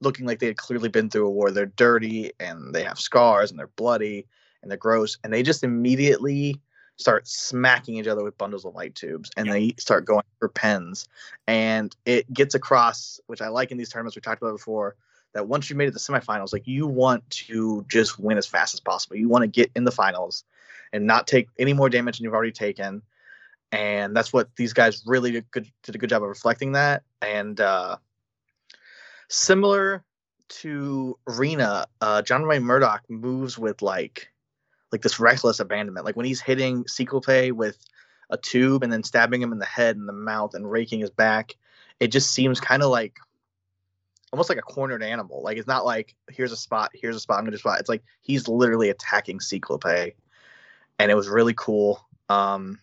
looking 0.00 0.26
like 0.26 0.38
they 0.38 0.46
had 0.46 0.56
clearly 0.56 0.88
been 0.88 1.10
through 1.10 1.26
a 1.26 1.30
war. 1.30 1.50
They're 1.50 1.66
dirty 1.66 2.32
and 2.38 2.74
they 2.74 2.84
have 2.84 2.98
scars 2.98 3.50
and 3.50 3.58
they're 3.58 3.68
bloody 3.68 4.26
and 4.62 4.70
they're 4.70 4.78
gross 4.78 5.18
and 5.24 5.32
they 5.32 5.42
just 5.42 5.64
immediately 5.64 6.60
start 6.96 7.26
smacking 7.26 7.96
each 7.96 8.06
other 8.06 8.22
with 8.22 8.38
bundles 8.38 8.64
of 8.64 8.74
light 8.74 8.94
tubes 8.94 9.30
and 9.36 9.50
they 9.50 9.74
start 9.78 10.04
going 10.04 10.22
for 10.38 10.48
pens. 10.48 11.08
And 11.46 11.94
it 12.04 12.32
gets 12.32 12.54
across 12.54 13.20
which 13.26 13.42
i 13.42 13.48
like 13.48 13.70
in 13.70 13.78
these 13.78 13.88
tournaments 13.88 14.16
we 14.16 14.22
talked 14.22 14.42
about 14.42 14.52
before 14.52 14.96
that 15.32 15.48
once 15.48 15.68
you 15.68 15.76
made 15.76 15.88
it 15.88 15.92
to 15.92 15.94
the 15.94 15.98
semifinals 15.98 16.52
like 16.52 16.66
you 16.66 16.86
want 16.86 17.28
to 17.28 17.84
just 17.88 18.18
win 18.18 18.38
as 18.38 18.46
fast 18.46 18.74
as 18.74 18.80
possible. 18.80 19.16
You 19.16 19.28
want 19.28 19.42
to 19.42 19.48
get 19.48 19.70
in 19.74 19.84
the 19.84 19.90
finals 19.90 20.44
and 20.92 21.06
not 21.06 21.26
take 21.26 21.48
any 21.58 21.72
more 21.72 21.88
damage 21.88 22.18
than 22.18 22.24
you've 22.24 22.34
already 22.34 22.52
taken. 22.52 23.02
And 23.72 24.14
that's 24.14 24.32
what 24.32 24.54
these 24.54 24.72
guys 24.72 25.02
really 25.04 25.32
did, 25.32 25.50
good, 25.50 25.66
did 25.82 25.96
a 25.96 25.98
good 25.98 26.10
job 26.10 26.22
of 26.22 26.28
reflecting 26.28 26.72
that. 26.72 27.02
And 27.20 27.60
uh 27.60 27.96
similar 29.28 30.04
to 30.48 31.18
Rina, 31.26 31.86
uh, 32.00 32.22
John 32.22 32.46
Wayne 32.46 32.62
Murdoch 32.62 33.02
moves 33.08 33.58
with 33.58 33.82
like 33.82 34.28
like 34.94 35.02
this 35.02 35.18
reckless 35.18 35.58
abandonment. 35.58 36.06
Like 36.06 36.16
when 36.16 36.26
he's 36.26 36.40
hitting 36.40 36.86
Cyclope 36.86 37.50
with 37.52 37.76
a 38.30 38.38
tube 38.38 38.84
and 38.84 38.92
then 38.92 39.02
stabbing 39.02 39.42
him 39.42 39.52
in 39.52 39.58
the 39.58 39.64
head 39.64 39.96
and 39.96 40.08
the 40.08 40.12
mouth 40.12 40.54
and 40.54 40.70
raking 40.70 41.00
his 41.00 41.10
back, 41.10 41.56
it 41.98 42.08
just 42.08 42.30
seems 42.30 42.60
kind 42.60 42.82
of 42.82 42.90
like 42.90 43.18
almost 44.32 44.48
like 44.48 44.58
a 44.58 44.62
cornered 44.62 45.02
animal. 45.02 45.42
Like 45.42 45.58
it's 45.58 45.66
not 45.66 45.84
like 45.84 46.14
here's 46.30 46.52
a 46.52 46.56
spot, 46.56 46.92
here's 46.94 47.16
a 47.16 47.20
spot, 47.20 47.38
I'm 47.38 47.44
gonna 47.44 47.58
spot. 47.58 47.80
It's 47.80 47.88
like 47.88 48.04
he's 48.22 48.46
literally 48.46 48.90
attacking 48.90 49.40
Cyclope, 49.40 50.14
and 50.98 51.10
it 51.10 51.14
was 51.14 51.28
really 51.28 51.54
cool. 51.54 52.06
Um, 52.28 52.78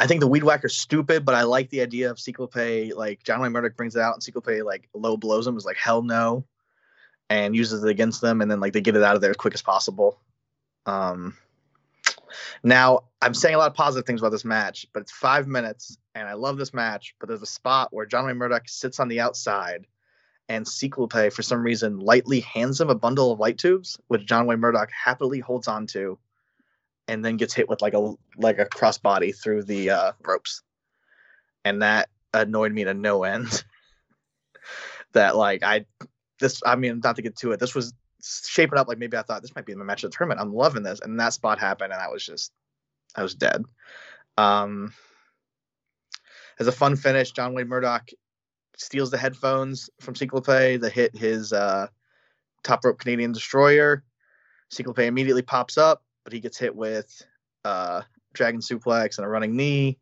I 0.00 0.06
think 0.06 0.20
the 0.20 0.28
weed 0.28 0.44
whacker's 0.44 0.76
stupid, 0.76 1.24
but 1.24 1.34
I 1.34 1.42
like 1.42 1.70
the 1.70 1.80
idea 1.80 2.10
of 2.10 2.20
Cyclope. 2.20 2.94
Like 2.94 3.24
John 3.24 3.40
Wayne 3.40 3.50
Murdoch 3.50 3.76
brings 3.76 3.96
it 3.96 4.02
out, 4.02 4.14
and 4.14 4.22
Cyclope 4.22 4.64
like 4.64 4.88
low 4.94 5.16
blows 5.16 5.46
him, 5.46 5.56
is 5.56 5.64
like 5.64 5.76
hell 5.76 6.02
no, 6.02 6.44
and 7.28 7.56
uses 7.56 7.82
it 7.82 7.90
against 7.90 8.20
them, 8.20 8.40
and 8.40 8.50
then 8.50 8.60
like 8.60 8.72
they 8.72 8.80
get 8.80 8.96
it 8.96 9.02
out 9.02 9.16
of 9.16 9.20
there 9.20 9.30
as 9.30 9.36
quick 9.36 9.54
as 9.54 9.62
possible. 9.62 10.20
Um, 10.88 11.36
now 12.62 13.04
I'm 13.20 13.34
saying 13.34 13.54
a 13.54 13.58
lot 13.58 13.70
of 13.70 13.76
positive 13.76 14.06
things 14.06 14.20
about 14.20 14.30
this 14.30 14.44
match, 14.44 14.86
but 14.92 15.00
it's 15.00 15.12
five 15.12 15.46
minutes, 15.46 15.98
and 16.14 16.26
I 16.26 16.32
love 16.32 16.56
this 16.56 16.72
match. 16.72 17.14
But 17.20 17.28
there's 17.28 17.42
a 17.42 17.46
spot 17.46 17.88
where 17.92 18.06
John 18.06 18.26
Wayne 18.26 18.36
Murdoch 18.36 18.68
sits 18.68 18.98
on 18.98 19.08
the 19.08 19.20
outside, 19.20 19.86
and 20.48 20.66
Cyclope 20.66 21.32
for 21.32 21.42
some 21.42 21.62
reason 21.62 21.98
lightly 21.98 22.40
hands 22.40 22.80
him 22.80 22.88
a 22.88 22.94
bundle 22.94 23.30
of 23.32 23.38
light 23.38 23.58
tubes, 23.58 23.98
which 24.08 24.26
John 24.26 24.46
Wayne 24.46 24.60
Murdoch 24.60 24.90
happily 24.90 25.40
holds 25.40 25.68
on 25.68 25.86
to 25.88 26.18
and 27.06 27.24
then 27.24 27.36
gets 27.36 27.54
hit 27.54 27.68
with 27.68 27.82
like 27.82 27.94
a 27.94 28.14
like 28.36 28.58
a 28.58 28.66
crossbody 28.66 29.36
through 29.36 29.64
the 29.64 29.90
uh, 29.90 30.12
ropes, 30.24 30.62
and 31.64 31.82
that 31.82 32.08
annoyed 32.32 32.72
me 32.72 32.84
to 32.84 32.94
no 32.94 33.24
end. 33.24 33.64
that 35.12 35.36
like 35.36 35.62
I 35.62 35.86
this 36.40 36.62
I 36.64 36.76
mean 36.76 37.00
not 37.04 37.16
to 37.16 37.22
get 37.22 37.36
to 37.36 37.52
it, 37.52 37.60
this 37.60 37.74
was 37.74 37.92
shaping 38.22 38.78
up 38.78 38.88
like 38.88 38.98
maybe 38.98 39.16
I 39.16 39.22
thought 39.22 39.42
this 39.42 39.54
might 39.54 39.66
be 39.66 39.74
my 39.74 39.84
match 39.84 40.04
of 40.04 40.10
the 40.10 40.16
tournament. 40.16 40.40
I'm 40.40 40.54
loving 40.54 40.82
this, 40.82 41.00
and 41.00 41.18
that 41.20 41.32
spot 41.32 41.58
happened, 41.58 41.92
and 41.92 42.02
I 42.02 42.08
was 42.08 42.24
just 42.24 42.52
I 43.14 43.22
was 43.22 43.34
dead. 43.34 43.64
Um, 44.36 44.92
as 46.58 46.66
a 46.66 46.72
fun 46.72 46.96
finish, 46.96 47.32
John 47.32 47.54
Wayne 47.54 47.68
Murdoch 47.68 48.08
steals 48.76 49.10
the 49.10 49.18
headphones 49.18 49.90
from 50.00 50.14
Cyclope 50.14 50.46
that 50.46 50.92
hit 50.92 51.16
his 51.16 51.52
uh, 51.52 51.88
top 52.62 52.84
rope 52.84 52.98
Canadian 52.98 53.32
destroyer. 53.32 54.04
Cyclope 54.70 54.98
immediately 54.98 55.42
pops 55.42 55.78
up, 55.78 56.02
but 56.24 56.32
he 56.32 56.40
gets 56.40 56.58
hit 56.58 56.74
with 56.74 57.22
uh, 57.64 58.02
dragon 58.34 58.60
suplex 58.60 59.18
and 59.18 59.24
a 59.24 59.28
running 59.28 59.56
knee, 59.56 59.98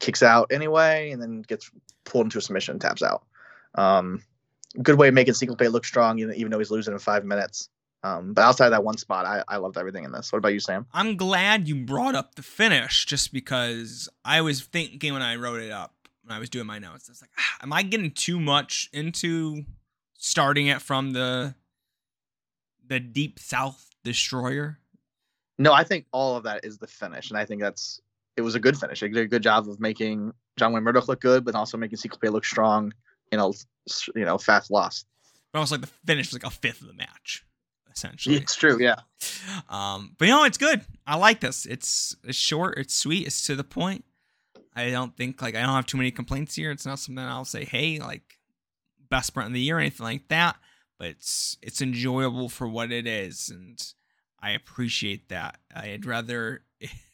kicks 0.00 0.22
out 0.22 0.52
anyway, 0.52 1.10
and 1.10 1.22
then 1.22 1.42
gets 1.42 1.70
pulled 2.04 2.26
into 2.26 2.38
a 2.38 2.42
submission 2.42 2.72
and 2.72 2.80
taps 2.80 3.02
out. 3.02 3.24
Um, 3.74 4.22
good 4.82 4.98
way 4.98 5.08
of 5.08 5.14
making 5.14 5.34
Cyclope 5.34 5.60
look 5.60 5.84
strong, 5.84 6.18
even, 6.18 6.34
even 6.34 6.50
though 6.50 6.58
he's 6.58 6.70
losing 6.70 6.92
in 6.92 6.98
five 6.98 7.24
minutes. 7.24 7.68
Um, 8.04 8.32
but 8.32 8.42
outside 8.42 8.66
of 8.66 8.72
that 8.72 8.84
one 8.84 8.96
spot, 8.96 9.26
I, 9.26 9.42
I 9.48 9.56
loved 9.56 9.76
everything 9.76 10.04
in 10.04 10.12
this. 10.12 10.32
What 10.32 10.38
about 10.38 10.52
you, 10.52 10.60
Sam? 10.60 10.86
I'm 10.92 11.16
glad 11.16 11.66
you 11.66 11.74
brought 11.84 12.14
up 12.14 12.36
the 12.36 12.42
finish 12.42 13.04
just 13.06 13.32
because 13.32 14.08
I 14.24 14.40
was 14.40 14.62
thinking 14.62 15.12
when 15.12 15.22
I 15.22 15.34
wrote 15.34 15.60
it 15.60 15.72
up, 15.72 15.94
when 16.22 16.36
I 16.36 16.38
was 16.38 16.48
doing 16.48 16.66
my 16.66 16.78
notes, 16.78 17.08
I 17.08 17.12
was 17.12 17.20
like, 17.20 17.30
ah, 17.36 17.58
am 17.62 17.72
I 17.72 17.82
getting 17.82 18.12
too 18.12 18.38
much 18.38 18.88
into 18.92 19.64
starting 20.16 20.68
it 20.68 20.80
from 20.80 21.12
the 21.12 21.54
the 22.86 23.00
deep 23.00 23.38
south 23.38 23.90
destroyer? 24.04 24.78
No, 25.58 25.72
I 25.72 25.82
think 25.82 26.06
all 26.12 26.36
of 26.36 26.44
that 26.44 26.64
is 26.64 26.78
the 26.78 26.86
finish, 26.86 27.30
and 27.30 27.38
I 27.38 27.44
think 27.44 27.60
that's 27.60 28.00
it 28.36 28.42
was 28.42 28.54
a 28.54 28.60
good 28.60 28.78
finish. 28.78 29.02
It 29.02 29.08
did 29.08 29.24
a 29.24 29.26
good 29.26 29.42
job 29.42 29.68
of 29.68 29.80
making 29.80 30.32
John 30.56 30.72
Wayne 30.72 30.84
Murdoch 30.84 31.08
look 31.08 31.20
good, 31.20 31.44
but 31.44 31.56
also 31.56 31.76
making 31.76 31.98
Cyclope 31.98 32.32
look 32.32 32.44
strong 32.44 32.92
in 33.32 33.40
a 33.40 33.48
you 34.14 34.24
know 34.24 34.38
fast 34.38 34.70
loss. 34.70 35.04
But 35.52 35.58
almost 35.60 35.72
like 35.72 35.80
the 35.80 35.86
finish 35.86 36.28
was 36.32 36.42
like 36.42 36.52
a 36.52 36.54
fifth 36.54 36.82
of 36.82 36.88
the 36.88 36.94
match, 36.94 37.44
essentially. 37.92 38.36
It's 38.36 38.54
true, 38.54 38.78
yeah. 38.80 38.96
Um, 39.70 40.14
but 40.18 40.28
you 40.28 40.34
know, 40.34 40.44
it's 40.44 40.58
good. 40.58 40.82
I 41.06 41.16
like 41.16 41.40
this. 41.40 41.66
It's 41.66 42.16
it's 42.24 42.38
short, 42.38 42.78
it's 42.78 42.94
sweet, 42.94 43.26
it's 43.26 43.46
to 43.46 43.56
the 43.56 43.64
point. 43.64 44.04
I 44.74 44.90
don't 44.90 45.16
think 45.16 45.42
like 45.42 45.54
I 45.54 45.62
don't 45.62 45.74
have 45.74 45.86
too 45.86 45.96
many 45.96 46.10
complaints 46.10 46.54
here. 46.54 46.70
It's 46.70 46.86
not 46.86 46.98
something 46.98 47.24
I'll 47.24 47.44
say, 47.44 47.64
hey, 47.64 47.98
like 47.98 48.38
best 49.10 49.28
sprint 49.28 49.48
of 49.48 49.52
the 49.54 49.60
year 49.60 49.78
or 49.78 49.80
anything 49.80 50.04
like 50.04 50.28
that. 50.28 50.56
But 50.98 51.08
it's 51.08 51.56
it's 51.62 51.80
enjoyable 51.80 52.48
for 52.48 52.68
what 52.68 52.92
it 52.92 53.06
is, 53.06 53.50
and 53.50 53.80
I 54.40 54.50
appreciate 54.50 55.28
that. 55.28 55.58
I'd 55.74 56.06
rather 56.06 56.62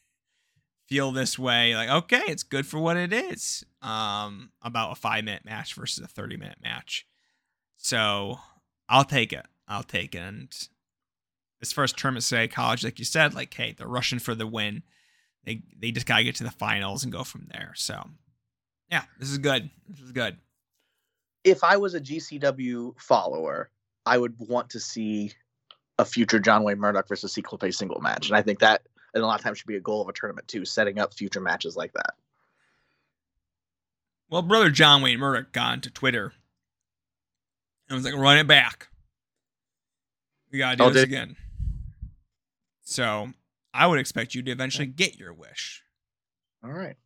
feel 0.89 1.12
this 1.12 1.39
way, 1.39 1.74
like 1.74 1.89
okay, 1.89 2.22
it's 2.26 2.43
good 2.43 2.66
for 2.66 2.78
what 2.78 2.97
it 2.97 3.12
is. 3.12 3.64
Um, 3.82 4.51
about 4.62 4.93
a 4.93 4.95
five 4.95 5.24
minute 5.24 5.45
match 5.45 5.74
versus 5.74 6.05
a 6.05 6.09
thirty 6.09 6.37
minute 6.37 6.59
match. 6.62 7.07
So 7.76 8.39
I'll 8.89 9.05
take 9.05 9.32
it. 9.32 9.47
I'll 9.68 9.82
take 9.82 10.14
it. 10.14 10.18
And 10.18 10.68
far 11.72 11.85
as 11.85 11.93
tournament 11.93 12.24
say 12.24 12.49
college, 12.49 12.85
like 12.85 12.99
you 12.99 13.05
said, 13.05 13.35
like 13.35 13.53
hey, 13.55 13.74
they're 13.76 13.87
rushing 13.87 14.18
for 14.18 14.35
the 14.35 14.47
win. 14.47 14.82
They 15.45 15.62
they 15.78 15.91
just 15.91 16.07
gotta 16.07 16.24
get 16.24 16.37
to 16.37 16.45
the 16.45 16.51
finals 16.51 17.05
and 17.05 17.12
go 17.12 17.24
from 17.24 17.49
there. 17.53 17.72
So 17.76 18.03
Yeah, 18.91 19.05
this 19.18 19.30
is 19.30 19.39
good. 19.39 19.70
This 19.89 20.01
is 20.01 20.12
good. 20.12 20.37
If 21.45 21.62
I 21.62 21.76
was 21.76 21.95
a 21.95 22.01
GCW 22.01 23.01
follower, 23.01 23.70
I 24.07 24.16
would 24.16 24.35
want 24.39 24.70
to 24.70 24.80
see 24.80 25.32
a 25.99 26.05
future 26.05 26.39
John 26.39 26.64
Wayne 26.64 26.78
Murdoch 26.78 27.07
versus 27.07 27.32
Cyclope 27.32 27.72
single 27.72 28.01
match, 28.01 28.28
and 28.28 28.37
I 28.37 28.43
think 28.43 28.61
that 28.61 28.82
and 29.15 29.23
a 29.23 29.27
lot 29.27 29.39
of 29.39 29.45
times 29.45 29.59
should 29.59 29.67
be 29.67 29.77
a 29.77 29.81
goal 29.81 30.03
of 30.03 30.09
a 30.09 30.12
tournament 30.12 30.47
too, 30.49 30.65
setting 30.65 30.99
up 30.99 31.15
future 31.15 31.41
matches 31.41 31.77
like 31.77 31.93
that. 31.95 32.15
Well, 34.29 34.43
brother 34.43 34.71
John 34.71 35.03
Wayne 35.03 35.19
Murdoch 35.19 35.53
got 35.53 35.75
into 35.75 35.91
Twitter 35.91 36.33
and 37.89 37.97
was 37.97 38.05
like, 38.05 38.15
"Run 38.15 38.39
it 38.39 38.47
back. 38.47 38.89
We 40.51 40.59
gotta 40.59 40.77
do 40.77 40.85
Oh, 40.85 40.91
this 40.91 41.03
did- 41.03 41.09
again." 41.11 41.37
So 42.83 43.33
I 43.73 43.87
would 43.87 43.99
expect 43.99 44.35
you 44.35 44.43
to 44.43 44.51
eventually 44.51 44.87
get 44.87 45.19
your 45.19 45.33
wish. 45.33 45.83
All 46.62 46.73
right. 46.73 46.97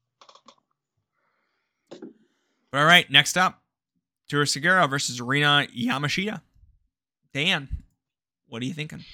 But 1.90 2.78
all 2.80 2.84
right, 2.84 3.10
next 3.10 3.36
up, 3.38 3.62
Toru 4.28 4.44
Sugiura 4.44 4.88
versus 4.90 5.20
Rina 5.20 5.66
Yamashita. 5.74 6.42
Dan, 7.32 7.84
what 8.46 8.62
are 8.62 8.66
you 8.66 8.74
thinking? 8.74 9.04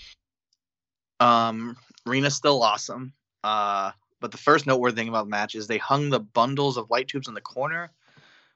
Um, 1.20 1.76
Rina's 2.06 2.34
still 2.34 2.62
awesome. 2.62 3.12
Uh, 3.42 3.92
but 4.20 4.30
the 4.30 4.38
first 4.38 4.66
noteworthy 4.66 4.96
thing 4.96 5.08
about 5.08 5.26
the 5.26 5.30
match 5.30 5.54
is 5.54 5.66
they 5.66 5.78
hung 5.78 6.10
the 6.10 6.20
bundles 6.20 6.76
of 6.76 6.90
light 6.90 7.08
tubes 7.08 7.28
in 7.28 7.34
the 7.34 7.40
corner 7.40 7.90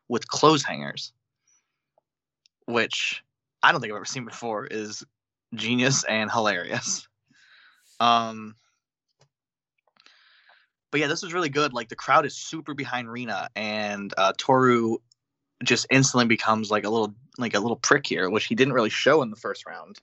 with 0.09 0.29
clothes 0.29 0.63
hangers, 0.63 1.13
which 2.67 3.23
I 3.63 3.73
don't 3.73 3.81
think 3.81 3.93
I've 3.93 3.97
ever 3.97 4.05
seen 4.05 4.25
before. 4.25 4.67
Is 4.67 5.05
genius 5.55 6.05
and 6.05 6.31
hilarious. 6.31 7.07
Um, 8.01 8.55
but 10.91 11.01
yeah, 11.01 11.07
this 11.07 11.23
was 11.23 11.35
really 11.35 11.49
good. 11.49 11.73
Like 11.73 11.89
the 11.89 11.97
crowd 11.97 12.25
is 12.25 12.35
super 12.37 12.73
behind 12.73 13.11
Rina, 13.11 13.51
and 13.57 14.15
uh, 14.17 14.33
Toru 14.39 14.99
just 15.65 15.87
instantly 15.91 16.27
becomes 16.27 16.71
like 16.71 16.85
a 16.85 16.91
little 16.91 17.15
like 17.39 17.55
a 17.55 17.61
little 17.61 17.77
prick 17.77 18.07
here, 18.07 18.31
which 18.31 18.47
he 18.47 18.55
didn't 18.55 18.73
really 18.73 18.91
show 18.91 19.21
in 19.23 19.31
the 19.31 19.37
first 19.37 19.67
round 19.67 19.99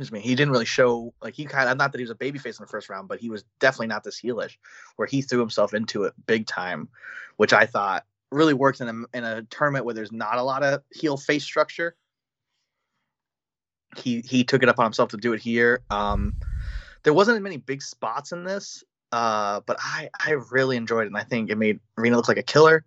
excuse 0.00 0.12
me, 0.12 0.26
he 0.26 0.34
didn't 0.34 0.52
really 0.52 0.64
show 0.64 1.12
like 1.22 1.34
he 1.34 1.44
kind 1.44 1.68
of 1.68 1.76
not 1.76 1.92
that 1.92 1.98
he 1.98 2.04
was 2.04 2.10
a 2.10 2.14
babyface 2.14 2.58
in 2.58 2.64
the 2.64 2.66
first 2.66 2.88
round, 2.88 3.06
but 3.06 3.20
he 3.20 3.28
was 3.28 3.44
definitely 3.58 3.88
not 3.88 4.02
this 4.02 4.18
heelish, 4.18 4.56
where 4.96 5.06
he 5.06 5.20
threw 5.20 5.40
himself 5.40 5.74
into 5.74 6.04
it 6.04 6.14
big 6.26 6.46
time, 6.46 6.88
which 7.36 7.52
I 7.52 7.66
thought 7.66 8.06
really 8.32 8.54
worked 8.54 8.80
in 8.80 8.88
a 8.88 9.16
in 9.16 9.24
a 9.24 9.42
tournament 9.42 9.84
where 9.84 9.94
there's 9.94 10.12
not 10.12 10.38
a 10.38 10.42
lot 10.42 10.62
of 10.62 10.82
heel 10.90 11.18
face 11.18 11.44
structure. 11.44 11.94
He 13.98 14.22
he 14.22 14.42
took 14.42 14.62
it 14.62 14.70
upon 14.70 14.86
himself 14.86 15.10
to 15.10 15.18
do 15.18 15.34
it 15.34 15.40
here. 15.40 15.82
Um, 15.90 16.34
there 17.02 17.12
wasn't 17.12 17.36
as 17.36 17.42
many 17.42 17.58
big 17.58 17.82
spots 17.82 18.32
in 18.32 18.44
this, 18.44 18.82
uh, 19.12 19.60
but 19.66 19.76
I 19.80 20.08
I 20.18 20.36
really 20.50 20.78
enjoyed 20.78 21.04
it, 21.04 21.08
and 21.08 21.16
I 21.18 21.24
think 21.24 21.50
it 21.50 21.58
made 21.58 21.78
Rina 21.96 22.16
look 22.16 22.28
like 22.28 22.38
a 22.38 22.42
killer. 22.42 22.86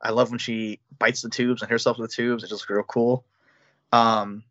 I 0.00 0.10
love 0.10 0.30
when 0.30 0.38
she 0.38 0.80
bites 0.98 1.20
the 1.20 1.28
tubes 1.28 1.60
and 1.60 1.70
herself 1.70 1.98
with 1.98 2.10
the 2.10 2.16
tubes. 2.16 2.42
It 2.42 2.48
just 2.48 2.62
looks 2.62 2.70
real 2.70 2.84
cool. 2.84 3.26
Um, 3.92 4.44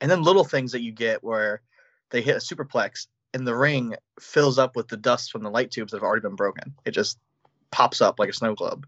and 0.00 0.10
then 0.10 0.22
little 0.22 0.44
things 0.44 0.72
that 0.72 0.82
you 0.82 0.92
get 0.92 1.22
where 1.24 1.62
they 2.10 2.20
hit 2.20 2.36
a 2.36 2.38
superplex 2.38 3.06
and 3.32 3.46
the 3.46 3.54
ring 3.56 3.94
fills 4.20 4.58
up 4.58 4.76
with 4.76 4.88
the 4.88 4.96
dust 4.96 5.32
from 5.32 5.42
the 5.42 5.50
light 5.50 5.70
tubes 5.70 5.90
that 5.92 5.98
have 5.98 6.04
already 6.04 6.22
been 6.22 6.36
broken. 6.36 6.72
It 6.84 6.92
just 6.92 7.18
pops 7.70 8.00
up 8.00 8.18
like 8.18 8.28
a 8.28 8.32
snow 8.32 8.54
globe. 8.54 8.86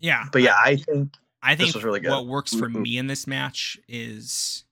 Yeah, 0.00 0.26
But 0.32 0.42
yeah, 0.42 0.56
I 0.62 0.76
think 0.76 1.14
I 1.42 1.54
think 1.56 1.74
was 1.74 1.84
really 1.84 2.00
good. 2.00 2.10
what 2.10 2.26
works 2.26 2.54
for 2.54 2.68
Mhm. 2.68 2.82
me 2.82 2.98
in 2.98 3.06
this 3.06 3.26
match 3.26 3.78
is 3.88 4.64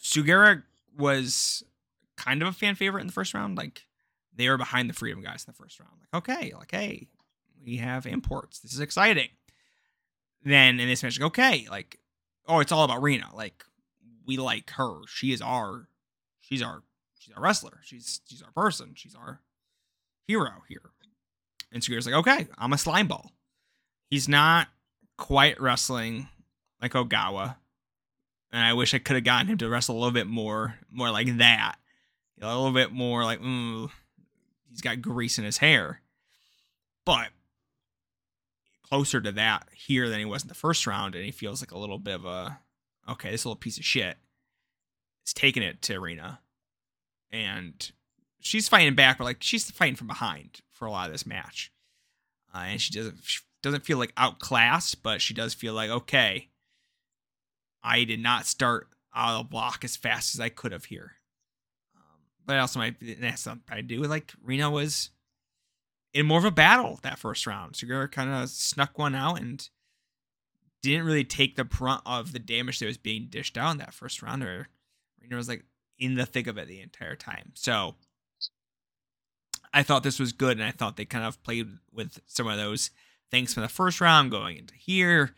Sugiura 0.00 0.62
was 0.96 1.64
kind 2.16 2.42
of 2.42 2.48
a 2.48 2.52
fan 2.52 2.74
favorite 2.74 3.00
in 3.00 3.06
the 3.08 3.12
first 3.12 3.34
round. 3.34 3.56
Like 3.56 3.86
they 4.34 4.48
were 4.48 4.56
behind 4.58 4.88
the 4.88 4.94
Freedom 4.94 5.22
guys 5.22 5.44
in 5.46 5.52
the 5.52 5.56
first 5.56 5.80
round. 5.80 5.92
Like 5.98 6.22
okay, 6.22 6.52
like 6.54 6.70
hey, 6.70 7.08
we 7.64 7.76
have 7.78 8.06
imports. 8.06 8.60
This 8.60 8.72
is 8.72 8.80
exciting. 8.80 9.28
Then 10.44 10.80
in 10.80 10.88
this 10.88 11.02
match, 11.02 11.18
like, 11.18 11.26
okay, 11.26 11.66
like 11.70 11.98
oh, 12.48 12.60
it's 12.60 12.72
all 12.72 12.84
about 12.84 13.02
Rina. 13.02 13.28
Like 13.34 13.64
we 14.26 14.36
like 14.36 14.70
her. 14.70 15.00
She 15.08 15.32
is 15.32 15.40
our, 15.40 15.88
she's 16.40 16.62
our, 16.62 16.82
she's 17.18 17.34
our 17.34 17.42
wrestler. 17.42 17.80
She's 17.82 18.20
she's 18.26 18.42
our 18.42 18.52
person. 18.52 18.92
She's 18.94 19.14
our 19.14 19.40
hero 20.26 20.62
here. 20.68 20.90
And 21.72 21.82
Sugiura's 21.82 22.06
like, 22.06 22.14
okay, 22.14 22.48
I'm 22.58 22.72
a 22.72 22.78
slime 22.78 23.08
ball. 23.08 23.32
He's 24.10 24.28
not 24.28 24.68
quite 25.16 25.60
wrestling 25.60 26.28
like 26.80 26.92
Ogawa. 26.92 27.56
And 28.52 28.62
I 28.62 28.74
wish 28.74 28.92
I 28.92 28.98
could 28.98 29.16
have 29.16 29.24
gotten 29.24 29.46
him 29.46 29.58
to 29.58 29.68
wrestle 29.68 29.96
a 29.96 29.98
little 29.98 30.12
bit 30.12 30.26
more, 30.26 30.74
more 30.90 31.10
like 31.10 31.38
that. 31.38 31.76
A 32.42 32.46
little 32.46 32.72
bit 32.72 32.92
more 32.92 33.24
like, 33.24 33.40
ooh, 33.40 33.90
he's 34.68 34.82
got 34.82 35.00
grease 35.00 35.38
in 35.38 35.44
his 35.44 35.58
hair. 35.58 36.02
But 37.06 37.28
closer 38.92 39.22
to 39.22 39.32
that 39.32 39.66
here 39.72 40.10
than 40.10 40.18
he 40.18 40.24
was 40.26 40.42
in 40.42 40.48
the 40.48 40.54
first 40.54 40.86
round, 40.86 41.14
and 41.14 41.24
he 41.24 41.30
feels 41.30 41.62
like 41.62 41.70
a 41.70 41.78
little 41.78 41.98
bit 41.98 42.14
of 42.14 42.26
a 42.26 42.58
okay, 43.08 43.30
this 43.30 43.46
little 43.46 43.56
piece 43.56 43.78
of 43.78 43.84
shit 43.86 44.18
is 45.26 45.32
taking 45.32 45.62
it 45.62 45.80
to 45.80 45.94
Arena. 45.94 46.40
And 47.30 47.90
she's 48.38 48.68
fighting 48.68 48.94
back, 48.94 49.16
but 49.16 49.24
like 49.24 49.42
she's 49.42 49.70
fighting 49.70 49.96
from 49.96 50.08
behind 50.08 50.60
for 50.72 50.84
a 50.84 50.90
lot 50.90 51.06
of 51.06 51.12
this 51.12 51.24
match. 51.24 51.72
Uh, 52.54 52.64
and 52.66 52.80
she 52.82 52.92
doesn't 52.92 53.16
she 53.22 53.40
doesn't 53.62 53.86
feel 53.86 53.96
like 53.96 54.12
outclassed, 54.18 55.02
but 55.02 55.22
she 55.22 55.32
does 55.32 55.54
feel 55.54 55.72
like 55.72 55.88
okay. 55.88 56.50
I 57.82 58.04
did 58.04 58.20
not 58.20 58.44
start 58.44 58.88
out 59.14 59.38
of 59.38 59.46
the 59.46 59.48
block 59.48 59.84
as 59.84 59.96
fast 59.96 60.34
as 60.34 60.40
I 60.40 60.50
could 60.50 60.72
have 60.72 60.84
here. 60.84 61.12
Um, 61.96 62.20
but 62.44 62.56
I 62.56 62.58
also 62.58 62.78
might 62.78 62.96
that's 63.22 63.40
something 63.40 63.74
I 63.74 63.80
do 63.80 64.02
like 64.02 64.34
Rina 64.44 64.70
was 64.70 65.08
in 66.14 66.26
more 66.26 66.38
of 66.38 66.44
a 66.44 66.50
battle 66.50 66.98
that 67.02 67.18
first 67.18 67.46
round. 67.46 67.74
Sugiura 67.74 68.10
kind 68.10 68.30
of 68.30 68.48
snuck 68.48 68.98
one 68.98 69.14
out 69.14 69.40
and 69.40 69.68
didn't 70.82 71.06
really 71.06 71.24
take 71.24 71.56
the 71.56 71.64
brunt 71.64 72.02
of 72.04 72.32
the 72.32 72.38
damage 72.38 72.78
that 72.78 72.86
was 72.86 72.98
being 72.98 73.28
dished 73.30 73.56
out 73.56 73.72
in 73.72 73.78
that 73.78 73.94
first 73.94 74.22
round. 74.22 74.42
Or 74.42 74.68
Rina 75.20 75.36
was 75.36 75.48
like 75.48 75.64
in 75.98 76.14
the 76.14 76.26
thick 76.26 76.46
of 76.46 76.58
it 76.58 76.68
the 76.68 76.80
entire 76.80 77.16
time. 77.16 77.52
So 77.54 77.94
I 79.72 79.82
thought 79.82 80.02
this 80.02 80.18
was 80.18 80.32
good, 80.32 80.58
and 80.58 80.66
I 80.66 80.70
thought 80.70 80.96
they 80.96 81.04
kind 81.04 81.24
of 81.24 81.42
played 81.42 81.68
with 81.92 82.20
some 82.26 82.46
of 82.46 82.58
those 82.58 82.90
things 83.30 83.54
from 83.54 83.62
the 83.62 83.68
first 83.68 84.00
round 84.00 84.30
going 84.30 84.58
into 84.58 84.74
here, 84.74 85.34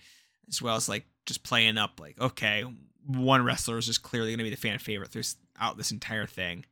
as 0.49 0.61
well 0.61 0.77
as 0.77 0.89
like 0.89 1.07
just 1.27 1.45
playing 1.45 1.79
up 1.79 2.01
like, 2.01 2.21
okay, 2.21 2.65
one 3.07 3.45
wrestler 3.45 3.79
is 3.79 3.87
just 3.87 4.03
clearly 4.03 4.31
going 4.31 4.39
to 4.39 4.45
be 4.45 4.51
the 4.51 4.57
fan 4.57 4.79
favorite 4.79 5.11
throughout 5.11 5.77
this 5.77 5.93
entire 5.93 6.27
thing. 6.27 6.65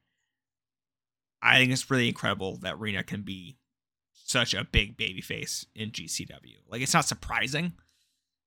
I 1.41 1.59
think 1.59 1.73
it's 1.73 1.91
really 1.91 2.09
incredible 2.09 2.57
that 2.59 2.81
Rina 2.81 3.05
can 3.05 3.23
be 3.23 3.57
such 4.33 4.55
a 4.55 4.65
big 4.65 4.97
baby 4.97 5.21
face 5.21 5.67
in 5.75 5.91
GCW. 5.91 6.57
Like 6.69 6.81
it's 6.81 6.95
not 6.95 7.05
surprising, 7.05 7.73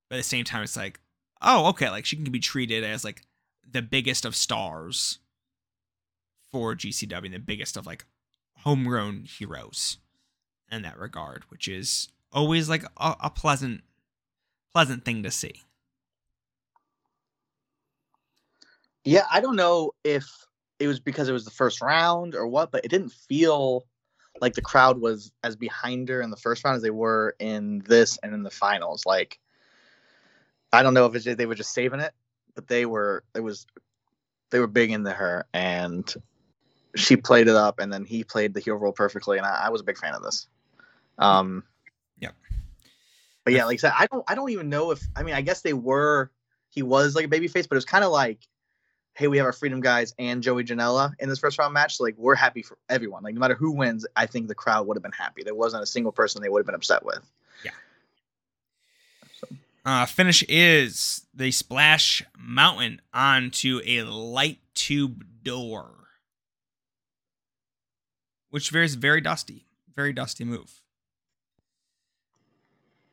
but 0.09 0.15
at 0.15 0.19
the 0.19 0.23
same 0.23 0.43
time, 0.43 0.63
it's 0.63 0.75
like, 0.75 0.99
oh, 1.41 1.67
okay, 1.69 1.89
like 1.89 2.05
she 2.05 2.15
can 2.15 2.31
be 2.31 2.39
treated 2.39 2.83
as 2.83 3.03
like 3.03 3.21
the 3.69 3.81
biggest 3.81 4.25
of 4.25 4.35
stars 4.35 5.19
for 6.51 6.75
GCW, 6.75 7.31
the 7.31 7.39
biggest 7.39 7.77
of 7.77 7.85
like 7.85 8.05
homegrown 8.59 9.25
heroes 9.25 9.99
in 10.71 10.81
that 10.81 10.97
regard, 10.97 11.43
which 11.49 11.67
is 11.67 12.09
always 12.31 12.67
like 12.67 12.83
a, 12.97 13.15
a 13.21 13.29
pleasant, 13.29 13.81
pleasant 14.73 15.05
thing 15.05 15.23
to 15.23 15.31
see. 15.31 15.61
Yeah, 19.03 19.25
I 19.31 19.39
don't 19.39 19.55
know 19.55 19.91
if 20.03 20.27
it 20.79 20.87
was 20.87 20.99
because 20.99 21.29
it 21.29 21.33
was 21.33 21.45
the 21.45 21.51
first 21.51 21.79
round 21.79 22.33
or 22.33 22.47
what, 22.47 22.71
but 22.71 22.83
it 22.83 22.89
didn't 22.89 23.11
feel 23.11 23.85
like 24.41 24.53
the 24.53 24.61
crowd 24.61 24.99
was 24.99 25.31
as 25.43 25.55
behind 25.55 26.09
her 26.09 26.21
in 26.21 26.29
the 26.29 26.37
first 26.37 26.63
round 26.63 26.75
as 26.75 26.81
they 26.81 26.89
were 26.89 27.35
in 27.39 27.79
this 27.79 28.17
and 28.21 28.33
in 28.33 28.43
the 28.43 28.51
finals. 28.51 29.05
Like, 29.05 29.39
I 30.73 30.83
don't 30.83 30.93
know 30.93 31.05
if 31.05 31.15
it's, 31.15 31.25
they 31.25 31.45
were 31.45 31.55
just 31.55 31.73
saving 31.73 31.99
it, 31.99 32.13
but 32.53 32.67
they 32.67 32.85
were. 32.85 33.23
It 33.33 33.41
was 33.41 33.65
they 34.49 34.59
were 34.59 34.67
big 34.67 34.91
into 34.91 35.11
her, 35.11 35.45
and 35.53 36.11
she 36.95 37.17
played 37.17 37.47
it 37.47 37.55
up, 37.55 37.79
and 37.79 37.91
then 37.91 38.05
he 38.05 38.23
played 38.23 38.53
the 38.53 38.59
heel 38.59 38.75
role 38.75 38.93
perfectly, 38.93 39.37
and 39.37 39.45
I, 39.45 39.65
I 39.65 39.69
was 39.69 39.81
a 39.81 39.85
big 39.85 39.97
fan 39.97 40.13
of 40.13 40.23
this. 40.23 40.47
Um, 41.17 41.63
Yep. 42.19 42.35
But 43.43 43.53
yeah, 43.53 43.65
like 43.65 43.75
I 43.75 43.77
said, 43.77 43.93
I 43.97 44.07
don't. 44.07 44.23
I 44.27 44.35
don't 44.35 44.49
even 44.49 44.69
know 44.69 44.91
if. 44.91 45.01
I 45.15 45.23
mean, 45.23 45.35
I 45.35 45.41
guess 45.41 45.61
they 45.61 45.73
were. 45.73 46.31
He 46.69 46.81
was 46.81 47.15
like 47.15 47.25
a 47.25 47.29
baby 47.29 47.47
face, 47.47 47.67
but 47.67 47.75
it 47.75 47.77
was 47.77 47.85
kind 47.85 48.03
of 48.03 48.11
like 48.11 48.39
hey, 49.15 49.27
we 49.27 49.37
have 49.37 49.45
our 49.45 49.53
Freedom 49.53 49.79
guys 49.79 50.13
and 50.19 50.43
Joey 50.43 50.63
Janela 50.63 51.13
in 51.19 51.29
this 51.29 51.39
first 51.39 51.57
round 51.57 51.73
match. 51.73 51.97
So, 51.97 52.03
like, 52.03 52.15
we're 52.17 52.35
happy 52.35 52.61
for 52.61 52.77
everyone. 52.89 53.23
Like, 53.23 53.33
no 53.33 53.39
matter 53.39 53.55
who 53.55 53.71
wins, 53.71 54.05
I 54.15 54.25
think 54.25 54.47
the 54.47 54.55
crowd 54.55 54.87
would 54.87 54.97
have 54.97 55.03
been 55.03 55.11
happy. 55.13 55.41
There 55.43 55.55
wasn't 55.55 55.83
a 55.83 55.87
single 55.87 56.11
person 56.11 56.41
they 56.41 56.49
would 56.49 56.59
have 56.59 56.65
been 56.65 56.75
upset 56.75 57.03
with. 57.03 57.19
Yeah. 57.63 57.71
Uh, 59.85 60.05
finish 60.05 60.43
is 60.49 61.25
they 61.33 61.49
splash 61.49 62.23
mountain 62.37 63.01
onto 63.13 63.81
a 63.85 64.03
light 64.03 64.59
tube 64.73 65.25
door, 65.43 65.91
which 68.49 68.73
is 68.75 68.95
very 68.95 69.21
dusty, 69.21 69.65
very 69.95 70.11
dusty 70.11 70.43
move. 70.43 70.81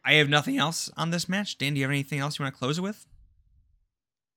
I 0.05 0.15
have 0.15 0.29
nothing 0.29 0.59
else 0.59 0.91
on 0.97 1.11
this 1.11 1.29
match. 1.29 1.59
Dan, 1.59 1.75
do 1.75 1.79
you 1.79 1.85
have 1.85 1.93
anything 1.93 2.19
else 2.19 2.41
you 2.41 2.45
want 2.45 2.55
to 2.55 2.59
close 2.59 2.79
it 2.79 2.83
with? 2.83 3.07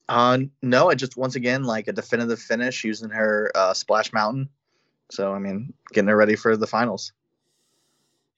Uh, 0.07 0.39
no, 0.61 0.89
it 0.89 0.95
just 0.97 1.17
once 1.17 1.35
again 1.35 1.63
like 1.63 1.87
a 1.87 1.93
definitive 1.93 2.39
finish 2.39 2.83
using 2.83 3.09
her 3.09 3.51
uh, 3.55 3.73
Splash 3.73 4.13
Mountain 4.13 4.49
So 5.09 5.33
I 5.33 5.39
mean, 5.39 5.73
getting 5.93 6.09
her 6.09 6.15
ready 6.15 6.35
for 6.35 6.55
the 6.55 6.67
finals. 6.67 7.11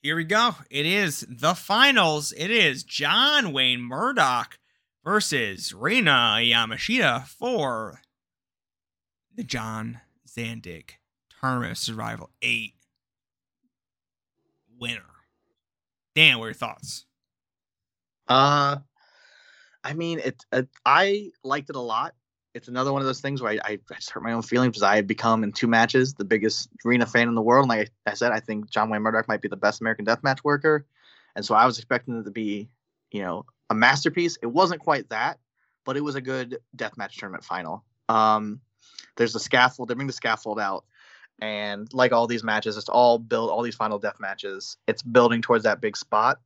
Here 0.01 0.15
we 0.15 0.23
go. 0.23 0.55
It 0.69 0.85
is 0.85 1.25
the 1.27 1.55
finals. 1.55 2.31
It 2.37 2.51
is 2.51 2.83
John 2.83 3.51
Wayne 3.51 3.81
Murdoch 3.81 4.57
versus 5.03 5.73
Rina 5.73 6.37
Yamashita 6.39 7.25
for 7.25 8.01
the 9.35 9.43
John 9.43 9.99
Zandig 10.27 10.91
Tournament 11.41 11.71
of 11.71 11.77
Survival 11.77 12.29
8 12.41 12.73
winner. 14.79 15.01
Dan, 16.15 16.37
what 16.37 16.45
are 16.45 16.47
your 16.49 16.53
thoughts? 16.53 17.05
Uh, 18.27 18.77
I 19.87 19.93
mean, 19.93 20.19
it, 20.19 20.45
it. 20.51 20.67
I 20.85 21.31
liked 21.45 21.69
it 21.69 21.77
a 21.77 21.81
lot. 21.81 22.13
It's 22.53 22.67
another 22.67 22.91
one 22.91 23.01
of 23.01 23.05
those 23.05 23.21
things 23.21 23.41
where 23.41 23.53
I, 23.53 23.59
I, 23.63 23.79
I 23.89 23.95
just 23.95 24.09
hurt 24.09 24.21
my 24.21 24.33
own 24.33 24.41
feelings 24.41 24.71
because 24.71 24.83
I 24.83 24.97
had 24.97 25.07
become 25.07 25.45
in 25.45 25.53
two 25.53 25.67
matches 25.67 26.13
the 26.13 26.25
biggest 26.25 26.69
arena 26.85 27.05
fan 27.05 27.29
in 27.29 27.35
the 27.35 27.41
world. 27.41 27.63
And 27.63 27.69
like 27.69 27.91
I 28.05 28.13
said, 28.13 28.33
I 28.33 28.41
think 28.41 28.69
John 28.69 28.89
Wayne 28.89 29.01
Murdoch 29.01 29.29
might 29.29 29.41
be 29.41 29.47
the 29.47 29.55
best 29.55 29.79
American 29.79 30.05
Deathmatch 30.05 30.43
worker, 30.43 30.85
and 31.37 31.45
so 31.45 31.55
I 31.55 31.65
was 31.65 31.77
expecting 31.77 32.19
it 32.19 32.23
to 32.25 32.31
be, 32.31 32.67
you 33.11 33.21
know, 33.21 33.45
a 33.69 33.75
masterpiece. 33.75 34.37
It 34.41 34.47
wasn't 34.47 34.81
quite 34.81 35.07
that, 35.07 35.39
but 35.85 35.95
it 35.95 36.03
was 36.03 36.15
a 36.15 36.21
good 36.21 36.57
deathmatch 36.75 37.13
tournament 37.13 37.45
final. 37.45 37.85
Um, 38.09 38.59
there's 39.15 39.33
the 39.33 39.39
scaffold. 39.39 39.87
They 39.87 39.93
bring 39.93 40.07
the 40.07 40.13
scaffold 40.13 40.59
out, 40.59 40.83
and 41.39 41.87
like 41.93 42.11
all 42.11 42.27
these 42.27 42.43
matches, 42.43 42.75
it's 42.75 42.89
all 42.89 43.19
built. 43.19 43.51
All 43.51 43.61
these 43.61 43.75
final 43.75 43.99
death 43.99 44.19
matches, 44.19 44.75
it's 44.85 45.01
building 45.01 45.41
towards 45.41 45.63
that 45.63 45.79
big 45.79 45.95
spot 45.95 46.39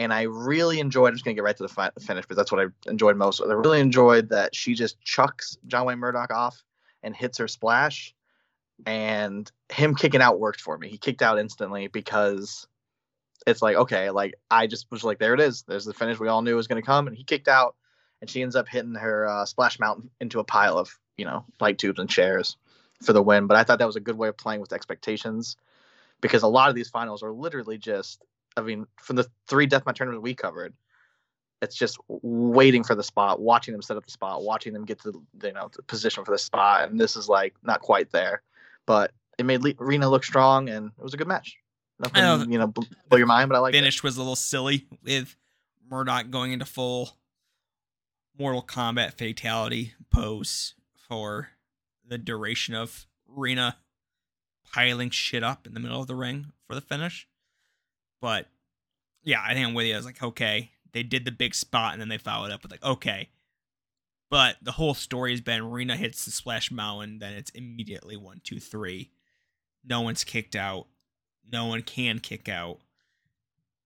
and 0.00 0.14
I 0.14 0.22
really 0.22 0.80
enjoyed. 0.80 1.08
I'm 1.08 1.14
just 1.14 1.26
gonna 1.26 1.34
get 1.34 1.44
right 1.44 1.56
to 1.58 1.62
the 1.62 1.68
fi- 1.68 1.90
finish 2.00 2.24
because 2.24 2.38
that's 2.38 2.50
what 2.50 2.66
I 2.66 2.90
enjoyed 2.90 3.18
most. 3.18 3.42
I 3.42 3.52
really 3.52 3.80
enjoyed 3.80 4.30
that 4.30 4.54
she 4.54 4.74
just 4.74 4.98
chucks 5.02 5.58
John 5.66 5.84
Wayne 5.84 5.98
Murdoch 5.98 6.32
off 6.32 6.64
and 7.02 7.14
hits 7.14 7.36
her 7.36 7.46
splash, 7.46 8.14
and 8.86 9.50
him 9.68 9.94
kicking 9.94 10.22
out 10.22 10.40
worked 10.40 10.62
for 10.62 10.78
me. 10.78 10.88
He 10.88 10.96
kicked 10.96 11.20
out 11.20 11.38
instantly 11.38 11.88
because 11.88 12.66
it's 13.46 13.60
like 13.60 13.76
okay, 13.76 14.08
like 14.08 14.36
I 14.50 14.66
just 14.66 14.90
was 14.90 15.04
like, 15.04 15.18
there 15.18 15.34
it 15.34 15.40
is. 15.40 15.64
There's 15.64 15.84
the 15.84 15.92
finish 15.92 16.18
we 16.18 16.28
all 16.28 16.40
knew 16.40 16.56
was 16.56 16.66
gonna 16.66 16.80
come, 16.80 17.06
and 17.06 17.14
he 17.14 17.22
kicked 17.22 17.48
out, 17.48 17.76
and 18.22 18.30
she 18.30 18.40
ends 18.40 18.56
up 18.56 18.68
hitting 18.68 18.94
her 18.94 19.28
uh, 19.28 19.44
splash 19.44 19.78
mountain 19.78 20.08
into 20.18 20.40
a 20.40 20.44
pile 20.44 20.78
of 20.78 20.98
you 21.18 21.26
know 21.26 21.44
light 21.60 21.76
tubes 21.76 22.00
and 22.00 22.08
chairs 22.08 22.56
for 23.02 23.12
the 23.12 23.22
win. 23.22 23.46
But 23.46 23.58
I 23.58 23.64
thought 23.64 23.80
that 23.80 23.86
was 23.86 23.96
a 23.96 24.00
good 24.00 24.16
way 24.16 24.28
of 24.28 24.38
playing 24.38 24.62
with 24.62 24.72
expectations 24.72 25.58
because 26.22 26.42
a 26.42 26.48
lot 26.48 26.70
of 26.70 26.74
these 26.74 26.88
finals 26.88 27.22
are 27.22 27.32
literally 27.32 27.76
just 27.76 28.24
I 28.56 28.62
mean, 28.62 28.86
from 28.96 29.16
the 29.16 29.28
three 29.48 29.66
deathmatch 29.66 29.96
tournaments 29.96 30.22
we 30.22 30.34
covered, 30.34 30.74
it's 31.62 31.76
just 31.76 31.98
waiting 32.08 32.84
for 32.84 32.94
the 32.94 33.02
spot, 33.02 33.40
watching 33.40 33.72
them 33.72 33.82
set 33.82 33.96
up 33.96 34.04
the 34.04 34.10
spot, 34.10 34.42
watching 34.42 34.72
them 34.72 34.84
get 34.84 35.00
to 35.02 35.12
the, 35.12 35.48
you 35.48 35.52
know 35.52 35.70
the 35.74 35.82
position 35.82 36.24
for 36.24 36.32
the 36.32 36.38
spot, 36.38 36.88
and 36.88 36.98
this 36.98 37.16
is 37.16 37.28
like 37.28 37.54
not 37.62 37.80
quite 37.80 38.10
there, 38.10 38.42
but 38.86 39.12
it 39.38 39.44
made 39.44 39.62
Le- 39.62 39.74
Rina 39.78 40.08
look 40.08 40.24
strong, 40.24 40.68
and 40.68 40.90
it 40.98 41.02
was 41.02 41.14
a 41.14 41.16
good 41.16 41.28
match. 41.28 41.56
Nothing, 41.98 42.22
know. 42.22 42.46
you 42.48 42.58
know, 42.58 42.68
blow 42.68 43.18
your 43.18 43.26
mind, 43.26 43.50
but 43.50 43.56
I 43.56 43.58
like 43.58 43.74
it. 43.74 43.78
Finish 43.78 44.02
was 44.02 44.16
a 44.16 44.20
little 44.20 44.36
silly 44.36 44.86
with 45.04 45.36
Murdoch 45.90 46.30
going 46.30 46.52
into 46.52 46.64
full 46.64 47.10
Mortal 48.38 48.62
Kombat 48.62 49.14
fatality 49.14 49.92
pose 50.10 50.74
for 51.08 51.50
the 52.06 52.16
duration 52.16 52.74
of 52.74 53.06
Rina 53.26 53.76
piling 54.72 55.10
shit 55.10 55.42
up 55.42 55.66
in 55.66 55.74
the 55.74 55.80
middle 55.80 56.00
of 56.00 56.06
the 56.06 56.14
ring 56.14 56.52
for 56.66 56.74
the 56.74 56.80
finish. 56.80 57.28
But 58.20 58.46
yeah, 59.22 59.42
I 59.46 59.54
think 59.54 59.66
I'm 59.66 59.74
with 59.74 59.86
you. 59.86 59.94
I 59.94 59.96
was 59.96 60.06
like, 60.06 60.22
okay, 60.22 60.70
they 60.92 61.02
did 61.02 61.24
the 61.24 61.32
big 61.32 61.54
spot 61.54 61.92
and 61.92 62.00
then 62.00 62.08
they 62.08 62.18
followed 62.18 62.50
up 62.50 62.62
with 62.62 62.72
like, 62.72 62.84
okay. 62.84 63.28
But 64.30 64.56
the 64.62 64.72
whole 64.72 64.94
story 64.94 65.32
has 65.32 65.40
been 65.40 65.70
Rina 65.70 65.96
hits 65.96 66.24
the 66.24 66.30
splash 66.30 66.70
mountain, 66.70 67.18
then 67.18 67.32
it's 67.32 67.50
immediately 67.50 68.16
one, 68.16 68.40
two, 68.44 68.60
three. 68.60 69.10
No 69.84 70.02
one's 70.02 70.24
kicked 70.24 70.54
out. 70.54 70.86
No 71.50 71.66
one 71.66 71.82
can 71.82 72.20
kick 72.20 72.48
out. 72.48 72.78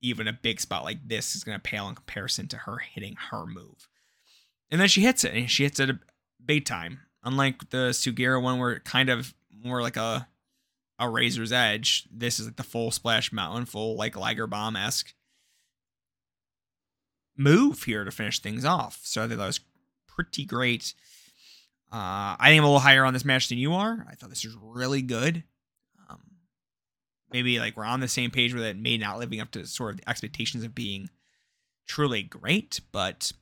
Even 0.03 0.29
a 0.29 0.35
big 0.35 0.61
spot 0.61 0.85
like 0.85 1.09
this 1.09 1.35
is 1.35 1.45
to 1.45 1.59
pale 1.59 1.89
in 1.89 1.95
comparison 1.95 2.47
to 2.49 2.59
her 2.59 2.79
hitting 2.79 3.17
her 3.31 3.47
move. 3.47 3.89
And 4.71 4.81
then 4.81 4.89
she 4.89 5.01
hits 5.01 5.25
it, 5.25 5.35
and 5.35 5.51
she 5.51 5.63
hits 5.63 5.81
it 5.81 5.97
big 6.45 6.67
time. 6.67 7.01
Unlike 7.23 7.71
the 7.71 7.91
Sugiura 7.91 8.43
one, 8.43 8.59
where 8.59 8.73
it 8.73 8.85
kind 8.85 9.09
of 9.09 9.33
more 9.51 9.81
like 9.81 9.97
a 9.97 10.29
a 10.99 11.09
razor's 11.09 11.53
edge. 11.53 12.05
This 12.11 12.39
is 12.39 12.47
like 12.47 12.57
the 12.57 12.63
full 12.63 12.91
splash 12.91 13.33
mountain, 13.33 13.67
full 13.67 13.97
like 13.97 14.17
Liger 14.17 14.47
bomb 14.47 14.77
esque 14.77 15.15
move 17.37 17.83
here 17.83 18.05
to 18.05 18.11
finish 18.11 18.41
things 18.41 18.65
off. 18.65 19.01
So 19.03 19.23
I 19.23 19.29
think 19.29 19.39
that 19.39 19.47
was 19.47 19.61
pretty 20.07 20.45
great. 20.45 20.95
Uh, 21.93 22.37
I 22.39 22.47
think 22.49 22.59
I'm 22.59 22.65
a 22.65 22.69
little 22.69 22.81
higher 22.81 23.05
on 23.05 23.13
this 23.13 23.25
match 23.25 23.49
than 23.49 23.59
you 23.59 23.75
are. 23.75 24.07
I 24.09 24.15
thought 24.15 24.31
this 24.31 24.45
was 24.45 24.57
really 24.61 25.03
good. 25.03 25.45
Um, 26.09 26.21
maybe 27.33 27.59
like 27.59 27.77
we're 27.77 27.85
on 27.85 28.01
the 28.01 28.09
same 28.09 28.31
page 28.31 28.55
with 28.55 28.65
it, 28.65 28.77
may 28.79 28.97
not 28.97 29.19
living 29.19 29.41
up 29.41 29.51
to 29.53 29.67
sort 29.67 29.95
of 29.95 30.01
the 30.01 30.09
expectations 30.09 30.65
of 30.65 30.75
being 30.75 31.09
truly 31.87 32.23
great, 32.23 32.81
but 32.93 33.33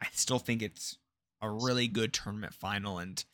I 0.00 0.06
still 0.12 0.38
think 0.38 0.62
it's 0.62 0.98
a 1.40 1.50
really 1.50 1.88
good 1.88 2.12
tournament 2.12 2.54
final. 2.54 2.98
And 2.98 3.24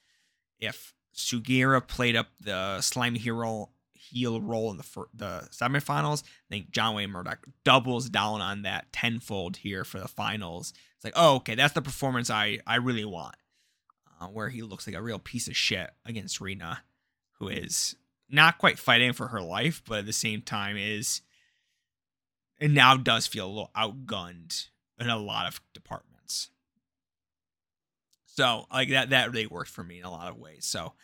if 0.59 0.95
Sugiura 1.15 1.87
played 1.87 2.17
up 2.17 2.29
the 2.41 2.81
slimy 2.81 3.19
hero 3.19 3.71
heel 3.93 4.41
role 4.41 4.71
in 4.71 4.77
the 4.77 4.83
fir- 4.83 5.09
the 5.15 5.49
semifinals. 5.51 6.23
I 6.23 6.55
think 6.55 6.71
John 6.71 6.95
Wayne 6.95 7.11
Murdoch 7.11 7.45
doubles 7.65 8.09
down 8.09 8.41
on 8.41 8.63
that 8.63 8.93
tenfold 8.93 9.59
here 9.59 9.85
for 9.85 9.99
the 9.99 10.09
finals. 10.09 10.73
It's 10.97 11.05
like, 11.05 11.15
oh, 11.17 11.37
okay, 11.37 11.55
that's 11.55 11.75
the 11.75 11.83
performance 11.83 12.31
I 12.31 12.59
I 12.67 12.77
really 12.77 13.05
want, 13.05 13.37
uh, 14.21 14.27
where 14.27 14.49
he 14.49 14.63
looks 14.63 14.87
like 14.87 14.97
a 14.97 15.03
real 15.03 15.19
piece 15.19 15.49
of 15.49 15.57
shit 15.57 15.91
against 16.05 16.41
Rina, 16.41 16.83
who 17.39 17.49
is 17.49 17.97
not 18.29 18.59
quite 18.59 18.79
fighting 18.79 19.13
for 19.13 19.29
her 19.29 19.41
life, 19.41 19.83
but 19.87 20.01
at 20.01 20.07
the 20.07 20.13
same 20.13 20.43
time 20.43 20.77
is, 20.77 21.23
and 22.59 22.75
now 22.75 22.97
does 22.97 23.27
feel 23.27 23.47
a 23.47 23.49
little 23.49 23.71
outgunned 23.77 24.69
in 24.99 25.09
a 25.09 25.19
lot 25.19 25.47
of 25.47 25.61
departments. 25.73 26.14
So 28.37 28.67
like 28.73 28.91
that 28.91 29.11
that 29.11 29.31
really 29.31 29.47
worked 29.47 29.71
for 29.71 29.85
me 29.85 30.01
in 30.01 30.05
a 30.05 30.11
lot 30.11 30.29
of 30.29 30.37
ways. 30.37 30.67
So 30.67 30.95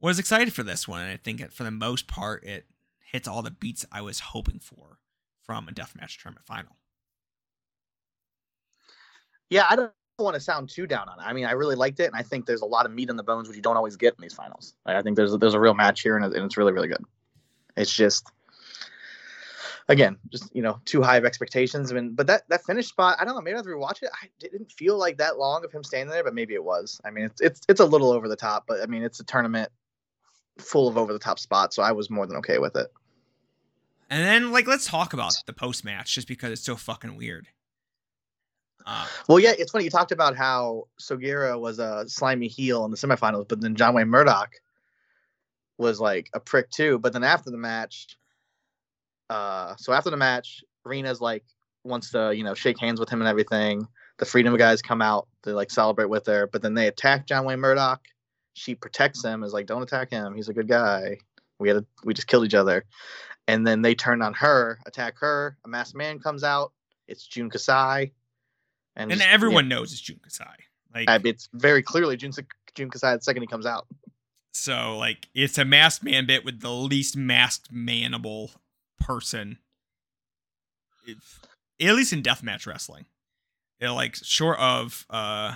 was 0.00 0.18
excited 0.18 0.52
for 0.52 0.62
this 0.62 0.86
one, 0.86 1.00
and 1.00 1.10
I 1.10 1.16
think 1.16 1.50
for 1.50 1.64
the 1.64 1.70
most 1.70 2.06
part 2.06 2.44
it 2.44 2.66
hits 3.00 3.26
all 3.26 3.40
the 3.40 3.50
beats 3.50 3.86
I 3.90 4.02
was 4.02 4.20
hoping 4.20 4.60
for 4.60 4.98
from 5.42 5.66
a 5.66 5.72
deathmatch 5.72 6.22
tournament 6.22 6.44
final. 6.46 6.76
Yeah, 9.48 9.66
I 9.70 9.76
don't 9.76 9.90
want 10.18 10.34
to 10.34 10.40
sound 10.40 10.68
too 10.68 10.86
down 10.86 11.08
on 11.08 11.18
it. 11.18 11.22
I 11.22 11.32
mean, 11.32 11.46
I 11.46 11.52
really 11.52 11.74
liked 11.74 12.00
it, 12.00 12.04
and 12.04 12.16
I 12.16 12.22
think 12.22 12.44
there's 12.44 12.60
a 12.60 12.66
lot 12.66 12.84
of 12.84 12.92
meat 12.92 13.08
on 13.08 13.16
the 13.16 13.22
bones 13.22 13.48
which 13.48 13.56
you 13.56 13.62
don't 13.62 13.78
always 13.78 13.96
get 13.96 14.14
in 14.18 14.20
these 14.20 14.34
finals. 14.34 14.74
I 14.84 15.00
think 15.00 15.16
there's 15.16 15.32
a, 15.32 15.38
there's 15.38 15.54
a 15.54 15.60
real 15.60 15.72
match 15.72 16.02
here, 16.02 16.18
and 16.18 16.34
it's 16.34 16.58
really 16.58 16.72
really 16.72 16.88
good. 16.88 17.02
It's 17.78 17.94
just 17.94 18.30
again, 19.88 20.18
just 20.30 20.54
you 20.54 20.62
know, 20.62 20.80
too 20.84 21.02
high 21.02 21.16
of 21.16 21.24
expectations. 21.24 21.90
I 21.90 21.94
mean, 21.94 22.14
but 22.14 22.26
that 22.26 22.42
that 22.48 22.64
finish 22.64 22.86
spot, 22.88 23.16
I 23.20 23.24
don't 23.24 23.34
know. 23.34 23.40
Maybe 23.40 23.56
after 23.56 23.74
we 23.74 23.80
watch 23.80 24.02
it, 24.02 24.10
I 24.22 24.28
didn't 24.38 24.70
feel 24.72 24.98
like 24.98 25.18
that 25.18 25.38
long 25.38 25.64
of 25.64 25.72
him 25.72 25.82
standing 25.82 26.10
there, 26.10 26.24
but 26.24 26.34
maybe 26.34 26.54
it 26.54 26.64
was. 26.64 27.00
I 27.04 27.10
mean, 27.10 27.24
it's 27.24 27.40
it's 27.40 27.60
it's 27.68 27.80
a 27.80 27.86
little 27.86 28.12
over 28.12 28.28
the 28.28 28.36
top, 28.36 28.64
but 28.66 28.82
I 28.82 28.86
mean, 28.86 29.02
it's 29.02 29.20
a 29.20 29.24
tournament 29.24 29.70
full 30.58 30.88
of 30.88 30.96
over 30.96 31.12
the 31.12 31.18
top 31.18 31.38
spots, 31.38 31.76
so 31.76 31.82
I 31.82 31.92
was 31.92 32.10
more 32.10 32.26
than 32.26 32.36
okay 32.38 32.58
with 32.58 32.76
it. 32.76 32.92
And 34.10 34.24
then 34.24 34.52
like 34.52 34.66
let's 34.66 34.86
talk 34.86 35.12
about 35.12 35.34
the 35.46 35.52
post 35.52 35.84
match 35.84 36.14
just 36.14 36.28
because 36.28 36.52
it's 36.52 36.64
so 36.64 36.76
fucking 36.76 37.16
weird. 37.16 37.48
Uh, 38.86 39.06
Well, 39.28 39.38
yeah, 39.38 39.52
it's 39.58 39.72
funny. 39.72 39.84
You 39.84 39.90
talked 39.90 40.12
about 40.12 40.36
how 40.36 40.88
Sugiura 41.00 41.60
was 41.60 41.78
a 41.78 42.08
slimy 42.08 42.48
heel 42.48 42.84
in 42.84 42.90
the 42.90 42.96
semifinals, 42.96 43.46
but 43.48 43.60
then 43.60 43.74
John 43.74 43.94
Wayne 43.94 44.08
Murdoch 44.08 44.54
was 45.76 46.00
like 46.00 46.30
a 46.32 46.40
prick 46.40 46.70
too. 46.70 46.98
But 46.98 47.12
then 47.12 47.22
after 47.22 47.50
the 47.50 47.58
match, 47.58 48.17
uh, 49.30 49.74
so 49.76 49.92
after 49.92 50.10
the 50.10 50.16
match, 50.16 50.62
Rina's 50.84 51.20
like 51.20 51.44
wants 51.84 52.10
to 52.12 52.32
you 52.34 52.44
know 52.44 52.54
shake 52.54 52.78
hands 52.78 53.00
with 53.00 53.08
him 53.08 53.20
and 53.20 53.28
everything. 53.28 53.86
The 54.18 54.24
Freedom 54.26 54.56
guys 54.56 54.82
come 54.82 55.00
out 55.00 55.28
to 55.44 55.52
like 55.54 55.70
celebrate 55.70 56.08
with 56.08 56.26
her, 56.26 56.48
but 56.48 56.62
then 56.62 56.74
they 56.74 56.88
attack 56.88 57.26
John 57.26 57.44
Wayne 57.44 57.60
Murdoch. 57.60 58.00
She 58.54 58.74
protects 58.74 59.22
him, 59.24 59.44
is 59.44 59.52
like, 59.52 59.66
"Don't 59.66 59.82
attack 59.82 60.10
him. 60.10 60.34
He's 60.34 60.48
a 60.48 60.52
good 60.54 60.66
guy. 60.68 61.18
We 61.60 61.68
had 61.68 61.76
a, 61.78 61.84
we 62.04 62.14
just 62.14 62.26
killed 62.26 62.44
each 62.44 62.54
other." 62.54 62.84
And 63.46 63.66
then 63.66 63.80
they 63.80 63.94
turn 63.94 64.20
on 64.20 64.34
her, 64.34 64.78
attack 64.86 65.14
her. 65.20 65.56
A 65.64 65.68
masked 65.68 65.94
man 65.96 66.18
comes 66.18 66.44
out. 66.44 66.72
It's 67.06 67.26
Jun 67.26 67.48
Kasai. 67.48 68.12
and 68.96 69.10
just- 69.10 69.24
everyone 69.26 69.68
knows 69.68 69.92
it's 69.92 70.00
Jun 70.02 70.18
Kasai. 70.22 70.44
Like 70.94 71.08
I- 71.08 71.20
it's 71.24 71.48
very 71.52 71.82
clearly 71.82 72.16
June 72.16 72.32
Jun 72.74 72.90
Kasai 72.90 73.14
the 73.16 73.22
second 73.22 73.42
he 73.42 73.46
comes 73.46 73.66
out. 73.66 73.86
So 74.52 74.96
like 74.98 75.28
it's 75.34 75.56
a 75.58 75.64
masked 75.64 76.02
man 76.02 76.26
bit 76.26 76.44
with 76.44 76.60
the 76.60 76.70
least 76.72 77.16
masked 77.16 77.70
manable 77.70 78.50
person. 78.98 79.58
If, 81.06 81.40
at 81.80 81.94
least 81.94 82.12
in 82.12 82.22
deathmatch 82.22 82.66
wrestling. 82.66 83.06
Like 83.80 84.16
short 84.16 84.58
of 84.58 85.06
uh 85.08 85.54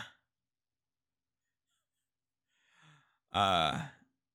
uh 3.33 3.81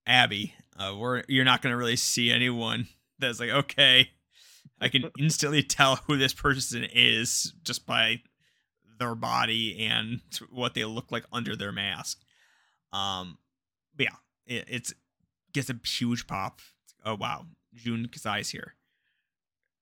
Abby. 0.05 0.53
Uh 0.78 0.95
we're 0.97 1.24
you're 1.28 1.45
not 1.45 1.62
gonna 1.62 1.78
really 1.78 1.95
see 1.95 2.32
anyone 2.32 2.88
that's 3.20 3.39
like, 3.39 3.49
okay, 3.49 4.10
I 4.82 4.89
can 4.89 5.10
instantly 5.20 5.64
tell 5.64 5.97
who 6.08 6.18
this 6.18 6.34
person 6.34 6.84
is 6.84 7.53
just 7.64 7.86
by 7.86 8.22
their 8.99 9.16
body 9.16 9.88
and 9.88 10.22
what 10.51 10.74
they 10.74 10.84
look 10.84 11.12
like 11.12 11.24
under 11.32 11.55
their 11.55 11.72
mask. 11.72 12.20
Um 12.91 13.38
but 13.95 14.08
yeah, 14.08 14.55
it, 14.58 14.66
it's 14.68 14.93
gets 15.53 15.70
a 15.70 15.80
huge 15.86 16.28
pop. 16.28 16.60
Oh 17.05 17.16
wow, 17.16 17.45
Jun 17.74 18.10
Kasai's 18.12 18.49
here. 18.49 18.76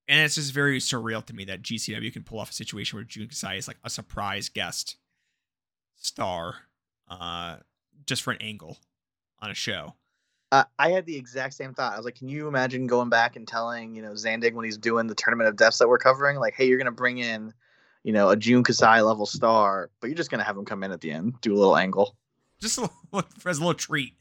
And 0.08 0.22
it's 0.22 0.36
just 0.36 0.54
very 0.54 0.80
surreal 0.80 1.26
to 1.26 1.34
me 1.34 1.46
that 1.46 1.62
GCW 1.64 2.14
can 2.14 2.24
pull 2.24 2.40
off 2.40 2.52
a 2.52 2.54
situation 2.54 2.98
where 2.98 3.04
Jun 3.04 3.28
Kasai 3.28 3.58
is 3.58 3.68
like 3.68 3.78
a 3.84 3.90
surprise 3.90 4.50
guest 4.50 4.98
star, 5.96 6.56
uh, 7.10 7.58
just 8.06 8.22
for 8.22 8.32
an 8.32 8.38
angle 8.42 8.78
on 9.40 9.50
a 9.50 9.56
show. 9.56 9.96
Uh, 10.52 10.64
I 10.78 10.92
had 10.92 11.06
the 11.06 11.18
exact 11.18 11.56
same 11.56 11.74
thought. 11.74 11.94
I 11.94 11.98
was 11.98 12.06
like, 12.06 12.16
can 12.16 12.30
you 12.30 12.48
imagine 12.48 12.86
going 12.88 13.10
back 13.10 13.36
and 13.36 13.48
telling, 13.48 13.96
you 13.96 14.02
know, 14.02 14.12
Zandig 14.12 14.54
when 14.54 14.64
he's 14.64 14.78
doing 14.78 15.08
the 15.08 15.16
tournament 15.16 15.50
of 15.50 15.56
deaths 15.56 15.80
that 15.80 15.90
we're 15.90 15.98
covering, 15.98 16.38
like, 16.38 16.54
hey, 16.54 16.68
you're 16.68 16.78
gonna 16.78 16.92
bring 16.92 17.18
in, 17.18 17.52
you 18.04 18.14
know, 18.14 18.30
a 18.30 18.36
Jun 18.38 18.64
Kasai 18.64 19.02
level 19.02 19.26
star, 19.26 19.90
but 20.00 20.08
you're 20.08 20.16
just 20.16 20.30
gonna 20.30 20.44
have 20.44 20.56
him 20.56 20.66
come 20.66 20.84
in 20.84 20.92
at 20.92 21.02
the 21.02 21.12
end, 21.12 21.34
do 21.42 21.54
a 21.54 21.58
little 21.58 21.76
angle, 21.76 22.16
Just 22.62 22.78
a 22.78 22.82
little, 23.12 23.28
as 23.46 23.58
a 23.58 23.62
little 23.62 23.74
treat. 23.74 24.14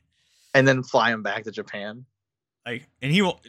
and 0.55 0.67
then 0.67 0.83
fly 0.83 1.13
him 1.13 1.23
back 1.23 1.45
to 1.45 1.51
Japan. 1.53 2.07
Like, 2.65 2.89
and 3.03 3.13
he 3.13 3.21
will, 3.21 3.41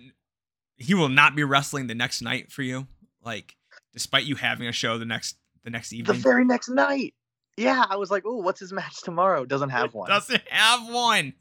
he 0.77 0.93
will 0.93 1.09
not 1.09 1.35
be 1.35 1.43
wrestling 1.43 1.87
the 1.87 1.95
next 1.95 2.21
night 2.21 2.51
for 2.51 2.61
you. 2.61 2.87
Like, 3.23 3.55
despite 3.93 4.25
you 4.25 4.35
having 4.35 4.67
a 4.67 4.71
show 4.71 4.97
the 4.97 5.05
next 5.05 5.37
the 5.63 5.69
next 5.69 5.93
evening, 5.93 6.17
The 6.17 6.21
very 6.21 6.45
next 6.45 6.69
night. 6.69 7.13
Yeah, 7.57 7.85
I 7.89 7.95
was 7.95 8.11
like, 8.11 8.23
oh, 8.25 8.37
what's 8.37 8.59
his 8.59 8.73
match 8.73 9.01
tomorrow? 9.01 9.45
Doesn't 9.45 9.69
have 9.69 9.93
one. 9.93 10.09
doesn't 10.09 10.43
have 10.49 10.89
one. 10.89 11.33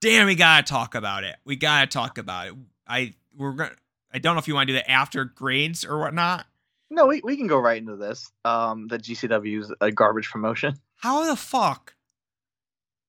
Damn, 0.00 0.26
we 0.26 0.34
gotta 0.34 0.62
talk 0.62 0.94
about 0.94 1.24
it. 1.24 1.36
We 1.44 1.56
gotta 1.56 1.86
talk 1.86 2.18
about 2.18 2.48
it. 2.48 2.54
I 2.86 3.14
we're 3.34 3.52
gonna. 3.52 3.72
I 4.12 4.18
don't 4.18 4.34
know 4.34 4.38
if 4.38 4.48
you 4.48 4.54
want 4.54 4.68
to 4.68 4.72
do 4.74 4.78
that 4.78 4.90
after 4.90 5.24
grades 5.24 5.84
or 5.84 5.98
whatnot. 5.98 6.46
No, 6.88 7.06
we, 7.06 7.20
we 7.24 7.36
can 7.36 7.48
go 7.48 7.58
right 7.58 7.78
into 7.78 7.96
this. 7.96 8.30
Um, 8.44 8.86
that 8.88 9.02
GCW 9.02 9.60
is 9.60 9.72
a 9.80 9.90
garbage 9.90 10.30
promotion. 10.30 10.78
How 10.96 11.24
the 11.26 11.36
fuck? 11.36 11.94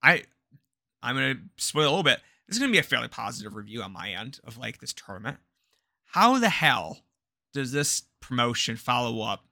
I 0.02 0.24
I'm 1.04 1.16
gonna 1.16 1.36
spoil 1.58 1.84
a 1.84 1.90
little 1.90 2.04
bit. 2.04 2.20
This 2.48 2.56
is 2.56 2.60
gonna 2.60 2.72
be 2.72 2.80
a 2.80 2.84
fairly 2.84 3.08
positive 3.10 3.56
review 3.56 3.82
on 3.82 3.92
my 3.92 4.12
end 4.12 4.40
of 4.46 4.58
like 4.58 4.80
this 4.80 4.94
tournament. 4.94 5.38
How 6.08 6.40
the 6.40 6.50
hell 6.50 7.00
does 7.54 7.72
this 7.72 8.04
promotion 8.20 8.76
follow 8.76 9.22
up 9.22 9.46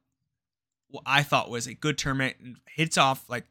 what 0.89 1.03
I 1.05 1.23
thought 1.23 1.49
was 1.49 1.67
a 1.67 1.73
good 1.73 1.97
tournament 1.97 2.37
and 2.41 2.57
hits 2.67 2.97
off 2.97 3.29
like 3.29 3.45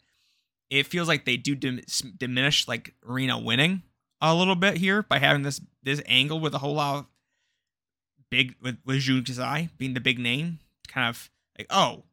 it 0.71 0.87
feels 0.87 1.09
like 1.09 1.25
they 1.25 1.37
do 1.37 1.55
dim- 1.55 1.83
diminish 2.17 2.67
like 2.67 2.95
Arena 3.07 3.39
winning 3.39 3.83
a 4.21 4.35
little 4.35 4.55
bit 4.55 4.79
here 4.79 5.03
by 5.03 5.19
having 5.19 5.43
this 5.43 5.61
this 5.83 6.01
angle 6.07 6.41
with 6.41 6.55
a 6.55 6.59
whole 6.59 6.75
lot 6.75 6.99
of 6.99 7.07
big 8.31 8.57
with 8.61 8.79
with 8.85 9.01
Jun 9.01 9.25
Kasai 9.25 9.69
being 9.79 9.95
the 9.95 10.01
big 10.01 10.19
name, 10.19 10.59
kind 10.89 11.09
of 11.09 11.31
like 11.59 11.67
oh, 11.71 12.05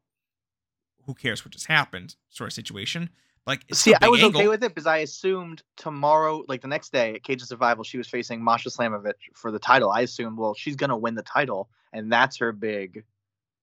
who 1.05 1.13
cares 1.13 1.45
what 1.45 1.53
just 1.53 1.67
happened 1.67 2.15
sort 2.29 2.49
of 2.49 2.53
situation. 2.53 3.09
Like 3.47 3.63
See, 3.73 3.93
I 3.99 4.07
was 4.07 4.21
angle. 4.21 4.39
okay 4.39 4.47
with 4.47 4.63
it 4.63 4.69
because 4.69 4.85
I 4.85 4.97
assumed 4.97 5.63
tomorrow, 5.75 6.43
like 6.47 6.61
the 6.61 6.67
next 6.67 6.91
day 6.91 7.15
at 7.15 7.23
Cage 7.23 7.41
of 7.41 7.47
Survival, 7.47 7.83
she 7.83 7.97
was 7.97 8.07
facing 8.07 8.43
Masha 8.43 8.69
Slamovich 8.69 9.13
for 9.33 9.51
the 9.51 9.57
title. 9.59 9.89
I 9.89 10.01
assumed, 10.01 10.37
well, 10.37 10.53
she's 10.53 10.75
gonna 10.75 10.97
win 10.97 11.15
the 11.15 11.23
title, 11.23 11.69
and 11.91 12.11
that's 12.11 12.37
her 12.37 12.51
big 12.51 13.03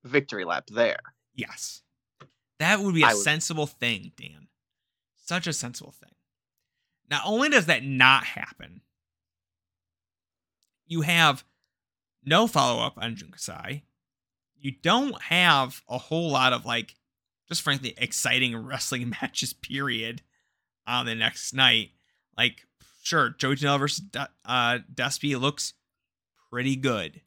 victory 0.04 0.44
lap 0.44 0.64
there. 0.72 0.98
Yes. 1.34 1.82
That 2.58 2.80
would 2.80 2.94
be 2.94 3.02
a 3.02 3.06
I 3.06 3.14
would- 3.14 3.22
sensible 3.22 3.66
thing, 3.68 4.10
Dan. 4.16 4.48
Such 5.16 5.46
a 5.46 5.52
sensible 5.52 5.92
thing. 5.92 6.10
Not 7.10 7.22
only 7.24 7.48
does 7.48 7.66
that 7.66 7.84
not 7.84 8.24
happen, 8.24 8.80
you 10.86 11.02
have 11.02 11.44
no 12.24 12.46
follow 12.46 12.82
up 12.82 12.94
on 12.96 13.14
Jun 13.16 13.30
Kasai. 13.30 13.84
You 14.58 14.72
don't 14.82 15.20
have 15.22 15.82
a 15.88 15.98
whole 15.98 16.30
lot 16.30 16.52
of 16.52 16.64
like, 16.66 16.96
just 17.48 17.62
frankly, 17.62 17.94
exciting 17.98 18.56
wrestling 18.66 19.10
matches. 19.10 19.52
Period. 19.52 20.22
On 20.86 21.04
the 21.04 21.14
next 21.14 21.52
night, 21.52 21.90
like 22.36 22.66
sure, 23.02 23.30
Joey 23.30 23.56
Janela 23.56 23.78
versus 23.78 24.04
De- 24.04 24.30
uh, 24.46 24.78
Despy 24.94 25.38
looks 25.38 25.74
pretty 26.50 26.76
good, 26.76 27.20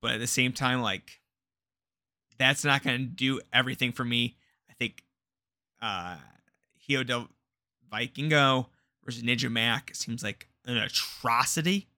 but 0.00 0.12
at 0.12 0.20
the 0.20 0.26
same 0.26 0.52
time, 0.54 0.80
like 0.80 1.20
that's 2.38 2.64
not 2.64 2.82
going 2.82 2.98
to 2.98 3.04
do 3.04 3.40
everything 3.52 3.92
for 3.92 4.04
me. 4.04 4.38
I 4.70 4.72
think 4.72 5.02
uh 5.82 6.16
Hijo 6.88 7.02
del 7.04 7.28
Vikingo 7.92 8.66
versus 9.04 9.22
Ninja 9.22 9.50
Mac 9.50 9.94
seems 9.94 10.22
like 10.22 10.48
an 10.64 10.76
atrocity. 10.76 11.88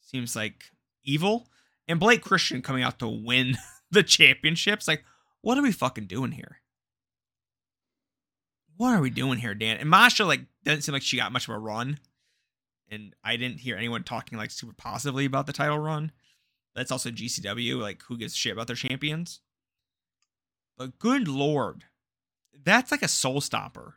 Seems 0.00 0.34
like 0.34 0.64
evil. 1.04 1.48
And 1.88 2.00
Blake 2.00 2.22
Christian 2.22 2.62
coming 2.62 2.82
out 2.82 2.98
to 2.98 3.08
win 3.08 3.56
the 3.90 4.02
championships. 4.02 4.86
Like, 4.88 5.04
what 5.40 5.58
are 5.58 5.62
we 5.62 5.72
fucking 5.72 6.06
doing 6.06 6.32
here? 6.32 6.59
What 8.80 8.94
are 8.94 9.02
we 9.02 9.10
doing 9.10 9.38
here, 9.38 9.54
Dan? 9.54 9.76
And 9.76 9.90
Masha, 9.90 10.24
like, 10.24 10.40
doesn't 10.64 10.80
seem 10.80 10.94
like 10.94 11.02
she 11.02 11.18
got 11.18 11.32
much 11.32 11.46
of 11.46 11.54
a 11.54 11.58
run. 11.58 11.98
And 12.88 13.14
I 13.22 13.36
didn't 13.36 13.60
hear 13.60 13.76
anyone 13.76 14.04
talking 14.04 14.38
like 14.38 14.50
super 14.50 14.72
positively 14.72 15.26
about 15.26 15.46
the 15.46 15.52
title 15.52 15.78
run. 15.78 16.12
That's 16.74 16.90
also 16.90 17.10
GCW. 17.10 17.78
Like, 17.78 18.00
who 18.08 18.16
gives 18.16 18.34
shit 18.34 18.54
about 18.54 18.68
their 18.68 18.76
champions? 18.76 19.40
But 20.78 20.98
good 20.98 21.28
lord, 21.28 21.84
that's 22.64 22.90
like 22.90 23.02
a 23.02 23.08
soul 23.08 23.42
stopper. 23.42 23.96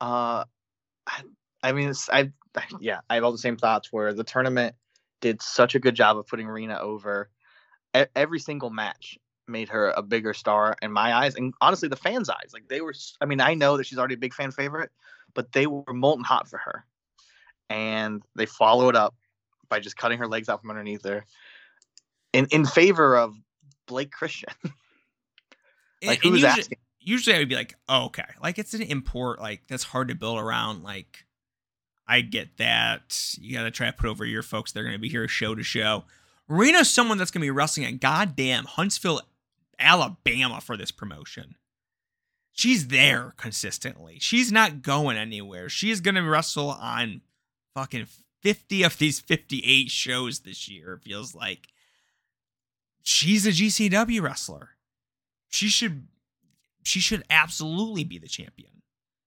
Uh, 0.00 0.44
I, 1.62 1.72
mean, 1.72 1.90
it's, 1.90 2.08
I, 2.08 2.32
yeah, 2.80 3.00
I 3.10 3.16
have 3.16 3.24
all 3.24 3.32
the 3.32 3.36
same 3.36 3.58
thoughts. 3.58 3.92
Where 3.92 4.14
the 4.14 4.24
tournament 4.24 4.76
did 5.20 5.42
such 5.42 5.74
a 5.74 5.78
good 5.78 5.94
job 5.94 6.16
of 6.16 6.26
putting 6.26 6.46
Rina 6.46 6.78
over. 6.78 7.28
Every 8.14 8.40
single 8.40 8.70
match 8.70 9.18
made 9.48 9.68
her 9.68 9.90
a 9.96 10.02
bigger 10.02 10.34
star 10.34 10.76
in 10.82 10.92
my 10.92 11.14
eyes, 11.14 11.34
and 11.34 11.54
honestly, 11.60 11.88
the 11.88 11.96
fans' 11.96 12.28
eyes. 12.28 12.50
Like 12.52 12.68
they 12.68 12.80
were. 12.80 12.94
I 13.20 13.24
mean, 13.26 13.40
I 13.40 13.54
know 13.54 13.76
that 13.76 13.84
she's 13.86 13.98
already 13.98 14.14
a 14.14 14.18
big 14.18 14.34
fan 14.34 14.50
favorite, 14.50 14.90
but 15.34 15.52
they 15.52 15.66
were 15.66 15.84
molten 15.92 16.24
hot 16.24 16.48
for 16.48 16.58
her, 16.58 16.84
and 17.70 18.22
they 18.34 18.46
followed 18.46 18.96
up 18.96 19.14
by 19.68 19.80
just 19.80 19.96
cutting 19.96 20.18
her 20.18 20.28
legs 20.28 20.48
out 20.48 20.60
from 20.60 20.70
underneath 20.70 21.04
her, 21.04 21.24
in 22.32 22.46
in 22.50 22.64
favor 22.66 23.16
of 23.16 23.34
Blake 23.86 24.10
Christian. 24.12 24.50
like 24.64 24.72
And- 26.02 26.10
and 26.10 26.18
who's 26.22 26.32
usually, 26.42 26.48
asking? 26.60 26.78
usually 27.00 27.36
I 27.36 27.38
would 27.40 27.48
be 27.48 27.54
like, 27.56 27.74
oh, 27.88 28.06
okay, 28.06 28.24
like 28.42 28.58
it's 28.58 28.74
an 28.74 28.82
import, 28.82 29.40
like 29.40 29.62
that's 29.68 29.84
hard 29.84 30.08
to 30.08 30.14
build 30.14 30.38
around. 30.38 30.82
Like, 30.82 31.24
I 32.06 32.20
get 32.20 32.56
that. 32.58 33.34
You 33.40 33.56
got 33.56 33.64
to 33.64 33.70
try 33.70 33.86
to 33.86 33.92
put 33.92 34.08
over 34.08 34.24
your 34.24 34.42
folks. 34.42 34.72
They're 34.72 34.82
going 34.84 34.94
to 34.94 35.00
be 35.00 35.08
here 35.08 35.26
show 35.28 35.54
to 35.54 35.62
show. 35.62 36.04
Rina's 36.48 36.88
someone 36.88 37.18
that's 37.18 37.32
going 37.32 37.40
to 37.40 37.46
be 37.46 37.50
wrestling 37.50 37.86
at 37.86 37.98
goddamn 37.98 38.64
Huntsville, 38.66 39.20
Alabama 39.78 40.60
for 40.60 40.76
this 40.76 40.90
promotion. 40.90 41.56
She's 42.52 42.88
there 42.88 43.34
consistently. 43.36 44.18
She's 44.20 44.50
not 44.50 44.80
going 44.82 45.16
anywhere. 45.18 45.68
She's 45.68 46.00
going 46.00 46.14
to 46.14 46.22
wrestle 46.22 46.70
on 46.70 47.20
fucking 47.74 48.06
50 48.42 48.82
of 48.82 48.96
these 48.98 49.20
58 49.20 49.90
shows 49.90 50.40
this 50.40 50.68
year, 50.68 50.94
it 50.94 51.02
feels 51.02 51.34
like. 51.34 51.68
She's 53.02 53.46
a 53.46 53.50
GCW 53.50 54.22
wrestler. 54.22 54.70
She 55.48 55.68
should 55.68 56.06
she 56.82 57.00
should 57.00 57.24
absolutely 57.30 58.04
be 58.04 58.18
the 58.18 58.28
champion. 58.28 58.70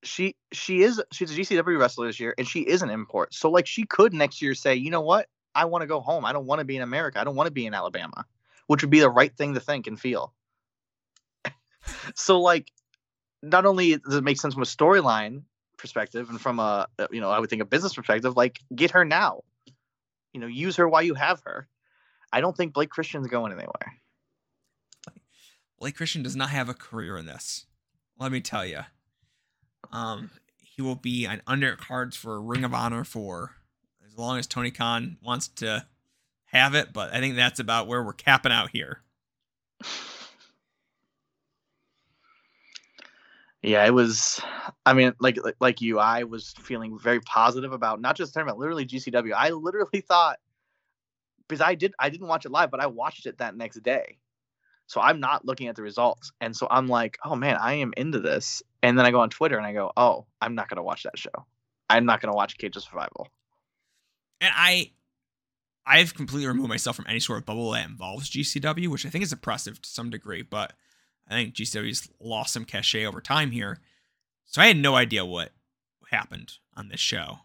she 0.03 0.35
she 0.51 0.81
is 0.81 1.01
she's 1.11 1.31
a 1.31 1.39
GCW 1.39 1.79
wrestler 1.79 2.07
this 2.07 2.19
year, 2.19 2.33
and 2.37 2.47
she 2.47 2.61
is 2.61 2.81
an 2.81 2.89
import. 2.89 3.33
So 3.33 3.49
like 3.49 3.67
she 3.67 3.85
could 3.85 4.13
next 4.13 4.41
year 4.41 4.55
say, 4.55 4.75
you 4.75 4.91
know 4.91 5.01
what, 5.01 5.27
I 5.55 5.65
want 5.65 5.81
to 5.81 5.87
go 5.87 5.99
home. 5.99 6.25
I 6.25 6.33
don't 6.33 6.45
want 6.45 6.59
to 6.59 6.65
be 6.65 6.75
in 6.75 6.81
America. 6.81 7.19
I 7.19 7.23
don't 7.23 7.35
want 7.35 7.47
to 7.47 7.53
be 7.53 7.65
in 7.65 7.73
Alabama, 7.73 8.25
which 8.67 8.81
would 8.81 8.89
be 8.89 8.99
the 9.01 9.09
right 9.09 9.35
thing 9.35 9.53
to 9.53 9.59
think 9.59 9.87
and 9.87 9.99
feel. 9.99 10.33
So 12.15 12.39
like, 12.39 12.71
not 13.41 13.65
only 13.65 13.97
does 13.97 14.15
it 14.15 14.23
make 14.23 14.39
sense 14.39 14.53
from 14.53 14.63
a 14.63 14.65
storyline 14.65 15.43
perspective 15.77 16.29
and 16.29 16.39
from 16.39 16.59
a 16.59 16.87
uh, 16.99 17.07
you 17.11 17.21
know 17.21 17.29
I 17.29 17.39
would 17.39 17.49
think 17.49 17.61
a 17.61 17.65
business 17.65 17.93
perspective, 17.93 18.35
like 18.35 18.59
get 18.73 18.91
her 18.91 19.05
now. 19.05 19.43
You 20.33 20.41
know, 20.41 20.47
use 20.47 20.75
her 20.75 20.87
while 20.87 21.01
you 21.01 21.15
have 21.15 21.41
her. 21.45 21.67
I 22.31 22.41
don't 22.41 22.55
think 22.55 22.73
Blake 22.73 22.89
Christian's 22.89 23.27
going 23.27 23.51
anywhere. 23.51 23.95
Blake 25.79 25.95
Christian 25.95 26.21
does 26.21 26.35
not 26.35 26.49
have 26.49 26.69
a 26.69 26.73
career 26.73 27.17
in 27.17 27.25
this. 27.25 27.65
Let 28.19 28.31
me 28.31 28.41
tell 28.41 28.65
you. 28.65 28.81
Um, 29.91 30.29
he 30.61 30.81
will 30.81 30.95
be 30.95 31.25
on 31.25 31.41
undercards 31.47 32.15
for 32.15 32.39
Ring 32.41 32.63
of 32.63 32.73
Honor 32.73 33.03
for 33.03 33.55
as 34.05 34.17
long 34.17 34.37
as 34.37 34.45
Tony 34.45 34.71
Khan 34.71 35.17
wants 35.23 35.47
to 35.47 35.85
have 36.45 36.75
it, 36.75 36.93
but 36.93 37.13
I 37.13 37.19
think 37.19 37.35
that's 37.35 37.59
about 37.59 37.87
where 37.87 38.03
we're 38.03 38.13
capping 38.13 38.51
out 38.51 38.69
here. 38.71 39.01
Yeah, 43.61 43.85
it 43.85 43.93
was. 43.93 44.39
I 44.85 44.93
mean, 44.93 45.13
like 45.19 45.37
like- 45.59 45.81
you, 45.81 45.99
I 45.99 46.23
was 46.23 46.53
feeling 46.61 46.97
very 46.97 47.19
positive 47.21 47.73
about 47.73 47.99
not 47.99 48.15
just 48.15 48.33
tournament, 48.33 48.57
literally 48.57 48.85
GCW. 48.85 49.33
I 49.35 49.49
literally 49.49 50.01
thought 50.01 50.39
because 51.47 51.61
I 51.61 51.75
did 51.75 51.93
I 51.99 52.09
didn't 52.09 52.27
watch 52.27 52.45
it 52.45 52.51
live, 52.51 52.71
but 52.71 52.79
I 52.79 52.87
watched 52.87 53.25
it 53.25 53.39
that 53.39 53.55
next 53.55 53.81
day. 53.83 54.17
So 54.87 55.01
I'm 55.01 55.19
not 55.19 55.45
looking 55.45 55.67
at 55.67 55.75
the 55.75 55.83
results, 55.83 56.31
and 56.41 56.55
so 56.55 56.67
I'm 56.71 56.87
like, 56.87 57.17
oh 57.23 57.35
man, 57.35 57.57
I 57.57 57.73
am 57.75 57.93
into 57.97 58.19
this. 58.19 58.63
And 58.81 58.97
then 58.97 59.05
I 59.05 59.11
go 59.11 59.19
on 59.19 59.29
Twitter 59.29 59.57
and 59.57 59.67
I 59.67 59.73
go, 59.73 59.91
oh, 59.97 60.25
I'm 60.41 60.55
not 60.55 60.69
gonna 60.69 60.83
watch 60.83 61.03
that 61.03 61.19
show. 61.19 61.45
I'm 61.89 62.05
not 62.05 62.21
gonna 62.21 62.33
watch 62.35 62.57
Cage 62.57 62.77
of 62.77 62.83
Survival. 62.83 63.27
And 64.39 64.53
I 64.55 64.91
I've 65.85 66.13
completely 66.13 66.47
removed 66.47 66.69
myself 66.69 66.95
from 66.95 67.07
any 67.09 67.19
sort 67.19 67.39
of 67.39 67.45
bubble 67.45 67.71
that 67.71 67.85
involves 67.85 68.29
GCW, 68.29 68.87
which 68.87 69.05
I 69.05 69.09
think 69.09 69.23
is 69.23 69.33
impressive 69.33 69.81
to 69.81 69.89
some 69.89 70.09
degree, 70.09 70.43
but 70.43 70.73
I 71.29 71.33
think 71.33 71.53
GCW's 71.53 72.09
lost 72.19 72.53
some 72.53 72.65
cachet 72.65 73.05
over 73.05 73.21
time 73.21 73.51
here. 73.51 73.79
So 74.45 74.61
I 74.61 74.67
had 74.67 74.77
no 74.77 74.95
idea 74.95 75.23
what 75.23 75.51
happened 76.09 76.53
on 76.75 76.89
this 76.89 76.99
show. 76.99 77.39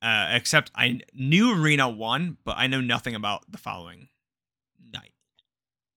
Uh, 0.00 0.28
except 0.32 0.70
I 0.74 1.00
knew 1.14 1.54
Rina 1.54 1.88
won, 1.88 2.36
but 2.44 2.56
I 2.58 2.66
know 2.66 2.80
nothing 2.80 3.14
about 3.14 3.50
the 3.50 3.58
following 3.58 4.08
night 4.92 5.12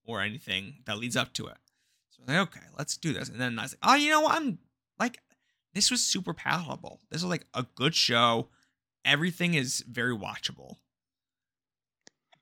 or 0.06 0.22
anything 0.22 0.78
that 0.86 0.98
leads 0.98 1.16
up 1.16 1.34
to 1.34 1.48
it. 1.48 1.58
So 2.10 2.22
I 2.22 2.22
was 2.22 2.30
like, 2.30 2.48
okay, 2.48 2.68
let's 2.78 2.98
do 2.98 3.14
this. 3.14 3.30
And 3.30 3.40
then 3.40 3.60
I 3.60 3.64
was 3.64 3.74
like, 3.74 3.92
oh, 3.92 3.96
you 3.96 4.10
know 4.10 4.22
what? 4.22 4.36
I'm 4.36 4.58
like, 4.98 5.20
this 5.74 5.92
was 5.92 6.02
super 6.02 6.34
palatable. 6.34 7.02
This 7.12 7.22
was 7.22 7.30
like 7.30 7.46
a 7.54 7.66
good 7.76 7.94
show. 7.94 8.48
Everything 9.06 9.54
is 9.54 9.84
very 9.88 10.16
watchable. 10.16 10.78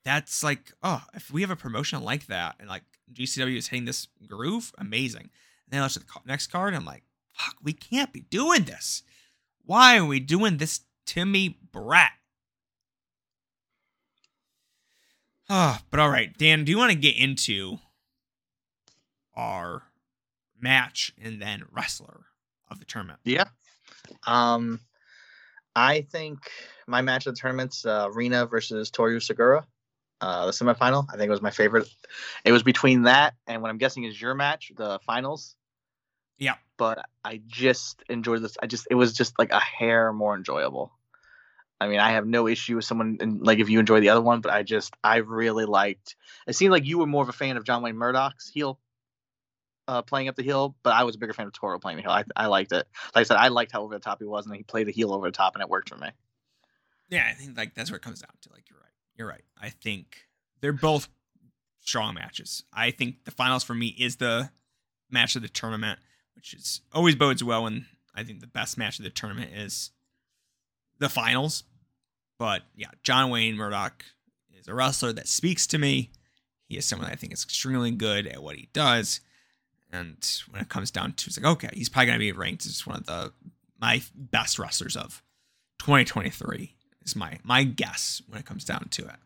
That's 0.06 0.44
like, 0.44 0.72
oh, 0.82 1.04
if 1.16 1.32
we 1.32 1.42
have 1.42 1.52
a 1.52 1.58
promotion 1.58 2.02
like 2.02 2.28
that 2.28 2.56
and 2.60 2.70
like 2.70 2.84
GCW 3.14 3.58
is 3.58 3.68
hitting 3.68 3.86
this 3.86 4.08
groove, 4.28 4.74
amazing. 4.78 5.22
And 5.22 5.72
then 5.72 5.82
let's 5.82 5.96
the 5.96 6.04
next 6.26 6.48
card. 6.48 6.70
And 6.70 6.78
I'm 6.78 6.86
like, 6.86 7.04
fuck, 7.34 7.56
we 7.62 7.74
can't 7.74 8.14
be 8.14 8.22
doing 8.22 8.64
this. 8.64 9.04
Why 9.66 9.98
are 9.98 10.06
we 10.06 10.20
doing 10.20 10.58
this 10.58 10.82
Timmy 11.06 11.60
brat? 11.72 12.12
Oh, 15.50 15.78
but 15.90 16.00
all 16.00 16.10
right, 16.10 16.36
Dan, 16.38 16.66
do 16.66 16.72
you 16.72 16.78
want 16.78 16.92
to 16.92 16.98
get 16.98 17.16
into 17.16 17.80
our 19.36 19.84
match 20.60 21.14
and 21.22 21.42
then 21.42 21.64
wrestler 21.72 22.26
of 22.70 22.80
the 22.80 22.86
tournament? 22.86 23.20
Yeah. 23.24 23.46
Um, 24.26 24.82
I 25.76 26.02
think 26.02 26.40
my 26.88 27.02
match 27.02 27.28
of 27.28 27.36
the 27.36 27.40
tournament's 27.40 27.86
uh, 27.86 28.10
Rina 28.12 28.46
versus 28.46 28.90
Toru 28.90 29.20
Sugiura, 29.20 29.64
uh, 30.22 30.46
the 30.48 30.52
semifinal. 30.52 31.06
I 31.10 31.18
think 31.18 31.28
it 31.28 31.32
was 31.32 31.42
my 31.42 31.52
favorite. 31.52 31.88
It 32.44 32.52
was 32.52 32.64
between 32.64 33.04
that 33.04 33.36
and 33.46 33.62
what 33.62 33.70
I'm 33.70 33.78
guessing 33.78 34.04
is 34.04 34.20
your 34.20 34.34
match, 34.34 34.72
the 34.76 35.00
finals. 35.06 35.56
Yeah. 36.38 36.56
But 36.78 37.06
I 37.24 37.42
just 37.48 38.04
enjoyed 38.10 38.44
this. 38.44 38.58
I 38.62 38.68
just 38.68 38.88
it 38.90 38.96
was 38.96 39.14
just 39.14 39.38
like 39.40 39.52
a 39.52 39.60
hair 39.60 40.14
more 40.14 40.36
enjoyable. 40.36 40.92
I 41.80 41.88
mean, 41.88 42.00
I 42.00 42.12
have 42.12 42.26
no 42.26 42.48
issue 42.48 42.76
with 42.76 42.86
someone 42.86 43.18
and 43.20 43.46
like 43.46 43.60
if 43.60 43.70
you 43.70 43.80
enjoy 43.80 44.00
the 44.00 44.10
other 44.10 44.22
one, 44.22 44.42
but 44.42 44.52
I 44.52 44.64
just 44.64 44.94
I 45.04 45.18
really 45.18 45.66
liked. 45.66 46.16
It 46.48 46.54
seemed 46.54 46.72
like 46.72 46.86
you 46.86 47.00
were 47.00 47.06
more 47.06 47.24
of 47.24 47.30
a 47.30 47.34
fan 47.34 47.58
of 47.58 47.64
John 47.64 47.82
Wayne 47.84 47.98
Murdoch's 47.98 48.48
heel 48.48 48.80
uh, 49.88 50.02
playing 50.02 50.28
up 50.28 50.36
the 50.36 50.44
heel, 50.44 50.76
but 50.84 50.94
I 50.94 51.04
was 51.04 51.16
a 51.16 51.20
bigger 51.20 51.34
fan 51.34 51.48
of 51.48 51.54
Toru 51.54 51.80
playing 51.80 51.98
the 51.98 52.04
heel. 52.04 52.12
I, 52.12 52.26
I 52.36 52.48
liked 52.48 52.72
it. 52.72 52.88
Like 53.16 53.22
I 53.22 53.24
said, 53.24 53.38
I 53.38 53.48
liked 53.48 53.72
how 53.72 53.84
over 53.84 53.94
the 53.94 54.00
top 54.00 54.20
he 54.20 54.26
was, 54.26 54.46
and 54.46 54.56
he 54.56 54.64
played 54.64 54.88
the 54.88 54.92
heel 54.92 55.14
over 55.14 55.28
the 55.28 55.32
top, 55.32 55.56
and 55.56 55.62
it 55.62 55.70
worked 55.70 55.90
for 55.90 55.98
me. 55.98 56.10
Yeah, 57.10 57.26
I 57.30 57.34
think 57.34 57.58
like 57.58 57.74
that's 57.74 57.90
where 57.90 57.98
it 57.98 58.04
comes 58.04 58.20
down 58.20 58.32
to. 58.42 58.50
Like 58.52 58.66
you're 58.70 58.80
right. 58.80 58.87
You're 59.18 59.28
right. 59.28 59.44
I 59.60 59.70
think 59.70 60.28
they're 60.62 60.74
both 60.74 61.10
strong 61.82 62.14
matches. 62.14 62.64
I 62.72 62.92
think 62.92 63.26
the 63.26 63.32
finals 63.32 63.64
for 63.64 63.74
me 63.74 63.88
is 63.88 64.18
the 64.18 64.52
match 65.10 65.36
of 65.36 65.42
the 65.42 65.48
tournament, 65.50 66.00
which 66.36 66.54
is 66.54 66.82
always 66.94 67.16
bodes 67.16 67.44
well. 67.44 67.66
And 67.66 67.86
I 68.14 68.24
think 68.24 68.42
the 68.42 68.48
best 68.48 68.78
match 68.78 69.00
of 69.00 69.04
the 69.04 69.10
tournament 69.10 69.52
is 69.56 69.92
the 71.00 71.10
finals. 71.10 71.64
But 72.38 72.64
yeah, 72.76 72.92
John 73.04 73.32
Wayne 73.32 73.56
Murdoch 73.56 74.06
is 74.58 74.68
a 74.68 74.76
wrestler 74.76 75.14
that 75.14 75.28
speaks 75.28 75.66
to 75.68 75.78
me. 75.78 76.12
He 76.68 76.78
is 76.78 76.86
someone 76.86 77.10
I 77.10 77.16
think 77.16 77.34
is 77.34 77.44
extremely 77.44 77.92
good 77.92 78.28
at 78.28 78.44
what 78.44 78.58
he 78.58 78.70
does. 78.74 79.22
And 79.92 80.18
when 80.50 80.62
it 80.62 80.70
comes 80.70 80.92
down 80.92 81.14
to 81.14 81.28
it's 81.28 81.42
like, 81.42 81.52
okay, 81.54 81.70
he's 81.74 81.90
probably 81.90 82.08
gonna 82.08 82.20
be 82.20 82.32
ranked 82.34 82.66
as 82.66 82.86
one 82.86 82.98
of 82.98 83.06
the 83.06 83.34
my 83.80 84.02
best 84.14 84.60
wrestlers 84.60 84.98
of 84.98 85.24
2023 85.80 86.76
is 87.08 87.16
my 87.16 87.40
my 87.44 87.64
guess 87.64 88.22
when 88.28 88.40
it 88.40 88.46
comes 88.46 88.64
down 88.64 88.88
to 88.92 89.04
it. 89.04 89.20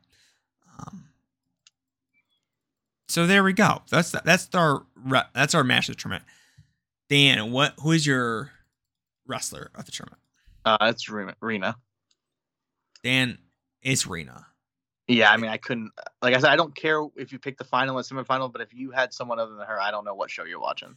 Um, 0.79 1.05
so 3.09 3.27
there 3.27 3.43
we 3.43 3.53
go. 3.53 3.82
That's 3.89 4.11
that's 4.11 4.53
our 4.55 4.86
that's 5.34 5.53
our 5.53 5.63
match 5.63 5.89
of 5.89 5.95
the 5.95 6.01
tournament. 6.01 6.23
Dan, 7.09 7.51
what 7.51 7.73
who 7.82 7.91
is 7.91 8.07
your 8.07 8.51
wrestler 9.27 9.71
of 9.75 9.86
the 9.86 9.91
tournament? 9.91 10.21
Uh, 10.63 10.77
it's 10.82 11.09
Rina. 11.09 11.75
Dan, 13.03 13.38
it's 13.82 14.07
Rina. 14.07 14.45
Yeah, 15.07 15.32
I 15.32 15.38
mean, 15.38 15.51
I 15.51 15.57
couldn't. 15.57 15.91
Like 16.21 16.36
I 16.36 16.39
said, 16.39 16.51
I 16.51 16.55
don't 16.55 16.73
care 16.73 17.05
if 17.17 17.34
you 17.34 17.39
pick 17.39 17.57
the 17.57 17.63
final 17.65 17.97
and 17.97 18.07
semifinal, 18.07 18.51
but 18.51 18.61
if 18.61 18.73
you 18.73 18.91
had 18.91 19.13
someone 19.13 19.39
other 19.39 19.55
than 19.55 19.67
her, 19.67 19.82
I 19.82 19.91
don't 19.91 20.05
know 20.05 20.13
what 20.15 20.32
show 20.32 20.45
you're 20.45 20.61
watching. 20.61 20.95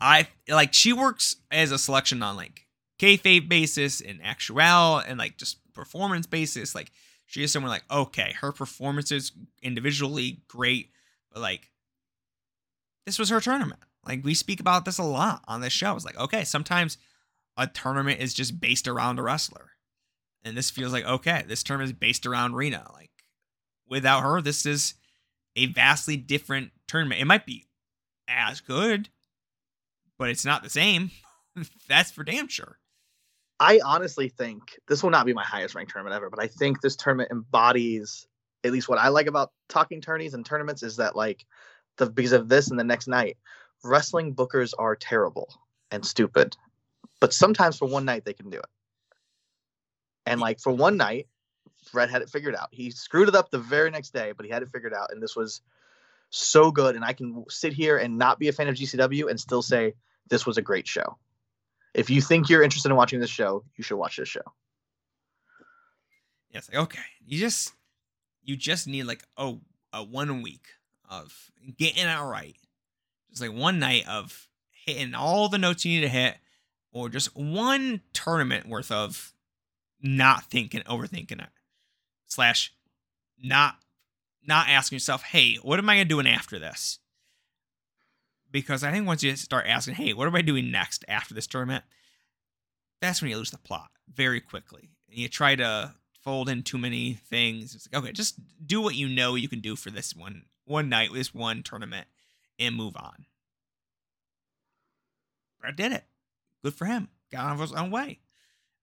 I 0.00 0.26
like 0.48 0.74
she 0.74 0.92
works 0.92 1.36
as 1.50 1.70
a 1.70 1.78
selection 1.78 2.22
on 2.22 2.36
like 2.36 2.66
kayfabe 3.02 3.48
basis 3.48 4.00
and 4.00 4.20
actual 4.22 4.98
and 4.98 5.18
like 5.18 5.36
just 5.36 5.58
performance 5.72 6.26
basis. 6.26 6.74
Like 6.74 6.90
she 7.26 7.42
is 7.42 7.52
someone 7.52 7.70
like 7.70 7.84
okay, 7.90 8.34
her 8.40 8.52
performances 8.52 9.32
individually 9.62 10.42
great, 10.48 10.90
but 11.32 11.42
like 11.42 11.70
this 13.06 13.18
was 13.18 13.30
her 13.30 13.40
tournament. 13.40 13.80
Like 14.06 14.24
we 14.24 14.34
speak 14.34 14.60
about 14.60 14.84
this 14.84 14.98
a 14.98 15.04
lot 15.04 15.42
on 15.48 15.60
this 15.60 15.72
show. 15.72 15.94
It's 15.94 16.04
like 16.04 16.18
okay, 16.18 16.44
sometimes 16.44 16.98
a 17.56 17.66
tournament 17.66 18.20
is 18.20 18.34
just 18.34 18.60
based 18.60 18.88
around 18.88 19.18
a 19.18 19.22
wrestler. 19.22 19.70
And 20.44 20.56
this 20.56 20.70
feels 20.70 20.92
like, 20.92 21.04
okay, 21.04 21.44
this 21.46 21.62
term 21.62 21.80
is 21.80 21.92
based 21.92 22.26
around 22.26 22.54
Rina. 22.54 22.84
Like, 22.92 23.10
without 23.88 24.22
her, 24.22 24.40
this 24.40 24.66
is 24.66 24.94
a 25.54 25.66
vastly 25.66 26.16
different 26.16 26.72
tournament. 26.88 27.20
It 27.20 27.26
might 27.26 27.46
be 27.46 27.66
as 28.28 28.60
good, 28.60 29.08
but 30.18 30.30
it's 30.30 30.44
not 30.44 30.62
the 30.62 30.70
same. 30.70 31.10
That's 31.88 32.10
for 32.10 32.24
damn 32.24 32.48
sure. 32.48 32.78
I 33.62 33.78
honestly 33.84 34.28
think 34.28 34.76
this 34.88 35.04
will 35.04 35.10
not 35.10 35.24
be 35.24 35.34
my 35.34 35.44
highest 35.44 35.76
ranked 35.76 35.92
tournament 35.92 36.16
ever, 36.16 36.28
but 36.28 36.42
I 36.42 36.48
think 36.48 36.80
this 36.80 36.96
tournament 36.96 37.30
embodies 37.30 38.26
at 38.64 38.72
least 38.72 38.88
what 38.88 38.98
I 38.98 39.08
like 39.08 39.28
about 39.28 39.52
talking 39.68 40.00
tourneys 40.00 40.34
and 40.34 40.44
tournaments 40.44 40.82
is 40.82 40.96
that 40.96 41.14
like 41.14 41.46
the 41.96 42.10
because 42.10 42.32
of 42.32 42.48
this 42.48 42.70
and 42.70 42.78
the 42.78 42.84
next 42.84 43.06
night, 43.06 43.36
wrestling 43.84 44.34
bookers 44.34 44.72
are 44.76 44.96
terrible 44.96 45.48
and 45.92 46.04
stupid. 46.04 46.56
But 47.20 47.32
sometimes 47.32 47.78
for 47.78 47.86
one 47.86 48.04
night 48.04 48.24
they 48.24 48.32
can 48.32 48.50
do 48.50 48.58
it. 48.58 48.66
And 50.26 50.40
like 50.40 50.58
for 50.58 50.72
one 50.72 50.96
night, 50.96 51.28
Fred 51.84 52.10
had 52.10 52.22
it 52.22 52.30
figured 52.30 52.56
out. 52.56 52.68
He 52.72 52.90
screwed 52.90 53.28
it 53.28 53.36
up 53.36 53.52
the 53.52 53.58
very 53.58 53.92
next 53.92 54.12
day, 54.12 54.32
but 54.36 54.44
he 54.44 54.50
had 54.50 54.62
it 54.62 54.70
figured 54.70 54.92
out. 54.92 55.12
And 55.12 55.22
this 55.22 55.36
was 55.36 55.62
so 56.30 56.72
good. 56.72 56.96
And 56.96 57.04
I 57.04 57.12
can 57.12 57.44
sit 57.48 57.72
here 57.72 57.96
and 57.96 58.18
not 58.18 58.40
be 58.40 58.48
a 58.48 58.52
fan 58.52 58.66
of 58.66 58.74
GCW 58.74 59.30
and 59.30 59.38
still 59.38 59.62
say 59.62 59.94
this 60.28 60.46
was 60.46 60.58
a 60.58 60.62
great 60.62 60.88
show. 60.88 61.16
If 61.94 62.08
you 62.08 62.20
think 62.20 62.48
you're 62.48 62.62
interested 62.62 62.90
in 62.90 62.96
watching 62.96 63.20
this 63.20 63.30
show, 63.30 63.64
you 63.76 63.84
should 63.84 63.96
watch 63.96 64.16
this 64.16 64.28
show. 64.28 64.42
Yes, 66.50 66.68
okay. 66.74 67.00
You 67.24 67.38
just 67.38 67.72
you 68.42 68.56
just 68.56 68.86
need 68.86 69.04
like 69.04 69.24
oh 69.36 69.60
a 69.92 70.02
one 70.02 70.42
week 70.42 70.66
of 71.08 71.50
getting 71.78 72.06
it 72.06 72.20
right. 72.20 72.56
Just 73.30 73.42
like 73.42 73.52
one 73.52 73.78
night 73.78 74.06
of 74.08 74.48
hitting 74.70 75.14
all 75.14 75.48
the 75.48 75.58
notes 75.58 75.84
you 75.84 76.00
need 76.00 76.06
to 76.06 76.08
hit, 76.08 76.36
or 76.92 77.08
just 77.08 77.36
one 77.36 78.00
tournament 78.12 78.68
worth 78.68 78.90
of 78.90 79.32
not 80.00 80.44
thinking, 80.44 80.82
overthinking 80.82 81.42
it, 81.42 81.50
slash 82.26 82.74
not 83.42 83.76
not 84.44 84.68
asking 84.68 84.96
yourself, 84.96 85.22
hey, 85.22 85.56
what 85.62 85.78
am 85.78 85.88
I 85.88 85.96
gonna 85.96 86.04
doing 86.04 86.26
after 86.26 86.58
this? 86.58 86.98
Because 88.52 88.84
I 88.84 88.92
think 88.92 89.06
once 89.06 89.22
you 89.22 89.34
start 89.34 89.66
asking, 89.66 89.94
hey, 89.94 90.12
what 90.12 90.28
am 90.28 90.36
I 90.36 90.42
doing 90.42 90.70
next 90.70 91.04
after 91.08 91.34
this 91.34 91.46
tournament? 91.46 91.84
That's 93.00 93.20
when 93.20 93.30
you 93.30 93.38
lose 93.38 93.50
the 93.50 93.58
plot 93.58 93.90
very 94.14 94.40
quickly. 94.40 94.90
And 95.08 95.18
you 95.18 95.28
try 95.28 95.56
to 95.56 95.94
fold 96.20 96.48
in 96.48 96.62
too 96.62 96.78
many 96.78 97.14
things. 97.14 97.74
It's 97.74 97.88
like, 97.90 98.02
okay, 98.02 98.12
just 98.12 98.38
do 98.64 98.80
what 98.80 98.94
you 98.94 99.08
know 99.08 99.34
you 99.34 99.48
can 99.48 99.60
do 99.60 99.74
for 99.74 99.90
this 99.90 100.14
one 100.14 100.44
one 100.64 100.88
night, 100.88 101.10
this 101.12 101.34
one 101.34 101.62
tournament, 101.62 102.06
and 102.58 102.76
move 102.76 102.94
on. 102.96 103.26
Brad 105.60 105.74
did 105.74 105.92
it. 105.92 106.04
Good 106.62 106.74
for 106.74 106.84
him. 106.84 107.08
Got 107.32 107.46
on 107.46 107.58
his 107.58 107.72
own 107.72 107.90
way. 107.90 108.20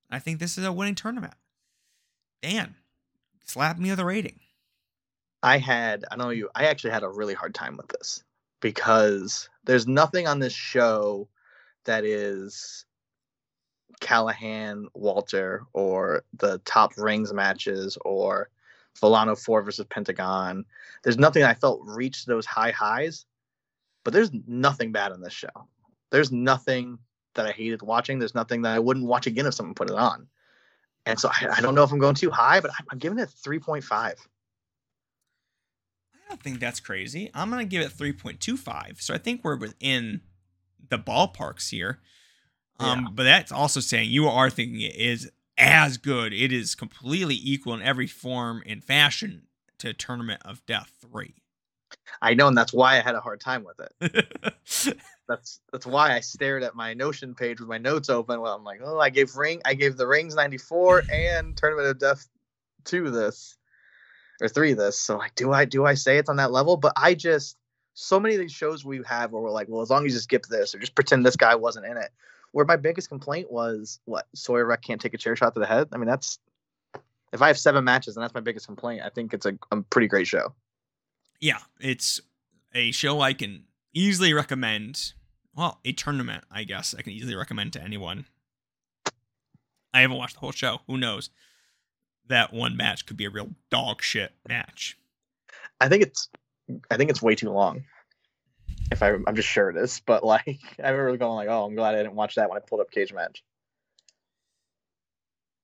I 0.09 0.19
think 0.19 0.39
this 0.39 0.57
is 0.57 0.65
a 0.65 0.73
winning 0.73 0.95
tournament. 0.95 1.35
Dan, 2.41 2.75
slap 3.45 3.77
me 3.77 3.91
with 3.91 3.99
a 3.99 4.05
rating. 4.05 4.39
I 5.41 5.57
had, 5.57 6.03
I 6.11 6.17
know 6.17 6.31
you, 6.31 6.49
I 6.55 6.65
actually 6.65 6.91
had 6.91 7.03
a 7.03 7.09
really 7.09 7.33
hard 7.33 7.53
time 7.53 7.77
with 7.77 7.87
this 7.87 8.23
because 8.59 9.49
there's 9.65 9.87
nothing 9.87 10.27
on 10.27 10.39
this 10.39 10.53
show 10.53 11.27
that 11.85 12.03
is 12.03 12.85
Callihan, 14.01 14.85
Walter, 14.93 15.63
or 15.73 16.23
the 16.37 16.59
top 16.59 16.97
rings 16.97 17.33
matches, 17.33 17.97
or 18.05 18.49
Volano 18.99 19.35
4 19.35 19.61
versus 19.61 19.85
Pentagon. 19.89 20.65
There's 21.03 21.17
nothing 21.17 21.43
I 21.43 21.53
felt 21.53 21.81
reached 21.83 22.27
those 22.27 22.45
high 22.45 22.71
highs, 22.71 23.25
but 24.03 24.13
there's 24.13 24.31
nothing 24.47 24.91
bad 24.91 25.11
on 25.11 25.21
this 25.21 25.33
show. 25.33 25.49
There's 26.11 26.31
nothing 26.31 26.97
that 27.35 27.45
I 27.45 27.51
hated 27.51 27.81
watching. 27.81 28.19
There's 28.19 28.35
nothing 28.35 28.63
that 28.63 28.75
I 28.75 28.79
wouldn't 28.79 29.05
watch 29.05 29.27
again 29.27 29.45
if 29.45 29.53
someone 29.53 29.75
put 29.75 29.89
it 29.89 29.95
on. 29.95 30.27
And 31.05 31.19
so 31.19 31.29
I, 31.29 31.57
I 31.57 31.61
don't 31.61 31.75
know 31.75 31.83
if 31.83 31.91
I'm 31.91 31.99
going 31.99 32.15
too 32.15 32.31
high, 32.31 32.59
but 32.59 32.71
I'm, 32.71 32.85
I'm 32.91 32.99
giving 32.99 33.19
it 33.19 33.29
3.5. 33.29 34.15
I 36.29 36.33
don't 36.33 36.43
think 36.43 36.59
that's 36.59 36.79
crazy. 36.79 37.31
I'm 37.33 37.49
going 37.49 37.67
to 37.67 37.69
give 37.69 37.81
it 37.81 37.91
3.25. 37.91 39.01
So 39.01 39.13
I 39.13 39.17
think 39.17 39.41
we're 39.43 39.57
within 39.57 40.21
the 40.89 40.99
ballparks 40.99 41.71
here. 41.71 41.99
Um, 42.79 42.99
yeah. 42.99 43.07
But 43.13 43.23
that's 43.23 43.51
also 43.51 43.79
saying 43.79 44.09
you 44.09 44.27
are 44.27 44.49
thinking 44.49 44.81
it 44.81 44.95
is 44.95 45.31
as 45.57 45.97
good. 45.97 46.31
It 46.31 46.53
is 46.53 46.75
completely 46.75 47.35
equal 47.35 47.73
in 47.73 47.81
every 47.81 48.07
form 48.07 48.61
and 48.65 48.83
fashion 48.83 49.47
to 49.79 49.93
Tournament 49.93 50.41
of 50.45 50.63
Death 50.67 50.91
3. 51.01 51.33
I 52.21 52.35
know, 52.35 52.47
and 52.47 52.57
that's 52.57 52.73
why 52.73 52.97
I 52.97 53.01
had 53.01 53.15
a 53.15 53.21
hard 53.21 53.41
time 53.41 53.63
with 53.63 53.79
it. 53.79 54.97
That's 55.27 55.59
that's 55.71 55.85
why 55.85 56.15
I 56.15 56.21
stared 56.21 56.63
at 56.63 56.73
my 56.73 56.95
Notion 56.95 57.35
page 57.35 57.59
with 57.59 57.69
my 57.69 57.77
notes 57.77 58.09
open. 58.09 58.41
Well, 58.41 58.55
I'm 58.55 58.63
like, 58.63 58.79
oh, 58.83 58.97
I 58.97 59.11
gave 59.11 59.35
ring, 59.35 59.61
I 59.63 59.75
gave 59.75 59.95
the 59.95 60.07
rings 60.07 60.33
94 60.33 61.03
and 61.11 61.55
Tournament 61.55 61.87
of 61.87 61.99
Death 61.99 62.27
to 62.85 63.11
this 63.11 63.58
or 64.41 64.47
three 64.47 64.71
of 64.71 64.77
this. 64.77 64.99
So 64.99 65.17
like, 65.17 65.35
do 65.35 65.51
I 65.51 65.65
do 65.65 65.85
I 65.85 65.93
say 65.93 66.17
it's 66.17 66.29
on 66.29 66.37
that 66.37 66.51
level? 66.51 66.77
But 66.77 66.93
I 66.95 67.13
just 67.13 67.57
so 67.93 68.19
many 68.19 68.35
of 68.35 68.41
these 68.41 68.53
shows 68.53 68.85
we 68.85 69.01
have 69.05 69.31
where 69.31 69.41
we're 69.41 69.51
like, 69.51 69.67
well, 69.67 69.81
as 69.81 69.89
long 69.89 70.05
as 70.05 70.13
you 70.13 70.19
skip 70.19 70.45
this 70.45 70.73
or 70.73 70.79
just 70.79 70.95
pretend 70.95 71.25
this 71.25 71.35
guy 71.35 71.55
wasn't 71.55 71.85
in 71.85 71.97
it. 71.97 72.11
Where 72.51 72.65
my 72.65 72.77
biggest 72.77 73.09
complaint 73.09 73.51
was 73.51 73.99
what 74.05 74.27
Sawyer 74.33 74.65
Wreck 74.65 74.81
can't 74.81 74.99
take 74.99 75.13
a 75.13 75.17
chair 75.17 75.35
shot 75.35 75.53
to 75.53 75.59
the 75.59 75.67
head. 75.67 75.89
I 75.91 75.97
mean, 75.97 76.07
that's 76.07 76.39
if 77.31 77.41
I 77.41 77.47
have 77.47 77.59
seven 77.59 77.83
matches 77.83 78.15
and 78.17 78.23
that's 78.23 78.33
my 78.33 78.39
biggest 78.39 78.65
complaint, 78.65 79.01
I 79.05 79.09
think 79.09 79.33
it's 79.33 79.45
a, 79.45 79.53
a 79.71 79.81
pretty 79.83 80.07
great 80.07 80.27
show. 80.27 80.53
yeah, 81.39 81.59
it's 81.79 82.19
a 82.73 82.91
show 82.91 83.21
I 83.21 83.33
can 83.33 83.65
easily 83.93 84.33
recommend. 84.33 85.13
Well, 85.55 85.79
a 85.85 85.91
tournament, 85.91 86.43
I 86.51 86.63
guess 86.63 86.95
I 86.97 87.01
can 87.01 87.13
easily 87.13 87.35
recommend 87.35 87.73
to 87.73 87.83
anyone. 87.83 88.25
I 89.93 90.01
haven't 90.01 90.17
watched 90.17 90.35
the 90.35 90.39
whole 90.39 90.51
show. 90.51 90.79
Who 90.87 90.97
knows? 90.97 91.29
That 92.29 92.53
one 92.53 92.77
match 92.77 93.05
could 93.05 93.17
be 93.17 93.25
a 93.25 93.29
real 93.29 93.49
dog 93.69 94.01
shit 94.01 94.33
match. 94.47 94.97
I 95.81 95.89
think 95.89 96.03
it's 96.03 96.29
I 96.89 96.97
think 96.97 97.09
it's 97.09 97.21
way 97.21 97.35
too 97.35 97.49
long. 97.49 97.83
If 98.91 99.03
I 99.03 99.09
I'm 99.27 99.35
just 99.35 99.47
sure 99.47 99.69
it 99.69 99.77
is, 99.77 100.01
but 100.05 100.23
like 100.23 100.59
I 100.83 100.89
remember 100.89 101.17
going 101.17 101.35
like, 101.35 101.49
oh, 101.49 101.65
I'm 101.65 101.75
glad 101.75 101.95
I 101.95 101.97
didn't 101.97 102.15
watch 102.15 102.35
that 102.35 102.49
when 102.49 102.57
I 102.57 102.61
pulled 102.61 102.81
up 102.81 102.91
Cage 102.91 103.13
Match. 103.13 103.43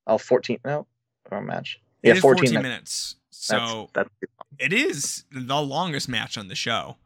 Oh, 0.08 0.18
14 0.18 0.60
no, 0.66 0.86
wrong 1.32 1.46
match. 1.46 1.80
Yeah, 2.04 2.14
14, 2.16 2.22
14 2.22 2.54
minutes. 2.56 2.64
minutes. 2.64 3.16
That's- 3.50 3.70
So 3.70 3.90
that's, 3.94 4.10
it 4.60 4.74
is 4.74 5.26
the 5.32 5.62
longest 5.62 6.08
match 6.08 6.38
on 6.38 6.48
the 6.48 6.56
show, 6.56 6.98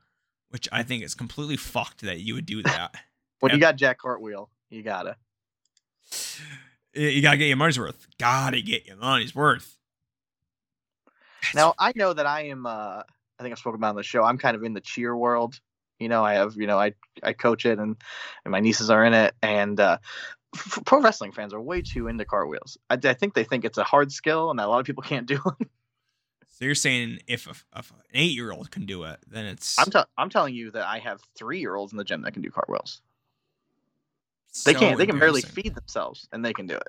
which 0.50 0.68
I 0.72 0.84
think 0.84 1.04
is 1.04 1.16
completely 1.16 1.58
fucked 1.58 2.02
that 2.02 2.20
you 2.20 2.34
would 2.34 2.46
do 2.46 2.62
that. 2.64 2.96
when 3.40 3.54
you 3.54 3.58
got 3.60 3.78
Jack 3.78 4.00
Cartwheel, 4.00 4.50
you 4.70 4.84
gotta. 4.84 5.16
You 7.02 7.22
gotta 7.22 7.38
get 7.38 7.48
your 7.48 7.58
money's 7.58 7.80
worth. 7.80 8.08
Gotta 8.18 8.62
get 8.62 8.86
your 8.86 8.98
money's 8.98 9.34
worth. 9.36 9.78
Now 11.56 11.74
I 11.80 11.94
know 11.96 12.14
that 12.14 12.26
I 12.26 12.48
am. 12.48 12.66
uh 12.66 13.04
I 13.40 13.44
think 13.44 13.54
I've 13.54 13.60
spoken 13.60 13.80
about 13.80 13.90
on 13.92 13.96
the 13.96 14.04
show. 14.04 14.24
I'm 14.24 14.38
kind 14.38 14.56
of 14.56 14.64
in 14.64 14.74
the 14.74 14.82
cheer 14.82 15.16
world. 15.16 15.60
You 16.00 16.10
know, 16.10 16.24
I 16.26 16.34
have. 16.34 16.56
You 16.56 16.68
know, 16.68 16.78
I 16.80 16.94
I 17.24 17.34
coach 17.34 17.66
it, 17.66 17.80
and 17.80 17.96
and 18.46 18.52
my 18.52 18.60
nieces 18.60 18.90
are 18.90 19.04
in 19.06 19.14
it, 19.14 19.34
and. 19.42 19.80
uh 19.80 19.98
f- 20.56 20.80
Pro 20.86 21.02
wrestling 21.02 21.32
fans 21.32 21.54
are 21.54 21.62
way 21.62 21.82
too 21.82 22.08
into 22.08 22.26
cartwheels. 22.26 22.78
I, 22.90 22.98
I 23.04 23.14
think 23.14 23.34
they 23.36 23.44
think 23.44 23.66
it's 23.66 23.78
a 23.78 23.84
hard 23.84 24.12
skill 24.12 24.50
and 24.50 24.60
that 24.60 24.66
a 24.66 24.70
lot 24.70 24.80
of 24.80 24.86
people 24.86 25.04
can't 25.04 25.28
do 25.28 25.36
it. 25.60 25.68
So 26.50 26.66
you're 26.66 26.76
saying 26.76 27.20
if, 27.28 27.48
a, 27.48 27.52
if 27.80 27.92
an 27.92 27.98
eight 28.14 28.32
year 28.36 28.52
old 28.52 28.72
can 28.72 28.86
do 28.86 29.04
it, 29.04 29.20
then 29.28 29.46
it's 29.46 29.78
I'm, 29.80 29.92
t- 29.92 30.00
I'm 30.18 30.30
telling 30.30 30.56
you 30.56 30.72
that 30.72 30.88
I 30.88 31.00
have 31.00 31.22
three 31.38 31.60
year 31.60 31.76
olds 31.76 31.94
in 31.94 31.98
the 31.98 32.04
gym 32.04 32.22
that 32.24 32.34
can 32.34 32.42
do 32.42 32.50
cartwheels. 32.50 33.02
They 34.66 34.74
so 34.74 34.80
can't. 34.80 34.98
They 34.98 35.06
can 35.06 35.20
barely 35.20 35.42
feed 35.42 35.76
themselves, 35.76 36.28
and 36.32 36.44
they 36.44 36.54
can 36.54 36.68
do 36.68 36.76
it. 36.76 36.88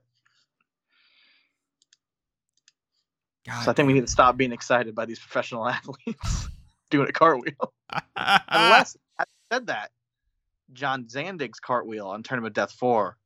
God 3.46 3.64
So 3.64 3.70
I 3.70 3.74
think 3.74 3.86
we 3.86 3.92
need 3.94 4.02
to 4.02 4.06
stop 4.06 4.36
being 4.36 4.52
excited 4.52 4.94
by 4.94 5.06
these 5.06 5.18
professional 5.18 5.68
athletes 5.68 6.48
doing 6.90 7.08
a 7.08 7.12
cartwheel. 7.12 7.72
Unless 8.48 8.96
I 9.18 9.24
said 9.52 9.66
that, 9.68 9.90
John 10.72 11.04
Zandig's 11.04 11.60
cartwheel 11.60 12.06
on 12.06 12.22
Tournament 12.22 12.50
of 12.50 12.54
Death 12.54 12.72
Four 12.72 13.16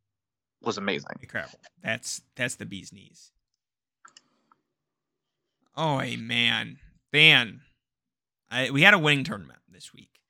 was 0.62 0.78
amazing. 0.78 1.10
incredible. 1.20 1.58
That's 1.82 2.22
that's 2.36 2.56
the 2.56 2.66
bee's 2.66 2.92
knees. 2.92 3.32
Oh 5.76 5.98
hey, 5.98 6.16
man, 6.16 6.78
man, 7.12 7.60
I, 8.50 8.70
we 8.70 8.82
had 8.82 8.94
a 8.94 8.98
winning 8.98 9.24
tournament 9.24 9.60
this 9.68 9.92
week. 9.92 10.20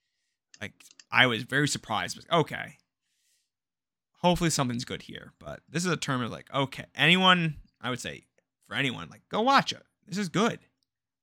Like 0.61 0.73
I 1.13 1.27
was 1.27 1.43
very 1.43 1.69
surprised. 1.69 2.17
But 2.17 2.37
okay, 2.37 2.79
hopefully 4.25 4.49
something's 4.49 4.87
good 4.87 5.03
here. 5.03 5.33
But 5.39 5.61
this 5.69 5.85
is 5.85 5.93
a 5.93 5.97
tournament 5.97 6.33
like 6.33 6.53
okay, 6.53 6.87
anyone 6.97 7.57
I 7.81 7.91
would 7.91 8.01
say 8.01 8.25
for 8.67 8.75
anyone 8.75 9.09
like 9.11 9.23
go 9.29 9.43
watch 9.43 9.73
it. 9.73 9.83
This 10.09 10.19
is 10.19 10.29
good. 10.29 10.59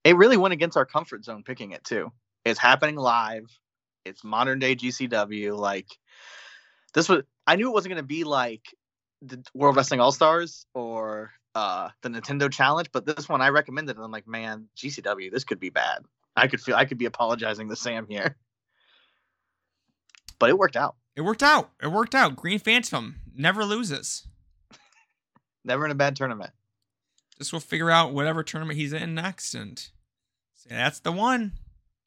It 0.04 0.16
really 0.16 0.38
went 0.38 0.54
against 0.54 0.78
our 0.78 0.86
comfort 0.86 1.26
zone 1.26 1.43
picking 1.43 1.72
it 1.72 1.84
too. 1.84 2.12
It's 2.45 2.60
happening 2.60 2.95
live. 2.95 3.49
It's 4.06 4.24
modern 4.24 4.60
day 4.60 4.76
GCW. 4.76 5.58
Like 5.58 5.88
this 6.93 7.10
was. 7.10 7.24
I 7.47 7.56
knew 7.56 7.70
it 7.70 7.74
wasn't 7.74 7.93
going 7.95 8.04
to 8.04 8.08
be 8.08 8.24
like 8.24 8.64
the 9.24 9.43
World 9.54 9.76
Wrestling 9.76 9.99
All 9.99 10.12
Stars 10.12 10.66
or 10.76 11.32
uh 11.56 11.89
the 12.04 12.10
Nintendo 12.10 12.52
Challenge, 12.52 12.89
but 12.91 13.06
this 13.06 13.28
one 13.28 13.41
I 13.41 13.49
recommended, 13.49 13.95
and 13.95 14.06
I'm 14.06 14.12
like, 14.12 14.28
man, 14.28 14.68
GCW, 14.78 15.32
this 15.32 15.43
could 15.43 15.60
be 15.60 15.70
bad. 15.70 16.06
I 16.36 16.47
could 16.47 16.62
feel 16.62 16.76
I 16.76 16.86
could 16.86 16.99
be 16.99 17.06
apologizing 17.06 17.68
to 17.70 17.76
Sam 17.76 18.06
here, 18.08 18.38
but 20.39 20.49
it 20.49 20.58
worked 20.58 20.78
out. 20.78 20.95
It 21.16 21.22
worked 21.22 21.43
out. 21.43 21.72
It 21.82 21.88
worked 21.88 22.16
out. 22.16 22.36
Green 22.36 22.59
Phantom 22.59 23.18
never 23.36 23.66
loses. 23.66 24.28
Never 25.64 25.86
in 25.86 25.91
a 25.91 25.95
bad 25.95 26.16
tournament. 26.16 26.51
just 27.38 27.53
will 27.53 27.59
figure 27.59 27.91
out 27.91 28.14
whatever 28.14 28.43
tournament 28.43 28.80
he's 28.80 28.93
in 28.93 29.14
next 29.14 29.53
and 29.53 29.78
say 30.53 30.70
that's 30.70 30.99
the 30.99 31.12
one. 31.12 31.53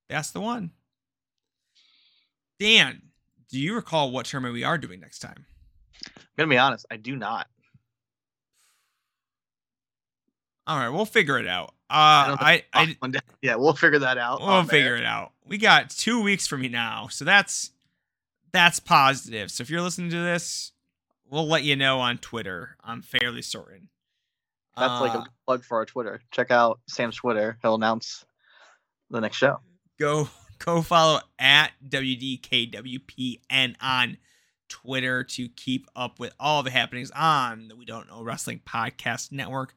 That's 0.09 0.31
the 0.31 0.41
one. 0.41 0.73
Dan, 2.59 3.03
do 3.51 3.59
you 3.61 3.75
recall 3.75 4.11
what 4.11 4.27
tournament 4.27 4.55
we 4.55 4.65
are 4.65 4.79
doing 4.79 5.01
next 5.01 5.19
time? 5.21 5.45
I'm 6.07 6.23
gonna 6.39 6.51
be 6.51 6.59
honest, 6.59 6.87
I 6.91 6.97
do 6.97 7.15
not. 7.17 7.47
All 10.67 10.79
right, 10.79 10.89
we'll 10.89 11.05
figure 11.05 11.39
it 11.39 11.47
out. 11.47 11.75
I 11.91 12.31
Uh, 12.31 12.37
I, 12.41 12.63
I, 12.73 12.97
One 13.01 13.11
day- 13.13 13.21
yeah, 13.43 13.57
we'll 13.57 13.75
figure 13.75 13.99
that 14.01 14.17
out. 14.19 14.41
we'll 14.41 14.63
figure 14.65 14.91
there. 14.91 14.97
it 14.97 15.05
out. 15.05 15.33
We 15.47 15.59
got 15.59 15.91
two 15.91 16.23
weeks 16.23 16.47
from 16.47 16.63
you 16.63 16.71
now, 16.71 17.09
so 17.11 17.25
that's 17.25 17.71
that's 18.55 18.81
positive. 18.81 19.51
So 19.51 19.63
if 19.63 19.69
you're 19.71 19.83
listening 19.83 20.11
to 20.11 20.17
this, 20.19 20.73
we'll 21.29 21.47
let 21.49 21.65
you 21.65 21.77
know 21.77 22.01
on 22.01 22.19
Twitter. 22.19 22.77
I'm 22.83 23.03
fairly 23.03 23.43
certain. 23.43 23.89
That's 24.77 25.01
like 25.01 25.15
Uh, 25.15 25.19
a 25.19 25.27
plug 25.47 25.65
for 25.65 25.77
our 25.79 25.85
Twitter. 25.87 26.21
Check 26.31 26.51
out 26.51 26.81
Sam's 26.89 27.17
Twitter. 27.17 27.59
He'll 27.63 27.75
announce 27.77 28.25
the 29.11 29.21
next 29.21 29.37
show. 29.37 29.61
go 29.99 30.29
go 30.59 30.83
follow 30.83 31.21
at 31.39 31.73
WDKWPN 31.87 33.77
on 33.81 34.17
Twitter 34.69 35.23
to 35.25 35.49
keep 35.49 35.87
up 35.95 36.19
with 36.19 36.33
all 36.41 36.63
the 36.63 36.71
happenings 36.71 37.11
on 37.13 37.69
the 37.69 37.77
We 37.77 37.85
Don't 37.85 38.09
Know 38.09 38.23
Wrestling 38.23 38.61
Podcast 38.67 39.31
Network. 39.31 39.75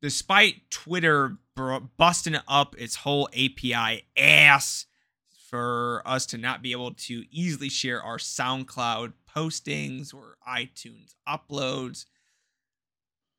Despite 0.00 0.70
Twitter 0.70 1.36
busting 1.96 2.36
up 2.48 2.76
its 2.78 2.96
whole 2.96 3.28
API 3.32 4.04
ass 4.16 4.86
for 5.52 6.02
us 6.06 6.24
to 6.26 6.38
not 6.38 6.62
be 6.62 6.72
able 6.72 6.94
to 6.94 7.24
easily 7.30 7.68
share 7.68 8.02
our 8.02 8.16
SoundCloud 8.16 9.12
postings 9.36 10.14
or 10.14 10.36
iTunes 10.48 11.14
uploads, 11.28 12.06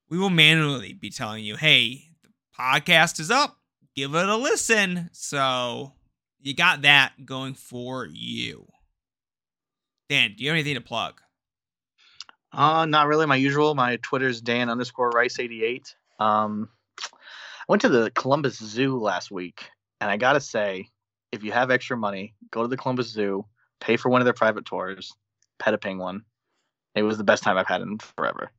we 0.10 0.20
will 0.20 0.30
manually 0.30 0.94
be 0.94 1.10
telling 1.10 1.44
you, 1.44 1.56
hey, 1.56 2.12
the 2.22 2.30
podcast 2.58 3.20
is 3.20 3.32
up 3.32 3.58
give 3.96 4.16
it 4.16 4.30
a 4.30 4.36
listen. 4.36 5.10
So 5.12 5.94
you 6.42 6.54
got 6.54 6.84
that 6.84 7.14
going 7.26 7.54
for 7.54 8.06
you. 8.06 8.68
Dan, 10.10 10.34
do 10.38 10.44
you 10.44 10.50
have 10.50 10.56
anything 10.56 10.76
to 10.76 10.82
plug? 10.82 11.22
Uh, 12.52 12.86
not 12.86 13.08
really 13.08 13.26
my 13.26 13.36
usual. 13.36 13.74
My 13.74 13.98
Twitter's 13.98 14.42
Dan 14.42 14.70
underscore 14.70 15.10
Rice 15.10 15.40
eighty 15.40 15.64
eight. 15.64 15.96
Um, 16.20 16.70
I 17.02 17.66
went 17.68 17.82
to 17.82 17.90
the 17.90 18.12
Columbus 18.12 18.58
Zoo 18.58 19.00
last 19.00 19.32
week, 19.32 19.70
and 20.00 20.12
I 20.12 20.18
gotta 20.18 20.40
say, 20.40 20.90
if 21.34 21.44
you 21.44 21.52
have 21.52 21.72
extra 21.72 21.98
money, 21.98 22.36
go 22.52 22.62
to 22.62 22.68
the 22.68 22.78
Columbus 22.78 23.10
Zoo, 23.10 23.44
pay 23.82 23.98
for 23.98 24.10
one 24.10 24.22
of 24.22 24.26
their 24.26 24.36
private 24.36 24.66
tours, 24.66 25.12
pet 25.58 25.74
a 25.74 25.80
penguin. 25.80 26.24
It 26.94 27.02
was 27.02 27.18
the 27.18 27.24
best 27.24 27.42
time 27.42 27.58
I've 27.58 27.68
had 27.68 27.82
in 27.82 27.98
forever. 27.98 28.52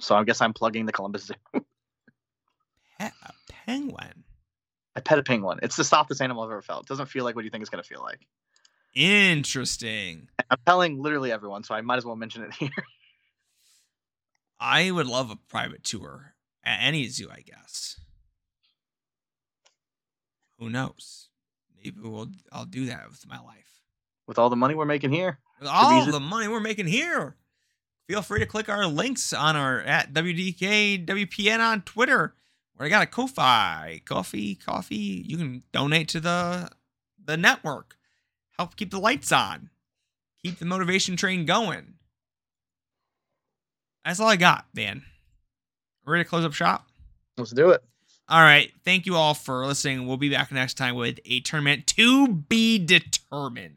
So 0.00 0.14
I 0.14 0.22
guess 0.22 0.40
I'm 0.40 0.52
plugging 0.52 0.86
the 0.86 0.92
Columbus 0.92 1.24
Zoo. 1.24 1.34
Pet 2.98 3.12
a 3.24 3.32
penguin. 3.66 4.24
I 4.94 5.00
pet 5.00 5.18
a 5.18 5.22
penguin. 5.22 5.58
It's 5.62 5.76
the 5.76 5.84
softest 5.84 6.22
animal 6.22 6.44
I've 6.44 6.50
ever 6.50 6.62
felt. 6.62 6.84
It 6.84 6.88
doesn't 6.88 7.06
feel 7.06 7.24
like 7.24 7.34
what 7.34 7.44
you 7.44 7.50
think 7.50 7.60
it's 7.60 7.70
gonna 7.70 7.82
feel 7.82 8.00
like. 8.00 8.20
Interesting. 8.94 10.28
I'm 10.48 10.58
telling 10.64 11.02
literally 11.02 11.32
everyone, 11.32 11.64
so 11.64 11.74
I 11.74 11.82
might 11.82 11.96
as 11.96 12.06
well 12.06 12.16
mention 12.16 12.44
it 12.44 12.54
here. 12.58 12.70
I 14.58 14.90
would 14.90 15.06
love 15.06 15.30
a 15.30 15.36
private 15.36 15.82
tour 15.84 16.34
at 16.64 16.78
any 16.80 17.08
zoo, 17.08 17.28
I 17.30 17.40
guess. 17.40 18.00
Who 20.58 20.70
knows? 20.70 21.28
We'll 21.90 22.28
I'll 22.52 22.64
do 22.64 22.86
that 22.86 23.08
with 23.08 23.26
my 23.26 23.40
life. 23.40 23.82
With 24.26 24.38
all 24.38 24.50
the 24.50 24.56
money 24.56 24.74
we're 24.74 24.84
making 24.84 25.12
here, 25.12 25.38
With 25.60 25.68
all 25.68 26.04
the 26.04 26.20
money 26.20 26.48
we're 26.48 26.60
making 26.60 26.86
here. 26.86 27.36
Feel 28.08 28.22
free 28.22 28.38
to 28.40 28.46
click 28.46 28.68
our 28.68 28.86
links 28.86 29.32
on 29.32 29.56
our 29.56 29.80
at 29.80 30.12
WDK 30.12 31.04
WPN 31.04 31.60
on 31.60 31.82
Twitter. 31.82 32.34
Where 32.74 32.86
I 32.86 32.90
got 32.90 33.02
a 33.02 33.06
Ko-Fi, 33.06 34.02
coffee, 34.04 34.54
coffee. 34.54 35.24
You 35.26 35.36
can 35.36 35.62
donate 35.72 36.08
to 36.08 36.20
the 36.20 36.70
the 37.24 37.36
network. 37.36 37.96
Help 38.58 38.76
keep 38.76 38.90
the 38.90 39.00
lights 39.00 39.32
on. 39.32 39.70
Keep 40.42 40.58
the 40.58 40.64
motivation 40.64 41.16
train 41.16 41.44
going. 41.46 41.94
That's 44.04 44.20
all 44.20 44.28
I 44.28 44.36
got, 44.36 44.66
man. 44.74 45.02
Ready 46.04 46.22
to 46.22 46.28
close 46.30 46.44
up 46.44 46.52
shop? 46.52 46.86
let's 47.36 47.50
do 47.50 47.70
it. 47.70 47.82
All 48.28 48.40
right. 48.40 48.72
Thank 48.84 49.06
you 49.06 49.14
all 49.14 49.34
for 49.34 49.64
listening. 49.66 50.06
We'll 50.06 50.16
be 50.16 50.30
back 50.30 50.50
next 50.50 50.74
time 50.74 50.96
with 50.96 51.20
a 51.24 51.40
tournament 51.40 51.86
to 51.88 52.26
be 52.28 52.78
determined. 52.78 53.76